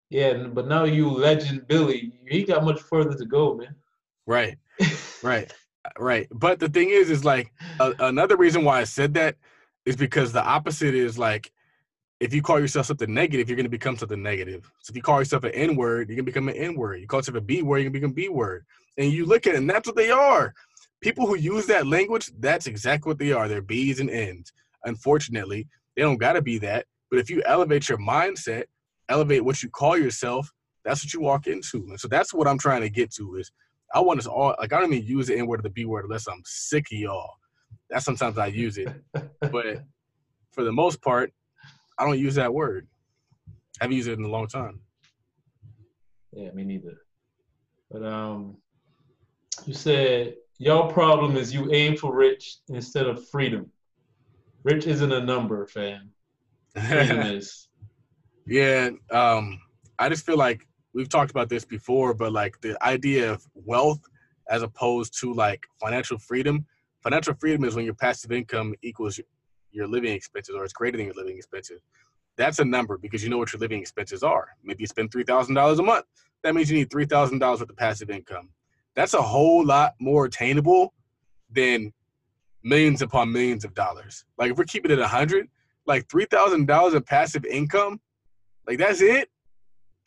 Yeah, 0.10 0.34
but 0.34 0.68
now 0.68 0.86
you 0.86 1.10
Legend 1.10 1.68
Billy, 1.68 2.14
he 2.28 2.44
got 2.44 2.64
much 2.64 2.82
further 2.82 3.18
to 3.18 3.26
go, 3.26 3.56
man. 3.56 3.76
Right, 4.26 4.58
right, 5.24 5.52
uh, 5.86 5.90
right. 6.00 6.28
But 6.32 6.60
the 6.60 6.70
thing 6.70 6.90
is, 6.90 7.10
is 7.10 7.26
like 7.26 7.52
a, 7.80 7.94
another 8.00 8.38
reason 8.38 8.64
why 8.64 8.80
I 8.80 8.86
said 8.86 9.14
that 9.16 9.36
is 9.86 9.96
because 9.96 10.32
the 10.32 10.44
opposite 10.44 10.96
is 10.96 11.18
like 11.18 11.52
if 12.20 12.34
you 12.34 12.42
call 12.42 12.60
yourself 12.60 12.86
something 12.86 13.14
negative, 13.14 13.48
you're 13.48 13.56
going 13.56 13.66
to 13.66 13.70
become 13.70 13.96
something 13.96 14.22
negative. 14.22 14.72
So 14.80 14.92
if 14.92 14.96
you 14.96 15.02
call 15.02 15.20
yourself 15.20 15.44
an 15.44 15.52
N 15.52 15.76
word, 15.76 16.10
you're 16.10 16.16
going 16.16 16.26
to 16.26 16.32
become 16.32 16.50
an 16.50 16.56
N 16.56 16.76
word. 16.76 17.00
You 17.00 17.08
call 17.08 17.20
yourself 17.20 17.38
a 17.38 17.42
B 17.42 17.62
word, 17.62 17.78
you're 17.80 17.90
going 17.90 17.94
to 17.94 18.00
become 18.00 18.14
B 18.14 18.30
word. 18.30 18.66
And 18.98 19.12
you 19.12 19.26
look 19.26 19.46
at 19.46 19.54
it, 19.54 19.58
and 19.58 19.70
that's 19.70 19.88
what 19.88 19.96
they 19.96 20.10
are. 20.10 20.54
People 21.02 21.28
who 21.28 21.36
use 21.36 21.68
that 21.68 21.86
language, 21.86 22.32
that's 22.40 22.68
exactly 22.68 23.10
what 23.10 23.20
they 23.20 23.32
are. 23.32 23.48
They're 23.48 23.62
B's 23.62 24.00
and 24.00 24.10
N's. 24.10 24.52
Unfortunately, 24.86 25.68
they 25.96 26.02
don't 26.02 26.18
got 26.18 26.34
to 26.34 26.42
be 26.42 26.58
that. 26.60 26.86
But 27.10 27.20
if 27.20 27.30
you 27.30 27.42
elevate 27.46 27.88
your 27.88 28.00
mindset, 28.00 28.66
elevate 29.10 29.46
what 29.46 29.62
you 29.62 29.70
call 29.70 29.98
yourself, 29.98 30.52
that's 30.84 31.04
what 31.04 31.14
you 31.14 31.22
walk 31.22 31.48
into. 31.48 31.86
And 31.90 32.00
so 32.00 32.08
that's 32.08 32.34
what 32.34 32.48
I'm 32.48 32.58
trying 32.58 32.82
to 32.82 32.90
get 32.90 33.12
to 33.16 33.36
is 33.36 33.52
I 33.94 34.00
want 34.00 34.20
us 34.20 34.28
all, 34.28 34.56
like, 34.60 34.74
I 34.74 34.80
don't 34.80 34.94
even 34.94 35.08
use 35.08 35.28
the 35.28 35.38
N 35.38 35.48
word 35.48 35.60
or 35.60 35.64
the 35.64 35.70
B 35.70 35.86
word 35.86 36.06
unless 36.06 36.28
I'm 36.28 36.42
sick 36.46 36.88
of 36.92 36.98
y'all. 36.98 37.34
That's 37.90 38.06
sometimes 38.06 38.38
I 38.38 38.48
use 38.48 38.78
it. 38.78 38.90
but 39.52 39.84
for 40.52 40.64
the 40.64 40.72
most 40.72 41.02
part, 41.02 41.32
I 41.98 42.06
don't 42.06 42.20
use 42.20 42.36
that 42.36 42.54
word. 42.54 42.88
I 43.80 43.84
haven't 43.84 43.98
used 43.98 44.10
it 44.10 44.20
in 44.20 44.26
a 44.26 44.30
long 44.30 44.48
time. 44.48 44.82
Yeah, 46.34 46.52
me 46.52 46.64
neither. 46.64 46.98
But 47.90 48.04
um, 48.04 48.58
you 49.66 49.74
said 49.74 50.36
your 50.58 50.92
problem 50.92 51.38
is 51.38 51.54
you 51.54 51.72
aim 51.72 51.98
for 51.98 52.16
rich 52.16 52.58
instead 52.70 53.06
of 53.06 53.28
freedom. 53.30 53.72
Rich 54.64 54.88
isn't 54.88 55.12
a 55.12 55.24
number, 55.24 55.66
fam. 55.68 56.12
Freedom 56.74 57.20
is. 57.38 57.68
Yeah, 58.46 58.90
um, 59.12 59.60
I 60.00 60.10
just 60.10 60.26
feel 60.26 60.38
like 60.38 60.68
we've 60.94 61.10
talked 61.10 61.32
about 61.32 61.50
this 61.50 61.66
before, 61.66 62.14
but 62.14 62.32
like 62.32 62.60
the 62.62 62.82
idea 62.84 63.32
of 63.32 63.46
wealth 63.54 64.02
as 64.50 64.62
opposed 64.62 65.20
to 65.20 65.34
like 65.34 65.66
financial 65.80 66.18
freedom. 66.18 66.66
Financial 67.04 67.34
freedom 67.36 67.64
is 67.64 67.76
when 67.76 67.86
your 67.86 67.94
passive 67.94 68.32
income 68.32 68.74
equals 68.82 69.20
your 69.72 69.88
living 69.88 70.14
expenses 70.14 70.56
or 70.56 70.64
it's 70.64 70.74
greater 70.74 70.98
than 70.98 71.06
your 71.06 71.16
living 71.16 71.38
expenses. 71.38 71.82
That's 72.38 72.60
a 72.60 72.66
number 72.66 72.98
because 72.98 73.24
you 73.24 73.30
know 73.30 73.38
what 73.38 73.52
your 73.54 73.60
living 73.60 73.80
expenses 73.80 74.24
are. 74.24 74.50
Maybe 74.64 74.84
you 74.84 74.88
spend 74.88 75.12
$3,000 75.12 75.80
a 75.80 75.84
month. 75.84 76.06
That 76.44 76.56
means 76.56 76.70
you 76.70 76.78
need 76.78 76.90
$3,000 76.90 77.40
worth 77.42 77.62
of 77.62 77.76
passive 77.76 78.10
income. 78.10 78.50
That's 78.98 79.14
a 79.14 79.22
whole 79.22 79.64
lot 79.64 79.94
more 80.00 80.26
attainable 80.26 80.96
than 81.52 81.94
millions 82.64 83.04
upon 83.04 83.32
millions 83.32 83.64
of 83.64 83.76
dollars. 83.76 84.26
Like 84.40 84.52
if 84.52 84.58
we're 84.58 84.64
keeping 84.64 84.90
it 84.90 84.98
a 84.98 85.02
100, 85.02 85.48
like 85.86 86.08
$3,000 86.08 86.94
of 86.96 87.06
passive 87.06 87.46
income, 87.46 88.02
like 88.68 88.80
that's 88.80 89.02
it. 89.02 89.30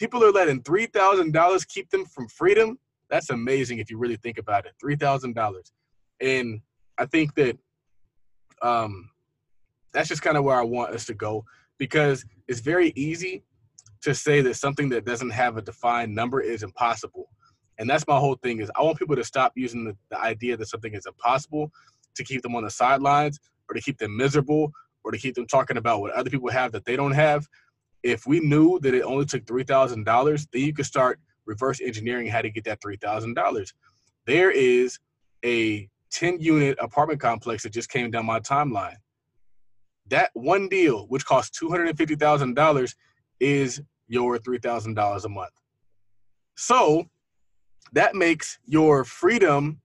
People 0.00 0.24
are 0.24 0.32
letting 0.32 0.60
$3,000 0.64 1.68
keep 1.68 1.88
them 1.90 2.04
from 2.04 2.26
freedom. 2.26 2.80
That's 3.08 3.30
amazing 3.30 3.78
if 3.78 3.92
you 3.92 3.96
really 3.96 4.16
think 4.16 4.38
about 4.38 4.66
it. 4.66 4.72
$3,000. 4.84 5.70
And 6.20 6.60
I 6.98 7.06
think 7.06 7.36
that 7.36 7.56
um, 8.60 9.08
that's 9.92 10.08
just 10.08 10.22
kind 10.22 10.36
of 10.36 10.42
where 10.42 10.58
I 10.58 10.64
want 10.64 10.96
us 10.96 11.06
to 11.06 11.14
go 11.14 11.44
because 11.78 12.24
it's 12.48 12.60
very 12.60 12.92
easy 12.96 13.44
to 14.02 14.16
say 14.16 14.40
that 14.40 14.56
something 14.56 14.88
that 14.88 15.04
doesn't 15.04 15.30
have 15.30 15.56
a 15.56 15.62
defined 15.62 16.12
number 16.12 16.40
is 16.40 16.64
impossible. 16.64 17.28
And 17.80 17.90
that's 17.90 18.06
my 18.06 18.16
whole 18.16 18.36
thing 18.36 18.60
is 18.60 18.70
I 18.76 18.82
want 18.82 18.98
people 18.98 19.16
to 19.16 19.24
stop 19.24 19.52
using 19.56 19.84
the, 19.84 19.96
the 20.10 20.20
idea 20.20 20.56
that 20.56 20.68
something 20.68 20.94
is 20.94 21.06
impossible 21.06 21.72
to 22.14 22.22
keep 22.22 22.42
them 22.42 22.54
on 22.54 22.62
the 22.62 22.70
sidelines 22.70 23.40
or 23.68 23.74
to 23.74 23.80
keep 23.80 23.98
them 23.98 24.16
miserable 24.16 24.70
or 25.02 25.10
to 25.10 25.18
keep 25.18 25.34
them 25.34 25.46
talking 25.46 25.76
about 25.76 26.00
what 26.00 26.12
other 26.12 26.30
people 26.30 26.50
have 26.50 26.70
that 26.72 26.84
they 26.84 26.94
don't 26.94 27.12
have. 27.12 27.48
If 28.04 28.26
we 28.26 28.38
knew 28.40 28.78
that 28.80 28.94
it 28.94 29.02
only 29.02 29.24
took 29.24 29.44
$3,000, 29.44 30.46
then 30.52 30.62
you 30.62 30.72
could 30.72 30.86
start 30.86 31.18
reverse 31.46 31.80
engineering 31.80 32.28
how 32.28 32.42
to 32.42 32.50
get 32.50 32.64
that 32.64 32.80
$3,000. 32.80 33.72
There 34.26 34.52
is 34.52 34.98
a 35.44 35.88
10 36.12 36.38
unit 36.40 36.78
apartment 36.80 37.20
complex 37.20 37.64
that 37.64 37.72
just 37.72 37.90
came 37.90 38.12
down 38.12 38.26
my 38.26 38.38
timeline 38.40 38.96
that 40.10 40.30
one 40.34 40.68
deal, 40.68 41.06
which 41.06 41.24
costs 41.24 41.56
two 41.56 41.70
hundred 41.70 41.88
and 41.88 41.96
fifty 41.96 42.14
thousand 42.14 42.54
dollars, 42.54 42.94
is 43.38 43.80
your 44.08 44.38
three 44.38 44.58
thousand 44.58 44.94
dollars 44.94 45.24
a 45.24 45.28
month. 45.28 45.52
So 46.56 47.06
that 47.92 48.14
makes 48.14 48.58
your 48.66 49.04
freedom 49.04 49.80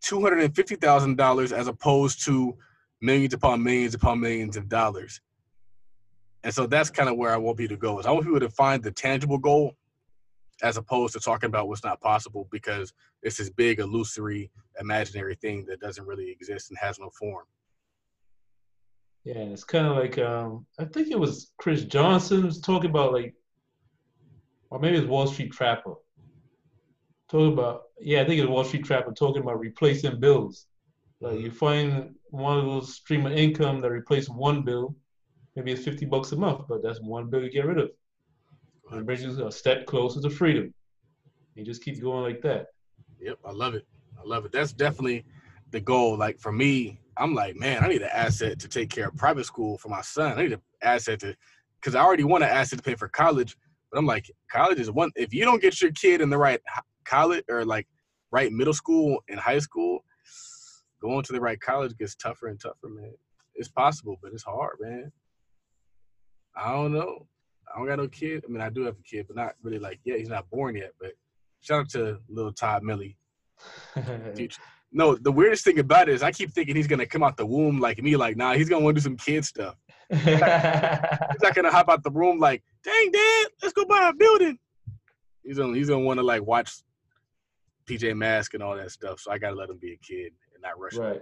two 0.00 0.20
hundred 0.20 0.40
and 0.40 0.54
fifty 0.54 0.76
thousand 0.76 1.16
dollars 1.16 1.52
as 1.52 1.68
opposed 1.68 2.24
to 2.24 2.56
millions 3.00 3.34
upon 3.34 3.62
millions 3.62 3.94
upon 3.94 4.20
millions 4.20 4.56
of 4.56 4.68
dollars. 4.68 5.20
And 6.44 6.52
so 6.52 6.66
that's 6.66 6.90
kind 6.90 7.08
of 7.08 7.16
where 7.16 7.32
I 7.32 7.36
want 7.36 7.58
people 7.58 7.76
to 7.76 7.80
go. 7.80 7.98
Is 7.98 8.06
I 8.06 8.10
want 8.10 8.24
people 8.24 8.40
to 8.40 8.48
find 8.48 8.82
the 8.82 8.90
tangible 8.90 9.38
goal 9.38 9.76
as 10.62 10.76
opposed 10.76 11.12
to 11.14 11.20
talking 11.20 11.48
about 11.48 11.68
what's 11.68 11.84
not 11.84 12.00
possible 12.00 12.48
because 12.50 12.92
it's 13.22 13.36
this 13.36 13.50
big 13.50 13.80
illusory 13.80 14.50
imaginary 14.80 15.34
thing 15.36 15.64
that 15.66 15.80
doesn't 15.80 16.06
really 16.06 16.30
exist 16.30 16.70
and 16.70 16.78
has 16.78 16.98
no 16.98 17.10
form. 17.10 17.44
Yeah, 19.24 19.38
it's 19.38 19.64
kind 19.64 19.86
of 19.86 19.96
like 19.96 20.18
um, 20.18 20.66
I 20.78 20.84
think 20.84 21.10
it 21.10 21.18
was 21.18 21.52
Chris 21.58 21.84
Johnson 21.84 22.44
was 22.44 22.60
talking 22.60 22.90
about 22.90 23.12
like, 23.12 23.34
or 24.70 24.80
maybe 24.80 24.96
it's 24.96 25.06
Wall 25.06 25.26
Street 25.26 25.52
Trapper. 25.52 25.94
Talking 27.32 27.54
about 27.54 27.84
yeah, 27.98 28.20
I 28.20 28.26
think 28.26 28.42
it's 28.42 28.48
Wall 28.48 28.62
Street 28.62 28.84
Trapper 28.84 29.10
talking 29.12 29.42
about 29.42 29.58
replacing 29.58 30.20
bills. 30.20 30.66
Like 31.22 31.40
you 31.40 31.50
find 31.50 32.14
one 32.28 32.58
of 32.58 32.66
those 32.66 32.96
stream 32.96 33.24
of 33.24 33.32
income 33.32 33.80
that 33.80 33.90
replaces 33.90 34.28
one 34.28 34.60
bill, 34.60 34.94
maybe 35.56 35.72
it's 35.72 35.82
fifty 35.82 36.04
bucks 36.04 36.32
a 36.32 36.36
month, 36.36 36.66
but 36.68 36.82
that's 36.82 37.00
one 37.00 37.30
bill 37.30 37.42
you 37.42 37.50
get 37.50 37.64
rid 37.64 37.78
of. 37.78 37.88
It 38.92 39.06
brings 39.06 39.22
you 39.22 39.46
a 39.46 39.50
step 39.50 39.86
closer 39.86 40.20
to 40.20 40.28
freedom. 40.28 40.74
You 41.54 41.64
just 41.64 41.82
keep 41.82 42.02
going 42.02 42.22
like 42.22 42.42
that. 42.42 42.66
Yep, 43.18 43.38
I 43.46 43.52
love 43.52 43.74
it. 43.74 43.86
I 44.18 44.28
love 44.28 44.44
it. 44.44 44.52
That's 44.52 44.74
definitely 44.74 45.24
the 45.70 45.80
goal. 45.80 46.18
Like 46.18 46.38
for 46.38 46.52
me, 46.52 47.00
I'm 47.16 47.34
like, 47.34 47.56
man, 47.56 47.82
I 47.82 47.88
need 47.88 48.02
an 48.02 48.10
asset 48.12 48.58
to 48.58 48.68
take 48.68 48.90
care 48.90 49.08
of 49.08 49.16
private 49.16 49.46
school 49.46 49.78
for 49.78 49.88
my 49.88 50.02
son. 50.02 50.38
I 50.38 50.42
need 50.42 50.52
an 50.52 50.62
asset 50.82 51.20
to, 51.20 51.34
because 51.80 51.94
I 51.94 52.02
already 52.02 52.24
want 52.24 52.44
an 52.44 52.50
asset 52.50 52.78
to 52.78 52.82
pay 52.82 52.94
for 52.94 53.08
college. 53.08 53.56
But 53.90 53.98
I'm 53.98 54.06
like, 54.06 54.30
college 54.50 54.80
is 54.80 54.90
one. 54.90 55.12
If 55.16 55.32
you 55.32 55.46
don't 55.46 55.62
get 55.62 55.80
your 55.80 55.92
kid 55.92 56.20
in 56.20 56.28
the 56.28 56.36
right 56.36 56.60
college 57.04 57.44
or 57.48 57.64
like 57.64 57.86
right 58.30 58.52
middle 58.52 58.74
school 58.74 59.18
and 59.28 59.38
high 59.38 59.58
school, 59.58 60.04
going 61.00 61.22
to 61.24 61.32
the 61.32 61.40
right 61.40 61.60
college 61.60 61.96
gets 61.96 62.14
tougher 62.14 62.48
and 62.48 62.60
tougher, 62.60 62.88
man. 62.88 63.12
It's 63.54 63.68
possible, 63.68 64.16
but 64.22 64.32
it's 64.32 64.44
hard, 64.44 64.76
man. 64.80 65.12
I 66.56 66.72
don't 66.72 66.92
know. 66.92 67.26
I 67.72 67.78
don't 67.78 67.86
got 67.86 67.98
no 67.98 68.08
kid. 68.08 68.44
I 68.46 68.50
mean, 68.50 68.60
I 68.60 68.70
do 68.70 68.82
have 68.82 68.96
a 68.98 69.02
kid, 69.02 69.26
but 69.26 69.36
not 69.36 69.54
really 69.62 69.78
like 69.78 70.00
yeah, 70.04 70.16
He's 70.16 70.28
not 70.28 70.48
born 70.50 70.76
yet. 70.76 70.92
But 71.00 71.12
shout 71.60 71.80
out 71.80 71.88
to 71.90 72.18
little 72.28 72.52
Todd 72.52 72.82
Millie. 72.82 73.16
no, 74.92 75.14
the 75.14 75.32
weirdest 75.32 75.64
thing 75.64 75.78
about 75.78 76.08
it 76.08 76.14
is 76.14 76.22
I 76.22 76.32
keep 76.32 76.50
thinking 76.50 76.76
he's 76.76 76.86
gonna 76.86 77.06
come 77.06 77.22
out 77.22 77.36
the 77.36 77.46
womb 77.46 77.80
like 77.80 78.02
me, 78.02 78.16
like 78.16 78.36
nah, 78.36 78.54
he's 78.54 78.68
gonna 78.68 78.84
want 78.84 78.96
to 78.96 79.00
do 79.00 79.04
some 79.04 79.16
kid 79.16 79.44
stuff. 79.44 79.76
he's, 80.10 80.40
not, 80.40 81.54
gonna 81.54 81.70
hop 81.70 81.88
out 81.88 82.02
the 82.02 82.10
room 82.10 82.38
like, 82.38 82.62
dang 82.84 83.10
dad, 83.10 83.46
let's 83.62 83.72
go 83.72 83.84
buy 83.86 84.08
a 84.08 84.12
building. 84.12 84.58
He's 85.42 85.58
gonna 85.58 85.74
he's 85.74 85.88
gonna 85.88 86.04
want 86.04 86.18
to 86.18 86.24
like 86.24 86.42
watch 86.42 86.82
PJ 87.86 88.16
Mask 88.16 88.54
and 88.54 88.62
all 88.62 88.76
that 88.76 88.90
stuff. 88.90 89.20
So 89.20 89.30
I 89.30 89.38
gotta 89.38 89.56
let 89.56 89.70
him 89.70 89.78
be 89.78 89.92
a 89.92 89.96
kid 89.96 90.32
and 90.54 90.62
not 90.62 90.78
rush. 90.78 90.94
Right. 90.94 91.20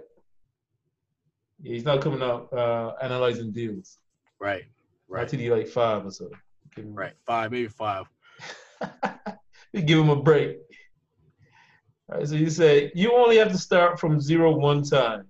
Yeah, 1.61 1.73
he's 1.73 1.85
not 1.85 2.01
coming 2.01 2.21
out 2.21 2.51
uh, 2.53 2.93
analyzing 3.01 3.51
deals. 3.51 3.99
Right. 4.39 4.63
Right. 5.07 5.23
Until 5.23 5.39
he 5.39 5.51
like 5.51 5.67
five 5.67 6.05
or 6.05 6.11
so. 6.11 6.29
Right. 6.77 7.13
Five, 7.25 7.51
maybe 7.51 7.67
five. 7.67 8.05
we 9.73 9.81
give 9.81 9.99
him 9.99 10.09
a 10.09 10.15
break. 10.15 10.57
All 12.11 12.17
right, 12.17 12.27
so 12.27 12.35
you 12.35 12.49
say 12.49 12.91
you 12.95 13.13
only 13.13 13.37
have 13.37 13.51
to 13.51 13.57
start 13.57 13.99
from 13.99 14.19
zero 14.19 14.55
one 14.55 14.83
time. 14.83 15.27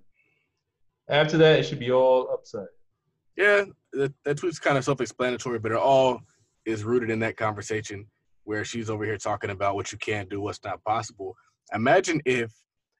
After 1.08 1.36
that, 1.38 1.60
it 1.60 1.64
should 1.64 1.78
be 1.78 1.92
all 1.92 2.30
upside. 2.32 2.66
Yeah, 3.36 3.64
that, 3.92 4.12
that 4.24 4.38
tweet's 4.38 4.58
kind 4.58 4.78
of 4.78 4.84
self-explanatory, 4.84 5.58
but 5.58 5.72
it 5.72 5.78
all 5.78 6.20
is 6.64 6.84
rooted 6.84 7.10
in 7.10 7.18
that 7.20 7.36
conversation 7.36 8.06
where 8.44 8.64
she's 8.64 8.90
over 8.90 9.04
here 9.04 9.18
talking 9.18 9.50
about 9.50 9.74
what 9.74 9.92
you 9.92 9.98
can't 9.98 10.28
do, 10.28 10.40
what's 10.40 10.62
not 10.64 10.82
possible. 10.84 11.34
Imagine 11.74 12.20
if 12.24 12.52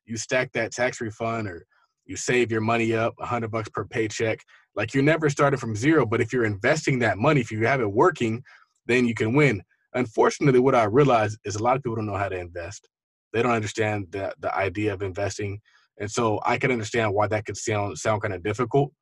you 0.07 0.17
stack 0.17 0.53
that 0.53 0.73
tax 0.73 1.01
refund 1.01 1.49
or 1.49 1.67
you 2.07 2.17
save 2.17 2.51
your 2.51 2.61
money 2.61 2.95
up, 2.95 3.15
a 3.21 3.27
hundred 3.27 3.51
bucks 3.51 3.69
per 3.69 3.85
paycheck. 3.85 4.41
Like 4.75 4.95
you're 4.95 5.03
never 5.03 5.31
starting 5.31 5.59
from 5.59 5.77
zero, 5.77 6.07
but 6.07 6.21
if 6.21 6.33
you're 6.33 6.45
investing 6.45 6.99
that 7.01 7.19
money, 7.19 7.41
if 7.41 7.51
you 7.51 7.67
have 7.67 7.81
it 7.81 7.93
working, 7.93 8.43
then 8.87 9.07
you 9.07 9.15
can 9.15 9.35
win. 9.35 9.63
Unfortunately, 9.95 10.61
what 10.61 10.75
I 10.75 10.85
realize 10.85 11.37
is 11.45 11.57
a 11.57 11.63
lot 11.63 11.77
of 11.77 11.83
people 11.83 11.97
don't 11.97 12.07
know 12.07 12.17
how 12.17 12.29
to 12.29 12.39
invest. 12.39 12.89
They 13.33 13.43
don't 13.43 13.53
understand 13.53 14.07
the 14.11 14.35
the 14.41 14.55
idea 14.57 14.93
of 14.93 15.03
investing, 15.03 15.61
and 15.99 16.11
so 16.11 16.41
I 16.45 16.59
can 16.59 16.71
understand 16.71 17.15
why 17.15 17.27
that 17.29 17.45
could 17.45 17.57
sound 17.57 17.99
sound 17.99 18.23
kind 18.23 18.35
of 18.35 18.43
difficult. 18.43 18.93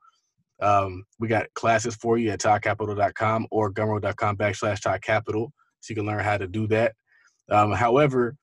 Um, 0.60 1.04
we 1.18 1.28
got 1.28 1.52
classes 1.54 1.96
for 1.96 2.18
you 2.18 2.30
at 2.30 2.40
toddcapital.com 2.40 3.46
or 3.50 3.72
gumroad.com 3.72 4.36
backslash 4.36 4.80
toddcapital, 4.80 5.48
so 5.80 5.92
you 5.92 5.96
can 5.96 6.06
learn 6.06 6.24
how 6.24 6.36
to 6.36 6.46
do 6.46 6.66
that. 6.68 6.94
Um, 7.50 7.72
however, 7.72 8.36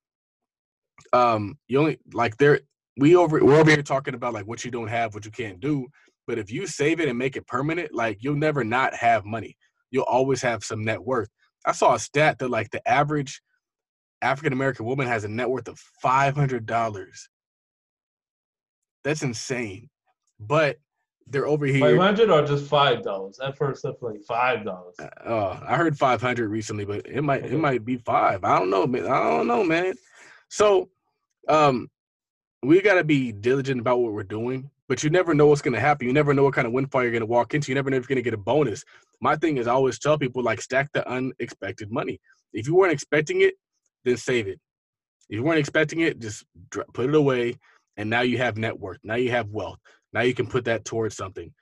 um, 1.14 1.58
you 1.68 1.80
only 1.80 2.00
like 2.14 2.38
there 2.38 2.62
we 2.98 3.16
over 3.16 3.44
we're 3.44 3.60
over 3.60 3.70
here 3.72 3.84
talking 3.84 4.16
about 4.16 4.34
like 4.34 4.48
what 4.48 4.66
you 4.66 4.72
don't 4.72 4.88
have, 4.88 5.14
what 5.14 5.26
you 5.26 5.32
can't 5.32 5.60
do. 5.60 5.88
But 6.26 6.38
if 6.38 6.52
you 6.52 6.68
save 6.68 7.00
it 7.00 7.08
and 7.08 7.18
make 7.18 7.38
it 7.38 7.48
permanent, 7.48 7.94
like 7.94 8.18
you'll 8.22 8.36
never 8.36 8.64
not 8.64 8.94
have 8.96 9.26
money. 9.26 9.56
You'll 9.92 10.04
always 10.04 10.42
have 10.42 10.64
some 10.64 10.84
net 10.84 11.02
worth. 11.02 11.30
I 11.66 11.72
saw 11.72 11.94
a 11.94 12.00
stat 12.00 12.40
that 12.40 12.50
like 12.50 12.70
the 12.72 12.86
average 12.88 13.42
African 14.22 14.54
American 14.54 14.86
woman 14.86 15.08
has 15.08 15.24
a 15.24 15.30
net 15.30 15.50
worth 15.50 15.68
of 15.68 15.80
five 16.02 16.36
hundred 16.36 16.66
dollars. 16.66 17.30
That's 19.04 19.24
insane. 19.24 19.90
But 20.40 20.78
they're 21.30 21.48
over 21.48 21.66
here. 21.66 21.82
Five 21.82 21.98
hundred 21.98 22.30
or 22.30 22.46
just 22.46 22.66
five 22.66 23.04
dollars? 23.04 23.40
At 23.40 23.58
first, 23.58 23.84
that's 23.84 24.02
like 24.02 24.22
five 24.24 24.64
dollars. 24.66 24.96
Uh, 25.00 25.30
uh, 25.30 25.60
I 25.68 25.76
heard 25.76 25.98
five 25.98 26.22
hundred 26.22 26.50
recently, 26.50 26.86
but 26.86 27.06
it 27.06 27.22
might 27.22 27.44
okay. 27.44 27.54
it 27.54 27.60
might 27.60 27.86
be 27.86 27.98
five. 27.98 28.44
I 28.44 28.58
don't 28.58 28.70
know, 28.70 28.88
man. 28.88 29.06
I 29.06 29.24
don't 29.24 29.48
know, 29.48 29.64
man. 29.64 29.96
So, 30.50 30.90
um, 31.50 31.90
we 32.64 32.82
got 32.82 32.96
to 32.96 33.04
be 33.04 33.32
diligent 33.32 33.82
about 33.82 34.00
what 34.00 34.14
we're 34.14 34.24
doing. 34.24 34.70
But 34.90 35.04
you 35.04 35.10
never 35.10 35.34
know 35.34 35.48
what's 35.48 35.62
going 35.62 35.74
to 35.74 35.82
happen. 35.82 36.08
You 36.08 36.14
never 36.14 36.34
know 36.34 36.44
what 36.44 36.54
kind 36.54 36.66
of 36.66 36.72
windfall 36.72 37.04
you're 37.04 37.12
going 37.12 37.20
to 37.20 37.26
walk 37.26 37.54
into. 37.54 37.72
You 37.72 37.76
never 37.76 37.90
know 37.90 37.98
if 37.98 38.04
you're 38.04 38.16
going 38.16 38.24
to 38.24 38.30
get 38.30 38.34
a 38.34 38.38
bonus. 38.38 38.86
My 39.20 39.36
thing 39.36 39.58
is, 39.58 39.68
I 39.68 39.74
always 39.74 40.00
tell 40.00 40.18
people 40.18 40.44
like 40.44 40.62
stack 40.62 40.94
the 40.94 41.06
unexpected 41.10 41.92
money. 41.92 42.22
If 42.54 42.68
you 42.68 42.76
weren't 42.76 42.94
expecting 42.94 43.42
it, 43.42 43.56
then 44.06 44.16
save 44.16 44.48
it. 44.48 44.62
If 45.30 45.36
you 45.36 45.44
weren't 45.44 45.60
expecting 45.60 46.00
it, 46.00 46.20
just 46.20 46.46
put 46.94 47.10
it 47.10 47.16
away, 47.16 47.56
and 47.98 48.10
now 48.10 48.22
you 48.22 48.38
have 48.38 48.58
net 48.58 48.80
worth. 48.80 49.00
Now 49.04 49.16
you 49.16 49.30
have 49.32 49.50
wealth. 49.50 49.80
Now 50.14 50.22
you 50.22 50.34
can 50.34 50.48
put 50.48 50.66
that 50.66 50.86
towards 50.86 51.16
something, 51.16 51.54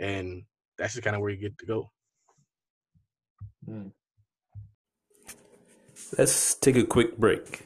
and 0.00 0.42
that's 0.78 0.94
just 0.94 1.04
kind 1.04 1.16
of 1.16 1.22
where 1.22 1.30
you 1.30 1.38
get 1.38 1.56
to 1.58 1.66
go. 1.66 1.90
Hmm. 3.64 3.88
Let's 6.18 6.54
take 6.56 6.76
a 6.76 6.84
quick 6.84 7.16
break. 7.16 7.62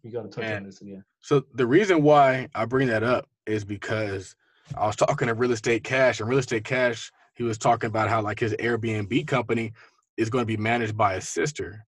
we 0.03 0.11
got 0.11 0.23
to 0.23 0.29
touch 0.29 0.43
Man. 0.43 0.57
on 0.57 0.65
this 0.65 0.81
again. 0.81 1.05
So 1.21 1.45
the 1.55 1.69
reason 1.69 2.03
why 2.03 2.49
I 2.57 2.65
bring 2.65 2.89
that 2.89 3.05
up 3.05 3.29
is 3.47 3.65
because 3.65 4.35
I 4.77 4.87
was 4.87 4.97
talking 4.97 5.29
to 5.29 5.35
Real 5.35 5.53
Estate 5.53 5.85
Cash, 5.85 6.19
and 6.19 6.29
Real 6.29 6.41
Estate 6.41 6.65
Cash, 6.65 7.13
he 7.37 7.45
was 7.45 7.59
talking 7.59 7.87
about 7.87 8.09
how 8.09 8.23
like 8.23 8.41
his 8.41 8.55
Airbnb 8.55 9.25
company 9.29 9.73
is 10.17 10.31
going 10.31 10.43
to 10.43 10.47
be 10.47 10.57
managed 10.57 10.97
by 10.97 11.15
his 11.15 11.29
sister, 11.29 11.87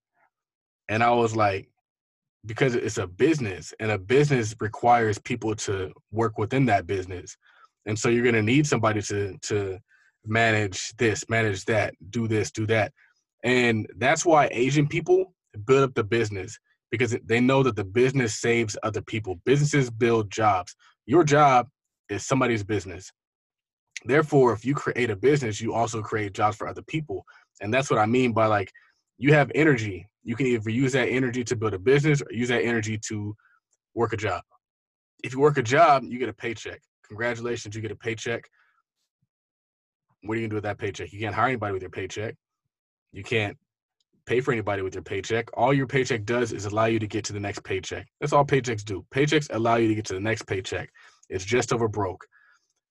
and 0.88 1.02
I 1.02 1.10
was 1.10 1.34
like, 1.34 1.68
because 2.46 2.74
it's 2.74 2.98
a 2.98 3.06
business, 3.06 3.72
and 3.80 3.90
a 3.90 3.98
business 3.98 4.54
requires 4.60 5.18
people 5.18 5.54
to 5.54 5.92
work 6.10 6.38
within 6.38 6.66
that 6.66 6.86
business, 6.86 7.36
and 7.86 7.98
so 7.98 8.08
you're 8.08 8.22
going 8.22 8.34
to 8.34 8.42
need 8.42 8.66
somebody 8.66 9.02
to 9.02 9.36
to 9.42 9.78
manage 10.24 10.92
this, 10.98 11.28
manage 11.28 11.64
that, 11.64 11.94
do 12.10 12.28
this, 12.28 12.50
do 12.50 12.66
that, 12.66 12.92
and 13.44 13.86
that's 13.98 14.24
why 14.24 14.48
Asian 14.52 14.86
people 14.86 15.34
build 15.66 15.84
up 15.84 15.94
the 15.94 16.04
business 16.04 16.58
because 16.92 17.16
they 17.24 17.40
know 17.40 17.62
that 17.62 17.74
the 17.74 17.84
business 17.84 18.38
saves 18.38 18.76
other 18.82 19.00
people. 19.00 19.40
Businesses 19.44 19.90
build 19.90 20.30
jobs. 20.30 20.76
Your 21.06 21.24
job 21.24 21.68
is 22.08 22.24
somebody's 22.26 22.62
business. 22.62 23.10
Therefore, 24.04 24.52
if 24.52 24.64
you 24.64 24.74
create 24.74 25.10
a 25.10 25.16
business, 25.16 25.60
you 25.60 25.72
also 25.72 26.02
create 26.02 26.34
jobs 26.34 26.56
for 26.56 26.68
other 26.68 26.82
people. 26.82 27.24
And 27.60 27.72
that's 27.72 27.90
what 27.90 27.98
I 27.98 28.06
mean 28.06 28.32
by 28.32 28.46
like, 28.46 28.70
you 29.18 29.34
have 29.34 29.50
energy. 29.54 30.08
You 30.24 30.36
can 30.36 30.46
either 30.46 30.70
use 30.70 30.92
that 30.92 31.08
energy 31.08 31.44
to 31.44 31.56
build 31.56 31.74
a 31.74 31.78
business 31.78 32.22
or 32.22 32.32
use 32.32 32.48
that 32.48 32.62
energy 32.62 32.98
to 33.08 33.34
work 33.94 34.12
a 34.12 34.16
job. 34.16 34.42
If 35.22 35.32
you 35.32 35.40
work 35.40 35.58
a 35.58 35.62
job, 35.62 36.04
you 36.04 36.18
get 36.18 36.28
a 36.28 36.32
paycheck. 36.34 36.80
Congratulations, 37.08 37.74
you 37.74 37.82
get 37.82 37.90
a 37.90 37.96
paycheck. 37.96 38.44
What 40.22 40.34
are 40.34 40.40
you 40.40 40.42
gonna 40.42 40.50
do 40.50 40.56
with 40.56 40.64
that 40.64 40.78
paycheck? 40.78 41.12
You 41.12 41.20
can't 41.20 41.34
hire 41.34 41.48
anybody 41.48 41.72
with 41.72 41.82
your 41.82 41.90
paycheck. 41.90 42.34
You 43.12 43.22
can't 43.22 43.56
pay 44.26 44.40
for 44.40 44.52
anybody 44.52 44.82
with 44.82 44.94
your 44.94 45.02
paycheck. 45.02 45.48
All 45.54 45.74
your 45.74 45.86
paycheck 45.86 46.24
does 46.24 46.52
is 46.52 46.64
allow 46.64 46.86
you 46.86 46.98
to 46.98 47.06
get 47.06 47.24
to 47.24 47.32
the 47.32 47.40
next 47.40 47.64
paycheck. 47.64 48.06
That's 48.20 48.32
all 48.32 48.44
paychecks 48.44 48.84
do. 48.84 49.04
Paychecks 49.14 49.48
allow 49.52 49.76
you 49.76 49.88
to 49.88 49.94
get 49.94 50.04
to 50.06 50.14
the 50.14 50.20
next 50.20 50.46
paycheck. 50.46 50.90
It's 51.28 51.44
just 51.44 51.72
over 51.72 51.88
broke. 51.88 52.24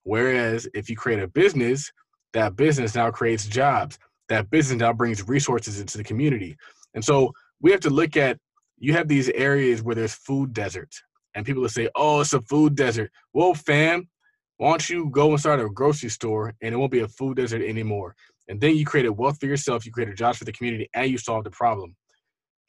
Whereas 0.03 0.67
if 0.73 0.89
you 0.89 0.95
create 0.95 1.21
a 1.21 1.27
business, 1.27 1.91
that 2.33 2.55
business 2.55 2.95
now 2.95 3.11
creates 3.11 3.45
jobs. 3.45 3.97
That 4.31 4.49
business 4.49 4.79
now 4.79 4.93
brings 4.93 5.27
resources 5.27 5.81
into 5.81 5.97
the 5.97 6.05
community. 6.05 6.55
And 6.93 7.03
so 7.03 7.33
we 7.59 7.69
have 7.71 7.81
to 7.81 7.89
look 7.89 8.15
at 8.15 8.37
you 8.77 8.93
have 8.93 9.09
these 9.09 9.27
areas 9.31 9.83
where 9.83 9.93
there's 9.93 10.13
food 10.13 10.53
deserts. 10.53 11.03
And 11.35 11.45
people 11.45 11.61
will 11.61 11.67
say, 11.67 11.89
oh, 11.95 12.21
it's 12.21 12.31
a 12.31 12.39
food 12.39 12.75
desert. 12.75 13.11
Well, 13.33 13.53
fam, 13.53 14.07
why 14.55 14.69
don't 14.69 14.89
you 14.89 15.09
go 15.09 15.31
and 15.31 15.39
start 15.39 15.59
a 15.59 15.67
grocery 15.67 16.07
store 16.07 16.53
and 16.61 16.73
it 16.73 16.77
won't 16.77 16.93
be 16.93 17.01
a 17.01 17.09
food 17.09 17.35
desert 17.35 17.61
anymore? 17.61 18.15
And 18.47 18.61
then 18.61 18.77
you 18.77 18.85
created 18.85 19.09
wealth 19.09 19.37
for 19.37 19.47
yourself, 19.47 19.85
you 19.85 19.91
created 19.91 20.15
jobs 20.15 20.37
for 20.37 20.45
the 20.45 20.53
community, 20.53 20.89
and 20.93 21.11
you 21.11 21.17
solved 21.17 21.45
the 21.45 21.51
problem. 21.51 21.93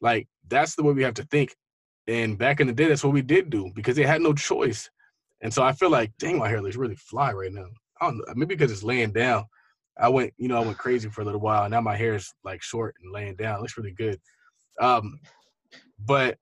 Like 0.01 0.27
that's 0.49 0.75
the 0.75 0.83
way 0.83 0.91
we 0.91 1.03
have 1.03 1.13
to 1.13 1.23
think. 1.23 1.55
And 2.07 2.37
back 2.37 2.59
in 2.59 2.67
the 2.67 2.73
day, 2.73 2.89
that's 2.89 3.05
what 3.05 3.13
we 3.13 3.21
did 3.21 3.49
do 3.49 3.71
because 3.73 3.95
they 3.95 4.03
had 4.03 4.21
no 4.21 4.33
choice. 4.33 4.89
And 5.39 5.53
so 5.53 5.63
I 5.63 5.71
feel 5.71 5.89
like, 5.89 6.11
dang, 6.19 6.39
my 6.39 6.49
hair 6.49 6.61
looks 6.61 6.75
really 6.75 6.97
fly 6.97 7.31
right 7.31 7.53
now. 7.53 7.67
I 8.01 8.07
don't 8.07 8.17
know, 8.17 8.25
maybe 8.35 8.53
because 8.53 8.69
it's 8.69 8.83
laying 8.83 9.13
down. 9.13 9.45
I 9.97 10.09
went, 10.09 10.33
you 10.37 10.47
know, 10.47 10.57
I 10.57 10.65
went 10.65 10.77
crazy 10.77 11.09
for 11.09 11.21
a 11.21 11.25
little 11.25 11.39
while. 11.39 11.63
And 11.63 11.71
now 11.71 11.81
my 11.81 11.95
hair 11.95 12.15
is 12.15 12.33
like 12.43 12.61
short 12.63 12.95
and 13.01 13.13
laying 13.13 13.35
down. 13.35 13.57
It 13.57 13.61
looks 13.61 13.77
really 13.77 13.91
good. 13.91 14.19
Um, 14.79 15.19
but 15.99 16.37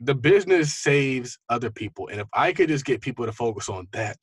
the 0.00 0.14
business 0.14 0.74
saves 0.74 1.38
other 1.48 1.70
people. 1.70 2.08
And 2.08 2.20
if 2.20 2.26
I 2.32 2.52
could 2.52 2.68
just 2.68 2.84
get 2.84 3.00
people 3.00 3.24
to 3.24 3.32
focus 3.32 3.68
on 3.68 3.86
that, 3.92 4.18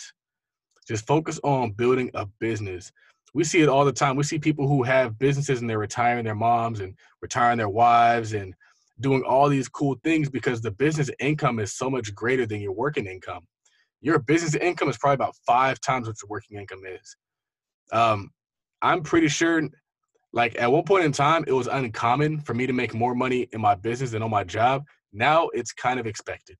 just 0.87 1.07
focus 1.07 1.39
on 1.43 1.71
building 1.71 2.11
a 2.15 2.25
business. 2.39 2.91
We 3.33 3.43
see 3.43 3.61
it 3.61 3.69
all 3.69 3.85
the 3.85 3.93
time. 3.93 4.15
We 4.15 4.23
see 4.23 4.39
people 4.39 4.67
who 4.67 4.83
have 4.83 5.19
businesses 5.19 5.61
and 5.61 5.69
they're 5.69 5.77
retiring 5.79 6.25
their 6.25 6.35
moms 6.35 6.79
and 6.79 6.95
retiring 7.21 7.59
their 7.59 7.69
wives 7.69 8.33
and 8.33 8.53
doing 8.99 9.23
all 9.23 9.47
these 9.47 9.69
cool 9.69 9.97
things 10.03 10.29
because 10.29 10.61
the 10.61 10.71
business 10.71 11.09
income 11.19 11.59
is 11.59 11.73
so 11.73 11.89
much 11.89 12.13
greater 12.13 12.45
than 12.45 12.59
your 12.59 12.73
working 12.73 13.05
income. 13.05 13.45
Your 14.01 14.19
business 14.19 14.55
income 14.55 14.89
is 14.89 14.97
probably 14.97 15.15
about 15.15 15.35
five 15.45 15.79
times 15.79 16.07
what 16.07 16.17
your 16.21 16.29
working 16.29 16.57
income 16.57 16.81
is. 16.85 17.15
Um, 17.91 18.31
I'm 18.81 19.03
pretty 19.03 19.27
sure, 19.27 19.61
like 20.33 20.59
at 20.59 20.71
one 20.71 20.83
point 20.83 21.05
in 21.05 21.11
time, 21.11 21.43
it 21.47 21.53
was 21.53 21.67
uncommon 21.67 22.41
for 22.41 22.53
me 22.53 22.67
to 22.67 22.73
make 22.73 22.93
more 22.93 23.15
money 23.15 23.47
in 23.51 23.61
my 23.61 23.75
business 23.75 24.11
than 24.11 24.23
on 24.23 24.29
my 24.29 24.43
job. 24.43 24.83
Now 25.11 25.49
it's 25.53 25.73
kind 25.73 25.99
of 25.99 26.07
expected. 26.07 26.57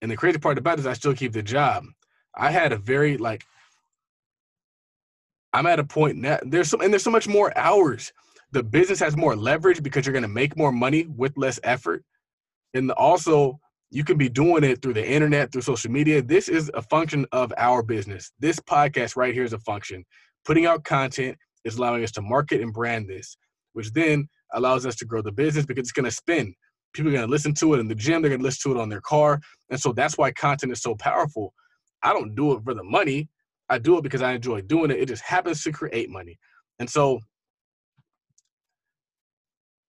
And 0.00 0.10
the 0.10 0.16
crazy 0.16 0.38
part 0.38 0.58
about 0.58 0.78
it 0.78 0.80
is 0.80 0.86
I 0.86 0.92
still 0.92 1.14
keep 1.14 1.32
the 1.32 1.42
job. 1.42 1.84
I 2.36 2.50
had 2.50 2.72
a 2.72 2.76
very 2.76 3.16
like 3.16 3.44
I'm 5.52 5.66
at 5.66 5.80
a 5.80 5.84
point 5.84 6.18
now 6.18 6.38
there's 6.42 6.68
some 6.68 6.80
and 6.80 6.92
there's 6.92 7.02
so 7.02 7.10
much 7.10 7.28
more 7.28 7.56
hours. 7.56 8.12
The 8.52 8.62
business 8.62 9.00
has 9.00 9.16
more 9.16 9.36
leverage 9.36 9.82
because 9.82 10.06
you're 10.06 10.14
gonna 10.14 10.28
make 10.28 10.56
more 10.56 10.72
money 10.72 11.06
with 11.06 11.36
less 11.36 11.58
effort. 11.62 12.04
And 12.74 12.90
also 12.92 13.58
you 13.90 14.04
can 14.04 14.18
be 14.18 14.28
doing 14.28 14.64
it 14.64 14.82
through 14.82 14.94
the 14.94 15.06
internet, 15.06 15.50
through 15.50 15.62
social 15.62 15.90
media. 15.90 16.22
This 16.22 16.48
is 16.48 16.70
a 16.74 16.82
function 16.82 17.26
of 17.32 17.52
our 17.56 17.82
business. 17.82 18.30
This 18.38 18.60
podcast 18.60 19.16
right 19.16 19.34
here 19.34 19.44
is 19.44 19.54
a 19.54 19.58
function. 19.58 20.04
Putting 20.44 20.66
out 20.66 20.84
content 20.84 21.36
is 21.64 21.76
allowing 21.76 22.04
us 22.04 22.12
to 22.12 22.22
market 22.22 22.60
and 22.60 22.72
brand 22.72 23.08
this, 23.08 23.36
which 23.72 23.92
then 23.92 24.28
allows 24.54 24.86
us 24.86 24.96
to 24.96 25.04
grow 25.04 25.22
the 25.22 25.32
business 25.32 25.66
because 25.66 25.82
it's 25.82 25.92
going 25.92 26.04
to 26.04 26.10
spin. 26.10 26.54
People 26.94 27.10
are 27.10 27.14
going 27.14 27.26
to 27.26 27.30
listen 27.30 27.54
to 27.54 27.74
it 27.74 27.80
in 27.80 27.88
the 27.88 27.94
gym, 27.94 28.22
they're 28.22 28.30
going 28.30 28.40
to 28.40 28.44
listen 28.46 28.72
to 28.72 28.78
it 28.78 28.80
on 28.80 28.88
their 28.88 29.00
car. 29.00 29.40
And 29.70 29.80
so 29.80 29.92
that's 29.92 30.16
why 30.16 30.32
content 30.32 30.72
is 30.72 30.82
so 30.82 30.94
powerful. 30.94 31.52
I 32.02 32.12
don't 32.12 32.34
do 32.34 32.52
it 32.52 32.64
for 32.64 32.74
the 32.74 32.84
money. 32.84 33.28
I 33.68 33.78
do 33.78 33.98
it 33.98 34.02
because 34.02 34.22
I 34.22 34.32
enjoy 34.32 34.62
doing 34.62 34.90
it. 34.90 34.98
It 34.98 35.08
just 35.08 35.22
happens 35.22 35.62
to 35.64 35.72
create 35.72 36.10
money. 36.10 36.38
And 36.78 36.88
so 36.88 37.20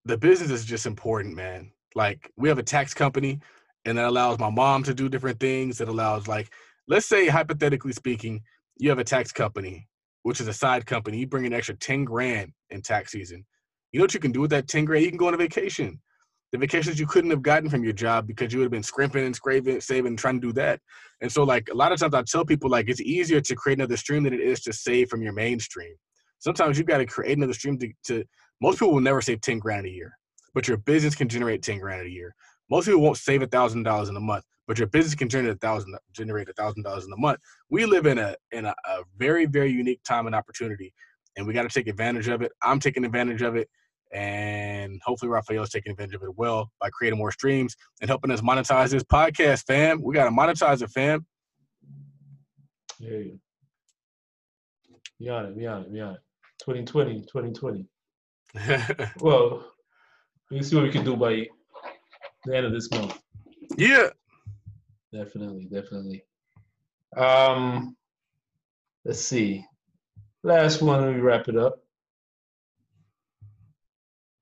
the 0.06 0.18
business 0.18 0.52
is 0.52 0.66
just 0.66 0.86
important, 0.86 1.36
man. 1.36 1.72
Like 1.96 2.32
we 2.38 2.50
have 2.50 2.60
a 2.60 2.64
tax 2.64 2.94
company 2.94 3.40
and 3.86 3.98
that 3.98 4.06
allows 4.06 4.40
my 4.40 4.50
mom 4.50 4.84
to 4.84 4.94
do 4.94 5.10
different 5.10 5.40
things. 5.40 5.78
That 5.78 5.90
allows 5.90 6.28
like, 6.28 6.52
let's 6.88 7.06
say 7.08 7.28
hypothetically 7.28 7.94
speaking, 7.94 8.42
you 8.78 8.90
have 8.90 9.00
a 9.00 9.04
tax 9.04 9.32
company, 9.32 9.88
which 10.24 10.42
is 10.42 10.48
a 10.48 10.54
side 10.54 10.86
company. 10.86 11.18
You 11.18 11.28
bring 11.28 11.46
an 11.46 11.54
extra 11.54 11.76
10 11.76 12.06
grand 12.06 12.52
in 12.70 12.82
tax 12.82 13.12
season. 13.12 13.46
You 13.92 14.00
know 14.00 14.04
what 14.04 14.14
you 14.14 14.20
can 14.20 14.32
do 14.32 14.42
with 14.42 14.52
that 14.52 14.68
10 14.68 14.86
grand? 14.86 15.04
You 15.04 15.10
can 15.10 15.18
go 15.18 15.28
on 15.28 15.34
a 15.34 15.38
vacation. 15.38 16.00
The 16.52 16.58
vacations 16.58 17.00
you 17.00 17.06
couldn't 17.06 17.30
have 17.30 17.44
gotten 17.44 17.70
from 17.70 17.84
your 17.84 17.94
job 17.94 18.26
because 18.26 18.52
you 18.52 18.60
would 18.60 18.66
have 18.66 18.72
been 18.72 18.84
scrimping 18.84 19.24
and 19.24 19.36
scraping, 19.36 19.80
saving, 19.82 20.18
trying 20.18 20.42
to 20.42 20.48
do 20.48 20.54
that. 20.54 20.80
And 21.22 21.32
so, 21.32 21.44
like 21.44 21.70
a 21.72 21.76
lot 21.76 21.92
of 21.92 22.00
times, 22.00 22.16
I 22.16 22.24
tell 22.24 22.44
people 22.44 22.72
like 22.72 22.90
it's 22.90 23.02
easier 23.02 23.40
to 23.40 23.56
create 23.56 23.78
another 23.78 23.98
stream 23.98 24.24
than 24.24 24.34
it 24.34 24.40
is 24.40 24.62
to 24.62 24.74
save 24.74 25.10
from 25.10 25.22
your 25.22 25.34
mainstream. 25.34 25.94
Sometimes 26.40 26.78
you've 26.78 26.88
got 26.88 27.00
to 27.00 27.06
create 27.06 27.38
another 27.38 27.54
stream 27.54 27.78
to, 27.80 27.92
to. 28.06 28.24
Most 28.62 28.80
people 28.80 28.94
will 28.94 29.02
never 29.02 29.22
save 29.22 29.42
ten 29.42 29.60
grand 29.60 29.86
a 29.86 29.90
year, 29.90 30.18
but 30.56 30.68
your 30.68 30.78
business 30.78 31.14
can 31.14 31.30
generate 31.30 31.62
ten 31.62 31.78
grand 31.80 32.08
a 32.08 32.10
year. 32.10 32.34
Most 32.70 32.86
people 32.86 33.02
won't 33.02 33.18
save 33.18 33.42
a 33.42 33.48
thousand 33.48 33.84
dollars 33.84 34.10
in 34.10 34.16
a 34.16 34.20
month, 34.20 34.44
but 34.68 34.78
your 34.78 34.88
business 34.88 35.16
can 35.16 35.30
generate 35.30 35.56
a 35.56 35.60
thousand 35.60 35.98
generate 36.14 36.50
a 36.50 36.54
thousand 36.54 36.84
dollars 36.84 37.06
in 37.06 37.14
a 37.14 37.18
month. 37.18 37.40
We 37.70 37.86
live 37.86 38.06
in 38.06 38.18
a 38.18 38.36
in 38.52 38.66
a, 38.66 38.76
a 38.86 39.04
very 39.18 39.46
very 39.46 39.72
unique 39.72 40.02
time 40.04 40.28
and 40.28 40.36
opportunity, 40.36 40.94
and 41.36 41.48
we 41.48 41.54
got 41.54 41.64
to 41.64 41.70
take 41.70 41.88
advantage 41.88 42.28
of 42.28 42.42
it. 42.42 42.52
I'm 42.62 42.80
taking 42.80 43.06
advantage 43.06 43.42
of 43.42 43.56
it, 43.56 43.70
and 44.14 45.02
hopefully 45.04 45.30
Raphael 45.30 45.64
is 45.64 45.70
taking 45.70 45.92
advantage 45.92 46.16
of 46.16 46.24
it 46.24 46.36
well 46.38 46.72
by 46.80 46.90
creating 46.90 47.18
more 47.18 47.32
streams 47.32 47.76
and 48.02 48.10
helping 48.10 48.32
us 48.32 48.42
monetize 48.42 48.90
this 48.92 49.04
podcast, 49.04 49.66
fam. 49.66 50.02
We 50.04 50.14
got 50.14 50.26
to 50.26 50.32
monetize 50.32 50.82
it, 50.82 50.90
fam. 50.90 51.26
Yeah. 53.00 53.32
We 55.20 55.30
on 55.30 55.46
it, 55.48 55.56
we 55.56 55.66
on 55.66 55.82
it, 55.84 55.92
we 55.92 56.00
on 56.02 56.14
it. 56.14 56.20
2020, 56.60 57.22
2020. 57.22 57.86
Well, 59.20 59.72
we 60.50 60.64
see 60.64 60.76
what 60.76 60.86
we 60.86 60.92
can 60.92 61.04
do 61.06 61.16
by 61.16 61.48
the 62.46 62.56
end 62.56 62.66
of 62.66 62.72
this 62.74 62.90
month. 62.92 63.20
yeah. 63.78 64.10
Definitely, 65.12 65.66
definitely. 65.66 66.24
Um, 67.18 67.98
let's 69.04 69.20
see. 69.22 69.66
Last 70.44 70.82
one, 70.82 71.02
let 71.02 71.16
me 71.16 71.20
wrap 71.20 71.48
it 71.48 71.58
up. 71.58 71.80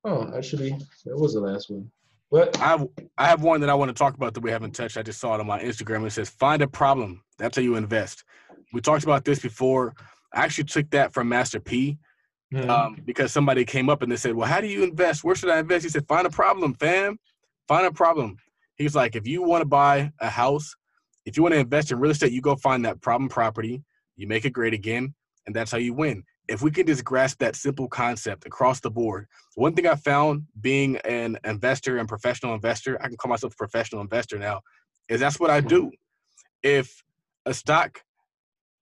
Oh, 0.03 0.31
actually, 0.35 0.71
that 1.05 1.17
was 1.17 1.33
the 1.33 1.39
last 1.41 1.69
one. 1.69 1.89
But 2.29 2.59
I 2.59 2.67
have, 2.67 2.87
I 3.17 3.27
have 3.27 3.41
one 3.43 3.61
that 3.61 3.69
I 3.69 3.73
want 3.73 3.89
to 3.89 3.93
talk 3.93 4.13
about 4.15 4.33
that 4.33 4.41
we 4.41 4.51
haven't 4.51 4.75
touched. 4.75 4.97
I 4.97 5.03
just 5.03 5.19
saw 5.21 5.35
it 5.35 5.39
on 5.39 5.47
my 5.47 5.61
Instagram. 5.61 6.05
It 6.05 6.11
says, 6.11 6.29
find 6.29 6.61
a 6.61 6.67
problem. 6.67 7.23
That's 7.37 7.55
how 7.55 7.63
you 7.63 7.75
invest. 7.75 8.25
We 8.73 8.81
talked 8.81 9.03
about 9.05 9.23
this 9.23 9.39
before. 9.39 9.93
I 10.33 10.43
actually 10.43 10.65
took 10.65 10.89
that 10.91 11.13
from 11.13 11.29
Master 11.29 11.59
P. 11.59 11.97
Mhm. 12.53 12.69
um, 12.69 13.01
because 13.03 13.33
somebody 13.33 13.65
came 13.65 13.89
up 13.89 14.01
and 14.01 14.09
they 14.09 14.15
said, 14.15 14.33
"Well, 14.33 14.47
how 14.47 14.61
do 14.61 14.67
you 14.67 14.85
invest? 14.85 15.21
Where 15.21 15.35
should 15.35 15.49
I 15.49 15.59
invest?" 15.59 15.83
He 15.83 15.89
said, 15.89 16.07
"Find 16.07 16.25
a 16.25 16.29
problem, 16.29 16.75
fam. 16.75 17.19
Find 17.67 17.85
a 17.85 17.91
problem." 17.91 18.37
He's 18.75 18.95
like, 18.95 19.15
"If 19.15 19.27
you 19.27 19.41
want 19.41 19.61
to 19.61 19.67
buy 19.67 20.11
a 20.19 20.29
house, 20.29 20.75
if 21.25 21.35
you 21.35 21.43
want 21.43 21.53
to 21.53 21.59
invest 21.59 21.91
in 21.91 21.99
real 21.99 22.11
estate, 22.11 22.31
you 22.31 22.41
go 22.41 22.55
find 22.55 22.85
that 22.85 23.01
problem 23.01 23.29
property, 23.29 23.83
you 24.15 24.27
make 24.27 24.45
it 24.45 24.51
great 24.51 24.73
again, 24.73 25.13
and 25.45 25.55
that's 25.55 25.71
how 25.71 25.77
you 25.77 25.93
win." 25.93 26.23
If 26.47 26.61
we 26.61 26.71
can 26.71 26.87
just 26.87 27.03
grasp 27.03 27.39
that 27.39 27.57
simple 27.57 27.89
concept 27.89 28.45
across 28.45 28.79
the 28.79 28.89
board, 28.89 29.27
one 29.55 29.73
thing 29.73 29.85
I 29.85 29.95
found 29.95 30.47
being 30.61 30.95
an 30.97 31.37
investor 31.43 31.97
and 31.97 32.07
professional 32.07 32.53
investor, 32.53 32.97
I 33.01 33.07
can 33.07 33.17
call 33.17 33.29
myself 33.29 33.53
a 33.53 33.57
professional 33.57 34.01
investor 34.01 34.39
now, 34.39 34.61
is 35.09 35.19
that's 35.19 35.39
what 35.39 35.49
I 35.49 35.61
hmm. 35.61 35.67
do. 35.67 35.91
If 36.63 37.03
a 37.45 37.53
stock 37.53 38.01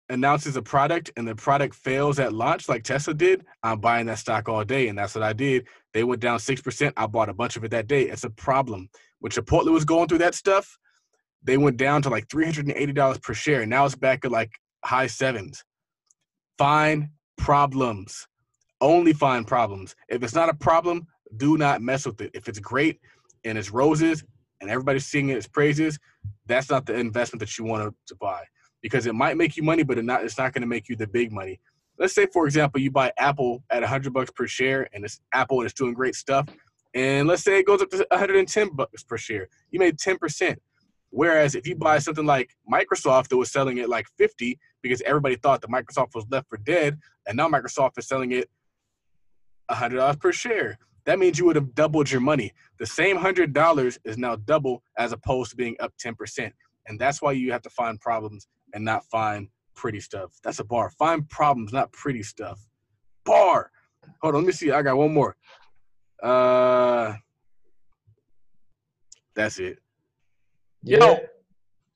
announces 0.08 0.56
a 0.56 0.62
product 0.62 1.10
and 1.16 1.26
the 1.26 1.34
product 1.34 1.74
fails 1.74 2.18
at 2.18 2.32
launch 2.32 2.68
like 2.68 2.84
Tesla 2.84 3.14
did, 3.14 3.44
I'm 3.62 3.80
buying 3.80 4.06
that 4.06 4.18
stock 4.18 4.48
all 4.48 4.64
day. 4.64 4.88
And 4.88 4.98
that's 4.98 5.14
what 5.14 5.24
I 5.24 5.32
did. 5.32 5.66
They 5.94 6.04
went 6.04 6.20
down 6.20 6.38
6%. 6.38 6.92
I 6.96 7.06
bought 7.06 7.28
a 7.28 7.34
bunch 7.34 7.56
of 7.56 7.64
it 7.64 7.70
that 7.70 7.86
day. 7.86 8.02
It's 8.04 8.24
a 8.24 8.30
problem. 8.30 8.88
When 9.20 9.32
Chipotle 9.32 9.72
was 9.72 9.84
going 9.84 10.08
through 10.08 10.18
that 10.18 10.34
stuff, 10.34 10.78
they 11.42 11.56
went 11.56 11.76
down 11.76 12.02
to 12.02 12.08
like 12.08 12.28
$380 12.28 13.22
per 13.22 13.34
share. 13.34 13.66
Now 13.66 13.84
it's 13.84 13.94
back 13.94 14.24
at 14.24 14.30
like 14.30 14.52
high 14.84 15.06
sevens. 15.06 15.64
Find 16.58 17.08
problems. 17.38 18.26
Only 18.80 19.12
find 19.12 19.46
problems. 19.46 19.94
If 20.08 20.22
it's 20.22 20.34
not 20.34 20.48
a 20.48 20.54
problem, 20.54 21.06
do 21.36 21.56
not 21.56 21.82
mess 21.82 22.06
with 22.06 22.20
it. 22.20 22.30
If 22.34 22.48
it's 22.48 22.58
great 22.58 23.00
and 23.44 23.56
it's 23.56 23.70
roses 23.70 24.24
and 24.60 24.70
everybody's 24.70 25.06
singing 25.06 25.36
its 25.36 25.46
praises, 25.46 25.98
that's 26.46 26.70
not 26.70 26.86
the 26.86 26.94
investment 26.94 27.40
that 27.40 27.56
you 27.58 27.64
want 27.64 27.84
to, 27.84 27.94
to 28.08 28.16
buy 28.16 28.42
because 28.82 29.06
it 29.06 29.14
might 29.14 29.36
make 29.36 29.56
you 29.56 29.62
money, 29.62 29.82
but 29.82 29.98
it 29.98 30.04
not 30.04 30.24
it's 30.24 30.36
not 30.36 30.52
going 30.52 30.62
to 30.62 30.68
make 30.68 30.88
you 30.88 30.96
the 30.96 31.06
big 31.06 31.32
money. 31.32 31.60
Let's 31.98 32.14
say, 32.14 32.26
for 32.26 32.46
example, 32.46 32.80
you 32.80 32.90
buy 32.90 33.12
Apple 33.16 33.62
at 33.70 33.80
100 33.80 34.12
bucks 34.12 34.30
per 34.30 34.46
share, 34.46 34.88
and 34.92 35.04
it's 35.04 35.20
Apple 35.32 35.60
and 35.60 35.66
it's 35.66 35.74
doing 35.74 35.94
great 35.94 36.14
stuff. 36.14 36.48
And 36.94 37.28
let's 37.28 37.42
say 37.42 37.58
it 37.58 37.66
goes 37.66 37.80
up 37.80 37.90
to 37.90 38.06
110 38.10 38.70
bucks 38.74 39.02
per 39.02 39.16
share. 39.16 39.48
You 39.70 39.78
made 39.78 39.98
10%. 39.98 40.56
Whereas 41.10 41.54
if 41.54 41.66
you 41.66 41.76
buy 41.76 41.98
something 41.98 42.24
like 42.24 42.56
Microsoft 42.70 43.28
that 43.28 43.36
was 43.36 43.52
selling 43.52 43.78
it 43.78 43.88
like 43.88 44.06
50 44.16 44.58
because 44.80 45.02
everybody 45.02 45.36
thought 45.36 45.60
that 45.60 45.70
Microsoft 45.70 46.14
was 46.14 46.24
left 46.30 46.48
for 46.48 46.56
dead, 46.58 46.98
and 47.26 47.36
now 47.36 47.48
Microsoft 47.48 47.98
is 47.98 48.08
selling 48.08 48.32
it 48.32 48.48
$100 49.70 50.18
per 50.18 50.32
share. 50.32 50.78
That 51.04 51.18
means 51.18 51.38
you 51.38 51.44
would 51.46 51.56
have 51.56 51.74
doubled 51.74 52.10
your 52.10 52.20
money. 52.20 52.52
The 52.78 52.86
same 52.86 53.18
$100 53.18 53.98
is 54.04 54.18
now 54.18 54.36
double 54.36 54.82
as 54.96 55.12
opposed 55.12 55.50
to 55.50 55.56
being 55.56 55.76
up 55.80 55.92
10%. 56.02 56.50
And 56.86 56.98
that's 56.98 57.20
why 57.20 57.32
you 57.32 57.52
have 57.52 57.62
to 57.62 57.70
find 57.70 58.00
problems 58.00 58.46
and 58.72 58.84
not 58.84 59.04
find 59.06 59.48
pretty 59.74 60.00
stuff. 60.00 60.32
That's 60.42 60.58
a 60.58 60.64
bar. 60.64 60.90
Find 60.90 61.28
problems, 61.28 61.72
not 61.72 61.92
pretty 61.92 62.22
stuff. 62.22 62.60
Bar. 63.24 63.70
Hold 64.20 64.34
on, 64.34 64.42
let 64.42 64.46
me 64.46 64.52
see. 64.52 64.70
I 64.70 64.82
got 64.82 64.96
one 64.96 65.12
more. 65.12 65.36
Uh 66.22 67.14
that's 69.34 69.58
it. 69.58 69.78
Yeah. 70.82 70.98
Yo. 70.98 71.18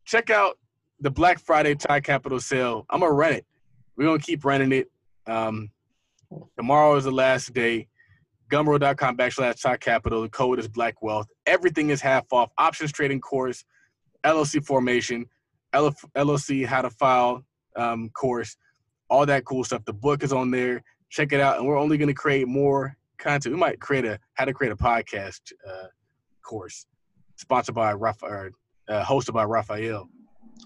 Check 0.05 0.31
out 0.31 0.59
the 1.01 1.11
Black 1.11 1.39
Friday 1.39 1.75
Tie 1.75 2.01
Capital 2.01 2.41
sale. 2.41 2.87
I'm 2.91 3.01
gonna 3.01 3.13
run 3.13 3.35
it. 3.35 3.47
We're 3.97 4.07
gonna 4.07 4.19
keep 4.19 4.45
running 4.45 4.73
it. 4.73 4.91
Um 5.27 5.71
tomorrow 6.57 6.97
is 6.97 7.05
the 7.05 7.11
last 7.11 7.53
day. 7.53 7.89
Gumroad.com 8.51 9.17
backslash 9.17 9.61
Tie 9.61 9.77
Capital. 9.79 10.23
The 10.23 10.29
code 10.29 10.59
is 10.59 10.69
Black 10.69 11.03
Wealth. 11.03 11.27
Everything 11.47 11.91
is 11.91 12.01
half 12.01 12.33
off. 12.33 12.51
Options 12.59 12.93
trading 12.93 13.21
course, 13.21 13.65
LLC 14.25 14.65
formation, 14.65 15.27
L- 15.77 15.95
LLC 16.17 16.67
how 16.67 16.83
to 16.83 16.91
file 16.91 17.45
um, 17.77 18.11
course, 18.11 18.57
all 19.09 19.25
that 19.27 19.45
cool 19.45 19.65
stuff. 19.65 19.85
The 19.85 19.93
book 19.93 20.23
is 20.23 20.33
on 20.33 20.51
there. 20.51 20.83
Check 21.11 21.33
it 21.33 21.41
out. 21.41 21.59
And 21.59 21.67
we're 21.67 21.79
only 21.79 21.99
going 21.99 22.09
to 22.09 22.15
create 22.15 22.49
more 22.49 22.97
content. 23.19 23.55
We 23.55 23.61
might 23.61 23.81
create 23.81 24.05
a 24.05 24.19
how 24.35 24.45
to 24.45 24.53
create 24.53 24.73
a 24.73 24.77
podcast 24.77 25.41
uh, 25.69 25.87
course 26.43 26.87
sponsored 27.37 27.75
by 27.75 27.93
Raphael, 27.93 28.51
uh, 28.89 29.05
hosted 29.05 29.35
by 29.35 29.45
Raphael. 29.45 30.09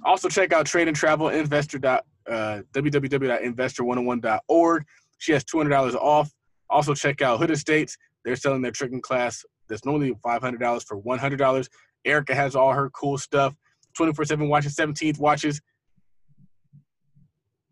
Also, 0.04 0.28
check 0.28 0.52
out 0.52 0.66
Trade 0.66 0.86
and 0.88 0.96
Travel 0.96 1.28
Investor. 1.28 1.78
Dot, 1.78 2.04
uh, 2.28 2.60
www.investor101.org. 2.72 4.84
She 5.18 5.32
has 5.32 5.44
$200 5.44 5.94
off. 5.96 6.32
Also, 6.70 6.94
check 6.94 7.20
out 7.20 7.38
Hood 7.38 7.50
Estates. 7.50 7.98
They're 8.24 8.36
selling 8.36 8.62
their 8.62 8.70
tricking 8.70 9.00
class 9.00 9.44
that's 9.68 9.84
normally 9.84 10.14
$500 10.24 10.86
for 10.86 11.02
$100. 11.02 11.68
Erica 12.04 12.32
has 12.34 12.56
all 12.56 12.72
her 12.72 12.90
cool 12.90 13.16
stuff. 13.18 13.54
24 13.96 14.24
7 14.24 14.48
watches, 14.48 14.76
17th 14.76 15.18
watches. 15.18 15.60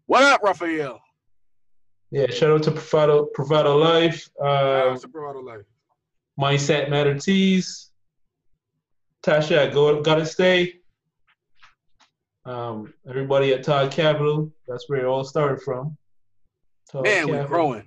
What 0.06 0.22
up, 0.22 0.42
Raphael? 0.42 1.00
Yeah, 2.10 2.30
shout 2.30 2.50
out 2.50 2.62
to 2.62 2.70
Provider, 2.70 3.24
Provider 3.34 3.74
Life, 3.74 4.28
uh, 4.42 4.96
broader 5.12 5.42
life? 5.42 5.66
Mindset 6.40 6.88
Matter 6.88 7.18
Tees, 7.18 7.90
Tasha, 9.22 9.72
go, 9.72 10.00
gotta 10.00 10.24
stay. 10.24 10.74
Um, 12.46 12.94
everybody 13.06 13.52
at 13.52 13.62
Todd 13.62 13.90
Capital, 13.90 14.50
that's 14.66 14.88
where 14.88 15.00
it 15.00 15.04
all 15.04 15.24
started 15.24 15.60
from. 15.60 15.98
Todd 16.90 17.04
Man, 17.04 17.28
we're 17.28 17.46
growing. 17.46 17.86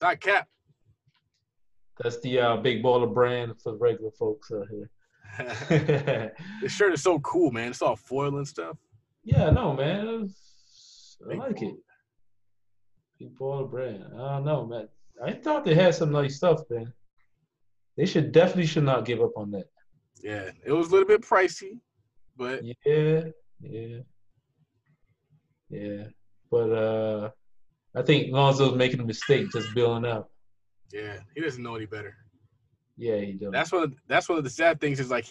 Dot 0.00 0.20
cap. 0.20 0.46
That's 1.98 2.20
the 2.20 2.38
uh, 2.38 2.56
big 2.58 2.82
baller 2.82 3.12
brand 3.12 3.60
for 3.60 3.72
the 3.72 3.78
regular 3.78 4.12
folks 4.12 4.52
out 4.52 4.68
here. 4.70 4.88
this 5.68 6.72
shirt 6.72 6.92
is 6.94 7.02
so 7.02 7.18
cool, 7.20 7.50
man. 7.50 7.68
It's 7.70 7.82
all 7.82 7.96
foil 7.96 8.36
and 8.36 8.46
stuff. 8.48 8.76
yeah, 9.24 9.50
no, 9.50 9.74
man. 9.74 10.28
I 11.30 11.34
like 11.34 11.60
it. 11.62 11.74
Big 13.18 13.36
baller 13.38 13.70
brand. 13.70 14.04
I 14.14 14.36
don't 14.36 14.44
know, 14.44 14.66
man. 14.66 14.88
I 15.22 15.32
thought 15.32 15.64
they 15.64 15.74
had 15.74 15.94
some 15.94 16.12
nice 16.12 16.36
stuff, 16.36 16.60
man. 16.70 16.92
They 17.96 18.06
should 18.06 18.32
definitely 18.32 18.66
should 18.66 18.84
not 18.84 19.04
give 19.04 19.20
up 19.20 19.32
on 19.36 19.50
that. 19.50 19.66
Yeah, 20.22 20.50
it 20.64 20.72
was 20.72 20.88
a 20.88 20.90
little 20.92 21.06
bit 21.06 21.22
pricey, 21.22 21.78
but 22.36 22.62
Yeah, 22.64 23.24
yeah, 23.60 23.98
yeah. 25.68 26.04
But 26.50 26.72
uh, 26.72 27.30
I 27.94 28.02
think 28.02 28.32
Lonzo's 28.32 28.76
making 28.76 29.00
a 29.00 29.04
mistake 29.04 29.50
just 29.52 29.74
building 29.74 30.10
up. 30.10 30.30
yeah, 30.92 31.18
he 31.34 31.40
doesn't 31.42 31.62
know 31.62 31.76
any 31.76 31.86
better. 31.86 32.14
Yeah, 32.96 33.16
he 33.16 33.32
does. 33.32 33.50
That's 33.52 33.72
one. 33.72 33.84
Of, 33.84 33.94
that's 34.08 34.28
one 34.28 34.38
of 34.38 34.44
the 34.44 34.50
sad 34.50 34.80
things. 34.80 35.00
Is 35.00 35.10
like 35.10 35.26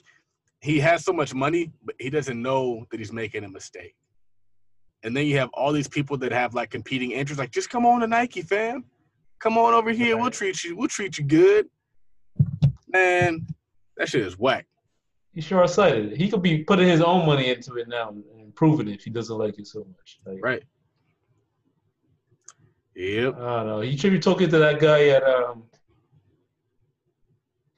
he 0.61 0.79
has 0.79 1.03
so 1.03 1.13
much 1.13 1.33
money, 1.33 1.71
but 1.83 1.95
he 1.99 2.09
doesn't 2.09 2.41
know 2.41 2.85
that 2.91 2.99
he's 2.99 3.13
making 3.13 3.43
a 3.43 3.49
mistake. 3.49 3.95
And 5.03 5.15
then 5.15 5.25
you 5.27 5.37
have 5.37 5.49
all 5.53 5.71
these 5.71 5.87
people 5.87 6.17
that 6.17 6.31
have 6.31 6.53
like 6.53 6.69
competing 6.69 7.11
interests. 7.11 7.39
Like, 7.39 7.51
just 7.51 7.69
come 7.69 7.85
on 7.85 8.01
to 8.01 8.07
Nike, 8.07 8.41
fam. 8.41 8.83
Come 9.39 9.57
on 9.57 9.73
over 9.73 9.91
here. 9.91 10.17
We'll 10.17 10.31
treat 10.31 10.63
you. 10.63 10.75
We'll 10.75 10.89
treat 10.89 11.17
you 11.17 11.23
good. 11.23 11.67
Man, 12.89 13.47
that 13.95 14.09
shit 14.09 14.25
is 14.25 14.37
whack. 14.37 14.65
He's 15.33 15.45
short 15.45 15.69
sighted. 15.69 16.17
He 16.17 16.29
could 16.29 16.41
be 16.41 16.63
putting 16.63 16.87
his 16.87 17.01
own 17.01 17.25
money 17.25 17.49
into 17.49 17.75
it 17.75 17.87
now 17.87 18.09
and 18.09 18.23
improving 18.41 18.89
it 18.89 18.95
if 18.95 19.03
he 19.03 19.09
doesn't 19.09 19.37
like 19.37 19.57
it 19.57 19.67
so 19.67 19.85
much. 19.97 20.19
Like, 20.25 20.43
Right. 20.43 20.63
Yep. 22.95 23.35
I 23.35 23.39
don't 23.39 23.67
know. 23.67 23.79
He 23.79 23.95
should 23.95 24.11
be 24.11 24.19
talking 24.19 24.49
to 24.49 24.57
that 24.57 24.79
guy 24.79 25.07
at 25.09 25.23
um. 25.23 25.63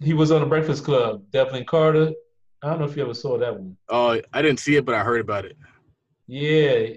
He 0.02 0.14
was 0.14 0.32
on 0.32 0.42
the 0.42 0.48
Breakfast 0.48 0.84
Club, 0.84 1.24
Devlin 1.32 1.66
Carter. 1.66 2.12
I 2.64 2.70
don't 2.70 2.80
know 2.80 2.86
if 2.86 2.96
you 2.96 3.04
ever 3.04 3.14
saw 3.14 3.38
that 3.38 3.54
one. 3.60 3.78
Oh, 3.90 4.20
I 4.34 4.42
didn't 4.42 4.60
see 4.60 4.76
it, 4.76 4.86
but 4.86 4.96
I 4.96 5.04
heard 5.04 5.22
about 5.22 5.46
it. 5.46 5.58
Yeah, 6.28 6.96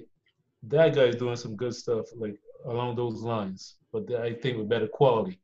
that 0.65 0.95
guy's 0.95 1.17
doing 1.17 1.37
some 1.37 1.57
good 1.57 1.75
stuff 1.75 2.07
like 2.17 2.37
along 2.67 2.97
those 2.97 3.23
lines, 3.23 3.77
but 3.93 4.11
I 4.15 4.35
think 4.35 4.59
with 4.59 4.69
better 4.69 4.89
quality. 4.89 5.41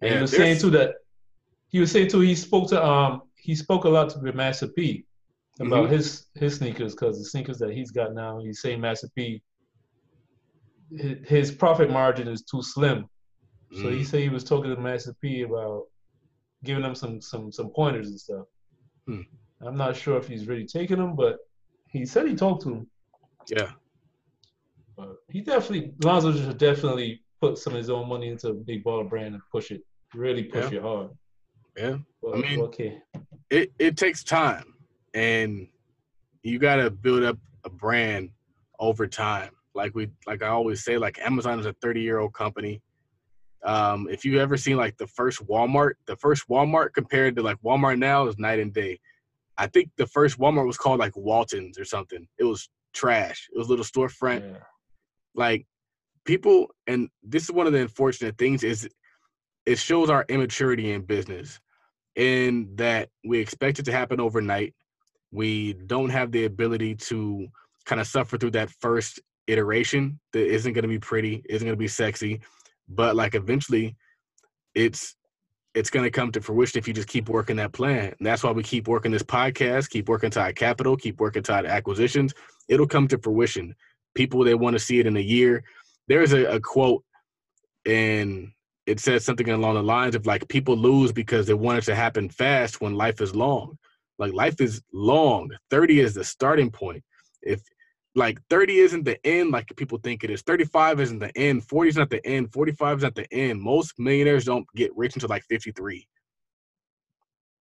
And 0.00 0.10
Yeah, 0.10 0.16
he 0.16 0.22
was 0.22 0.30
saying 0.30 0.58
too 0.58 0.70
that 0.70 0.94
he 1.68 1.80
was 1.80 1.90
saying 1.90 2.08
too 2.08 2.20
he 2.20 2.34
spoke 2.34 2.68
to 2.70 2.84
um 2.84 3.22
he 3.36 3.54
spoke 3.54 3.84
a 3.84 3.88
lot 3.88 4.10
to 4.10 4.32
Master 4.32 4.68
P 4.68 5.04
about 5.60 5.84
Mm-hmm. 5.84 5.94
his 5.94 6.26
his 6.34 6.56
sneakers 6.56 6.94
because 6.94 7.18
the 7.18 7.24
sneakers 7.24 7.58
that 7.58 7.70
he's 7.72 7.90
got 7.90 8.14
now 8.14 8.40
he's 8.40 8.60
saying 8.60 8.80
Master 8.80 9.08
P 9.16 9.42
his, 11.26 11.50
profit 11.50 11.90
margin 11.90 12.28
is 12.28 12.42
too 12.42 12.62
slim, 12.62 13.06
so 13.72 13.88
he 13.88 14.02
Mm. 14.02 14.06
said 14.06 14.20
he 14.20 14.28
was 14.28 14.44
talking 14.44 14.74
to 14.74 14.80
Master 14.80 15.14
P 15.20 15.42
about 15.42 15.84
giving 16.64 16.82
them 16.82 16.94
some 16.94 17.20
some 17.20 17.52
some 17.52 17.70
pointers 17.70 18.08
and 18.08 18.20
stuff. 18.20 18.46
Hmm. 19.06 19.20
I'm 19.64 19.76
not 19.76 19.96
sure 19.96 20.16
if 20.18 20.26
he's 20.28 20.46
really 20.46 20.66
taking 20.66 20.98
them, 20.98 21.14
but 21.16 21.36
he 21.88 22.04
said 22.04 22.26
he 22.26 22.34
talked 22.34 22.62
to 22.64 22.70
him. 22.70 22.86
Yeah. 23.48 23.70
But 24.96 25.16
he 25.30 25.40
definitely 25.40 25.92
Lonzo 26.02 26.32
should 26.32 26.58
definitely 26.58 27.22
put 27.40 27.58
some 27.58 27.72
of 27.74 27.78
his 27.78 27.90
own 27.90 28.08
money 28.08 28.28
into 28.28 28.48
a 28.48 28.54
big 28.54 28.84
baller 28.84 29.08
brand 29.08 29.34
and 29.34 29.42
push 29.50 29.70
it, 29.70 29.82
really 30.14 30.44
push 30.44 30.70
Yeah. 30.70 30.78
it 30.78 30.82
hard. 30.82 31.10
Yeah. 31.76 31.96
But, 32.22 32.34
I 32.34 32.40
mean- 32.40 32.60
okay, 32.60 32.98
it, 33.50 33.72
it 33.78 33.96
takes 33.96 34.24
time 34.24 34.74
and 35.12 35.68
you 36.42 36.58
got 36.58 36.76
to 36.76 36.90
build 36.90 37.22
up 37.22 37.38
a 37.64 37.70
brand 37.70 38.30
over 38.78 39.06
time 39.06 39.50
like 39.74 39.94
we 39.94 40.08
like 40.26 40.42
i 40.42 40.48
always 40.48 40.84
say 40.84 40.98
like 40.98 41.18
amazon 41.20 41.58
is 41.60 41.66
a 41.66 41.72
30 41.74 42.00
year 42.00 42.18
old 42.18 42.34
company 42.34 42.82
um, 43.64 44.08
if 44.10 44.24
you 44.24 44.40
ever 44.40 44.56
seen 44.56 44.76
like 44.76 44.96
the 44.98 45.06
first 45.06 45.46
walmart 45.46 45.94
the 46.06 46.16
first 46.16 46.48
walmart 46.48 46.92
compared 46.92 47.36
to 47.36 47.42
like 47.42 47.56
walmart 47.64 47.98
now 47.98 48.26
is 48.26 48.38
night 48.38 48.58
and 48.58 48.72
day. 48.72 48.98
I 49.56 49.68
think 49.68 49.90
the 49.96 50.06
first 50.06 50.38
walmart 50.38 50.66
was 50.66 50.76
called 50.76 50.98
like 51.00 51.16
waltons 51.16 51.78
or 51.78 51.84
something. 51.84 52.26
It 52.38 52.44
was 52.44 52.68
trash. 52.92 53.48
It 53.54 53.58
was 53.58 53.68
a 53.68 53.70
little 53.70 53.84
storefront. 53.84 54.40
Yeah. 54.40 54.58
like 55.34 55.66
people, 56.24 56.68
and 56.86 57.08
this 57.22 57.44
is 57.44 57.52
one 57.52 57.66
of 57.66 57.72
the 57.72 57.82
unfortunate 57.82 58.38
things 58.38 58.64
is 58.64 58.88
it 59.66 59.78
shows 59.78 60.10
our 60.10 60.24
immaturity 60.28 60.92
in 60.92 61.02
business, 61.02 61.60
in 62.16 62.70
that 62.76 63.08
we 63.24 63.38
expect 63.38 63.78
it 63.78 63.84
to 63.84 63.92
happen 63.92 64.20
overnight. 64.20 64.74
We 65.32 65.72
don't 65.74 66.10
have 66.10 66.32
the 66.32 66.44
ability 66.44 66.94
to 66.96 67.48
kind 67.86 68.00
of 68.00 68.06
suffer 68.06 68.38
through 68.38 68.52
that 68.52 68.70
first 68.70 69.20
iteration 69.46 70.20
that 70.32 70.46
isn't 70.46 70.72
going 70.72 70.82
to 70.82 70.88
be 70.88 70.98
pretty, 70.98 71.42
isn't 71.48 71.66
going 71.66 71.76
to 71.76 71.78
be 71.78 71.88
sexy, 71.88 72.40
but 72.88 73.16
like 73.16 73.34
eventually, 73.34 73.96
it's 74.74 75.16
it's 75.74 75.90
going 75.90 76.04
to 76.04 76.10
come 76.10 76.30
to 76.30 76.40
fruition 76.40 76.78
if 76.78 76.86
you 76.86 76.94
just 76.94 77.08
keep 77.08 77.28
working 77.28 77.56
that 77.56 77.72
plan. 77.72 78.14
And 78.16 78.26
that's 78.26 78.44
why 78.44 78.52
we 78.52 78.62
keep 78.62 78.86
working 78.86 79.10
this 79.10 79.24
podcast, 79.24 79.90
keep 79.90 80.08
working 80.08 80.30
tide 80.30 80.54
capital, 80.54 80.96
keep 80.96 81.18
working 81.20 81.42
tide 81.42 81.66
acquisitions. 81.66 82.32
It'll 82.68 82.86
come 82.86 83.08
to 83.08 83.18
fruition. 83.18 83.74
People 84.14 84.44
they 84.44 84.54
want 84.54 84.74
to 84.74 84.78
see 84.78 85.00
it 85.00 85.06
in 85.06 85.16
a 85.16 85.20
year. 85.20 85.64
There's 86.06 86.32
a, 86.32 86.44
a 86.44 86.60
quote, 86.60 87.02
and 87.84 88.52
it 88.86 89.00
says 89.00 89.24
something 89.24 89.48
along 89.48 89.74
the 89.74 89.82
lines 89.82 90.14
of 90.14 90.26
like 90.26 90.46
people 90.48 90.76
lose 90.76 91.10
because 91.10 91.46
they 91.46 91.54
want 91.54 91.78
it 91.78 91.84
to 91.86 91.94
happen 91.94 92.28
fast 92.28 92.80
when 92.80 92.94
life 92.94 93.20
is 93.20 93.34
long. 93.34 93.78
Like 94.18 94.32
life 94.32 94.60
is 94.60 94.82
long. 94.92 95.50
30 95.70 96.00
is 96.00 96.14
the 96.14 96.24
starting 96.24 96.70
point. 96.70 97.02
If 97.42 97.62
like 98.14 98.38
30 98.48 98.78
isn't 98.78 99.04
the 99.04 99.24
end 99.26 99.50
like 99.50 99.74
people 99.76 99.98
think 99.98 100.22
it 100.22 100.30
is. 100.30 100.42
35 100.42 101.00
isn't 101.00 101.18
the 101.18 101.36
end. 101.36 101.64
40 101.64 101.88
is 101.88 101.96
not 101.96 102.10
the 102.10 102.24
end. 102.26 102.52
45 102.52 102.98
is 102.98 103.02
not 103.02 103.14
the 103.14 103.32
end. 103.32 103.60
Most 103.60 103.98
millionaires 103.98 104.44
don't 104.44 104.66
get 104.76 104.96
rich 104.96 105.14
until 105.14 105.28
like 105.28 105.44
53. 105.44 106.06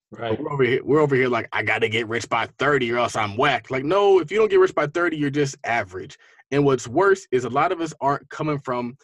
Right. 0.09 0.39
We're 0.39 0.51
over 0.51 0.63
here. 0.63 0.81
We're 0.83 1.01
over 1.01 1.15
here 1.15 1.27
like 1.27 1.49
I 1.51 1.63
got 1.63 1.79
to 1.79 1.89
get 1.89 2.07
rich 2.07 2.29
by 2.29 2.47
30 2.59 2.91
or 2.93 2.97
else 2.97 3.15
I'm 3.15 3.35
whack. 3.35 3.71
Like 3.71 3.83
no, 3.83 4.19
if 4.19 4.31
you 4.31 4.37
don't 4.37 4.49
get 4.49 4.59
rich 4.59 4.75
by 4.75 4.87
30, 4.87 5.17
you're 5.17 5.29
just 5.29 5.57
average. 5.63 6.17
And 6.51 6.63
what's 6.63 6.87
worse 6.87 7.27
is 7.31 7.43
a 7.43 7.49
lot 7.49 7.71
of 7.71 7.81
us 7.81 7.93
aren't 7.99 8.29
coming 8.29 8.59
from 8.59 8.95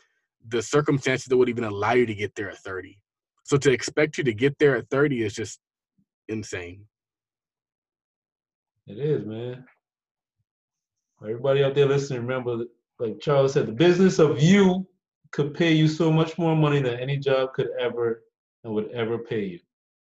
the 0.48 0.62
circumstances 0.62 1.26
that 1.26 1.38
would 1.38 1.50
even 1.50 1.64
allow 1.64 1.94
you 1.94 2.06
to 2.06 2.16
get 2.16 2.36
there 2.36 2.50
at 2.50 2.60
30. 2.60 2.98
So 3.44 3.58
to 3.58 3.72
expect 3.72 4.18
you 4.18 4.24
to 4.24 4.34
get 4.34 4.58
there 4.60 4.78
at 4.78 4.90
30 4.90 5.24
is 5.24 5.34
just 5.34 5.60
insane. 6.30 6.86
It 8.88 8.98
is, 8.98 9.26
man. 9.26 9.66
Everybody 11.24 11.64
out 11.64 11.74
there 11.74 11.86
listening, 11.86 12.22
remember, 12.22 12.66
like 13.00 13.20
Charles 13.22 13.54
said, 13.54 13.66
the 13.68 13.72
business 13.72 14.20
of 14.20 14.42
you 14.42 14.86
could 15.32 15.54
pay 15.54 15.72
you 15.72 15.88
so 15.88 16.12
much 16.12 16.38
more 16.38 16.56
money 16.56 16.82
than 16.82 17.00
any 17.00 17.18
job 17.18 17.54
could 17.54 17.70
ever 17.80 18.24
and 18.64 18.74
would 18.74 18.92
ever 18.92 19.18
pay 19.18 19.46
you. 19.46 19.60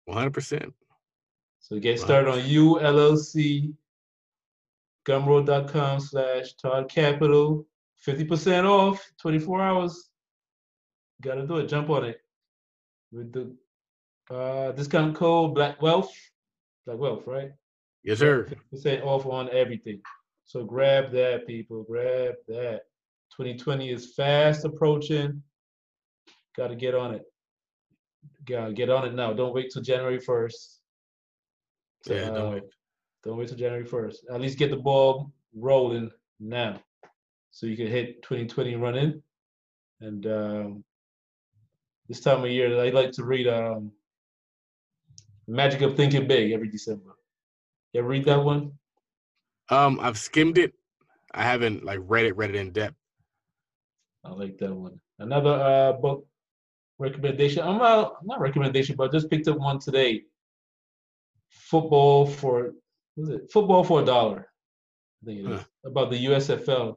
100%. 0.07 0.71
So 1.59 1.79
get 1.79 1.99
started 1.99 2.31
on 2.31 2.47
you 2.47 2.79
LLC, 2.81 3.73
gumroad.com 5.07 5.99
slash 5.99 6.53
Todd 6.53 6.89
Capital, 6.89 7.65
50% 8.07 8.65
off, 8.65 9.11
24 9.21 9.61
hours. 9.61 10.09
Gotta 11.21 11.45
do 11.45 11.57
it, 11.57 11.67
jump 11.67 11.89
on 11.89 12.05
it. 12.05 12.21
With 13.11 13.33
the 13.33 13.55
uh, 14.33 14.71
discount 14.71 15.15
code 15.15 15.55
Black 15.55 15.81
Wealth, 15.81 16.13
Black 16.85 16.99
Wealth, 16.99 17.23
right? 17.25 17.51
Yes, 18.03 18.19
sir. 18.19 18.47
50% 18.73 19.03
off 19.03 19.25
on 19.25 19.49
everything. 19.51 20.01
So 20.49 20.63
grab 20.63 21.11
that, 21.11 21.45
people. 21.45 21.83
Grab 21.83 22.33
that. 22.47 22.81
2020 23.37 23.91
is 23.91 24.15
fast 24.15 24.65
approaching. 24.65 25.43
Got 26.57 26.69
to 26.69 26.75
get 26.75 26.95
on 26.95 27.13
it. 27.13 27.21
Gotta 28.45 28.73
get 28.73 28.89
on 28.89 29.05
it 29.05 29.13
now. 29.13 29.31
Don't 29.31 29.53
wait 29.53 29.69
till 29.71 29.83
January 29.83 30.17
1st. 30.17 30.77
to, 32.05 32.15
Yeah, 32.15 32.25
don't 32.31 32.47
uh, 32.47 32.49
wait. 32.49 32.63
Don't 33.23 33.37
wait 33.37 33.47
till 33.49 33.57
January 33.57 33.85
1st. 33.85 34.15
At 34.33 34.41
least 34.41 34.57
get 34.57 34.71
the 34.71 34.77
ball 34.77 35.31
rolling 35.55 36.09
now. 36.39 36.81
So 37.51 37.67
you 37.67 37.77
can 37.77 37.85
hit 37.85 38.23
2020 38.23 38.75
running. 38.75 39.21
And 40.01 40.25
um, 40.25 40.83
this 42.07 42.21
time 42.21 42.43
of 42.43 42.49
year, 42.49 42.75
I 42.81 42.89
like 42.89 43.11
to 43.11 43.23
read 43.23 43.47
um, 43.47 43.91
Magic 45.47 45.81
of 45.81 45.95
Thinking 45.95 46.27
Big 46.27 46.53
every 46.53 46.69
December. 46.69 47.11
You 47.93 47.99
ever 47.99 48.09
read 48.09 48.25
that 48.25 48.43
one? 48.43 48.78
Um, 49.69 49.99
I've 50.01 50.17
skimmed 50.17 50.57
it. 50.57 50.73
I 51.33 51.43
haven't 51.43 51.83
like 51.83 51.99
read 52.03 52.25
it, 52.25 52.35
read 52.35 52.49
it 52.49 52.55
in 52.55 52.71
depth. 52.71 52.95
I 54.23 54.31
like 54.31 54.57
that 54.57 54.73
one. 54.73 54.99
Another 55.19 55.51
uh, 55.53 55.93
book 55.93 56.25
recommendation. 56.97 57.61
I'm 57.63 57.77
not 57.77 58.25
not 58.25 58.39
recommendation, 58.41 58.95
but 58.95 59.09
I 59.09 59.11
just 59.11 59.29
picked 59.29 59.47
up 59.47 59.57
one 59.57 59.79
today. 59.79 60.23
Football 61.49 62.25
for 62.25 62.71
what 63.15 63.23
is 63.23 63.29
it? 63.29 63.51
Football 63.51 63.83
for 63.83 64.01
a 64.01 64.05
dollar. 64.05 64.47
I 65.21 65.25
think 65.25 65.39
it 65.39 65.51
is 65.51 65.59
Huh. 65.61 65.65
about 65.85 66.09
the 66.11 66.25
USFL. 66.25 66.95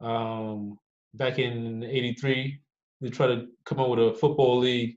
Um, 0.00 0.78
back 1.14 1.38
in 1.38 1.82
'83, 1.82 2.60
they 3.00 3.10
tried 3.10 3.28
to 3.28 3.46
come 3.64 3.80
up 3.80 3.88
with 3.88 3.98
a 4.00 4.14
football 4.14 4.58
league 4.58 4.96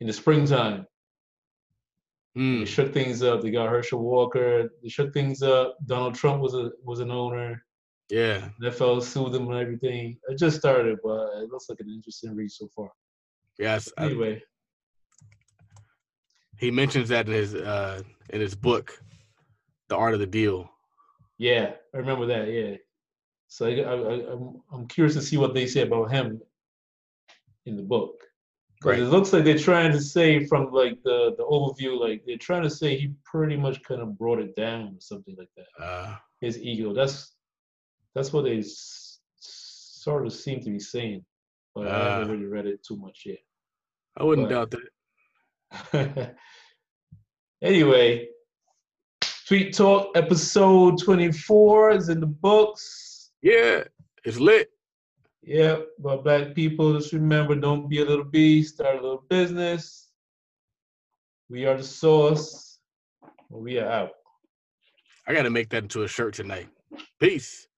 in 0.00 0.06
the 0.06 0.12
springtime. 0.12 0.86
Hmm. 2.36 2.58
They 2.60 2.64
shook 2.66 2.92
things 2.92 3.22
up. 3.22 3.40
They 3.40 3.50
got 3.50 3.70
Herschel 3.70 3.98
Walker. 4.00 4.68
They 4.82 4.88
shook 4.90 5.12
things 5.14 5.42
up. 5.42 5.76
Donald 5.86 6.14
Trump 6.14 6.42
was 6.42 6.54
a 6.54 6.70
was 6.84 7.00
an 7.00 7.10
owner. 7.10 7.64
Yeah. 8.10 8.50
NFL 8.62 9.02
sued 9.02 9.32
them 9.32 9.48
and 9.48 9.58
everything. 9.58 10.18
It 10.28 10.38
just 10.38 10.58
started, 10.58 10.98
but 11.02 11.28
it 11.42 11.50
looks 11.50 11.68
like 11.70 11.80
an 11.80 11.88
interesting 11.88 12.36
read 12.36 12.50
so 12.50 12.68
far. 12.76 12.90
Yes. 13.58 13.90
I- 13.96 14.04
Anyway, 14.04 14.42
he 16.58 16.70
mentions 16.70 17.08
that 17.08 17.26
in 17.26 17.32
his 17.32 17.54
uh 17.54 18.02
in 18.30 18.40
his 18.40 18.54
book, 18.54 19.00
The 19.88 19.96
Art 19.96 20.14
of 20.14 20.20
the 20.20 20.26
Deal. 20.26 20.70
yeah, 21.38 21.72
I 21.94 21.96
remember 21.98 22.26
that. 22.26 22.48
Yeah, 22.48 22.76
so 23.48 23.66
I, 23.66 23.70
I, 23.80 23.92
I, 23.94 24.32
I'm 24.32 24.62
I'm 24.72 24.86
curious 24.88 25.14
to 25.14 25.22
see 25.22 25.36
what 25.38 25.54
they 25.54 25.66
say 25.66 25.82
about 25.82 26.10
him 26.10 26.40
in 27.66 27.76
the 27.76 27.82
book. 27.82 28.14
Right. 28.84 28.98
It 29.00 29.06
looks 29.06 29.32
like 29.32 29.44
they're 29.44 29.58
trying 29.58 29.90
to 29.92 30.00
say 30.00 30.44
from 30.46 30.70
like 30.72 31.02
the 31.02 31.34
the 31.38 31.44
overview, 31.44 31.98
like 31.98 32.22
they're 32.26 32.36
trying 32.36 32.62
to 32.62 32.70
say 32.70 32.96
he 32.96 33.14
pretty 33.24 33.56
much 33.56 33.82
kind 33.82 34.00
of 34.02 34.16
brought 34.18 34.38
it 34.38 34.54
down 34.54 34.88
or 34.88 35.00
something 35.00 35.34
like 35.38 35.48
that. 35.56 35.82
Uh, 35.82 36.16
His 36.40 36.58
ego. 36.58 36.92
That's 36.92 37.32
that's 38.14 38.32
what 38.32 38.44
they 38.44 38.58
s- 38.58 39.18
sort 39.40 40.26
of 40.26 40.32
seem 40.32 40.60
to 40.60 40.70
be 40.70 40.78
saying, 40.78 41.24
but 41.74 41.88
I 41.88 42.10
haven't 42.18 42.30
really 42.30 42.46
read 42.46 42.66
it 42.66 42.84
too 42.86 42.96
much 42.96 43.22
yet. 43.26 43.38
I 44.16 44.24
wouldn't 44.24 44.48
But- 44.48 44.70
doubt 44.70 44.80
that. 45.92 46.34
anyway, 47.62 48.28
Tweet 49.48 49.74
Talk 49.74 50.16
episode 50.16 50.98
24 51.02 51.90
is 51.92 52.08
in 52.08 52.20
the 52.20 52.26
books. 52.26 53.30
Yeah, 53.42 53.84
it's 54.24 54.38
lit. 54.38 54.68
Yep, 55.46 55.90
but 56.00 56.24
black 56.24 56.56
people, 56.56 56.98
just 56.98 57.12
remember 57.12 57.54
don't 57.54 57.88
be 57.88 58.00
a 58.00 58.04
little 58.04 58.24
bee, 58.24 58.64
start 58.64 58.98
a 58.98 59.00
little 59.00 59.24
business. 59.28 60.10
We 61.48 61.66
are 61.66 61.76
the 61.76 61.84
source. 61.84 62.80
We 63.48 63.78
are 63.78 63.88
out. 63.88 64.10
I 65.28 65.32
got 65.32 65.44
to 65.44 65.50
make 65.50 65.68
that 65.70 65.84
into 65.84 66.02
a 66.02 66.08
shirt 66.08 66.34
tonight. 66.34 66.68
Peace. 67.20 67.68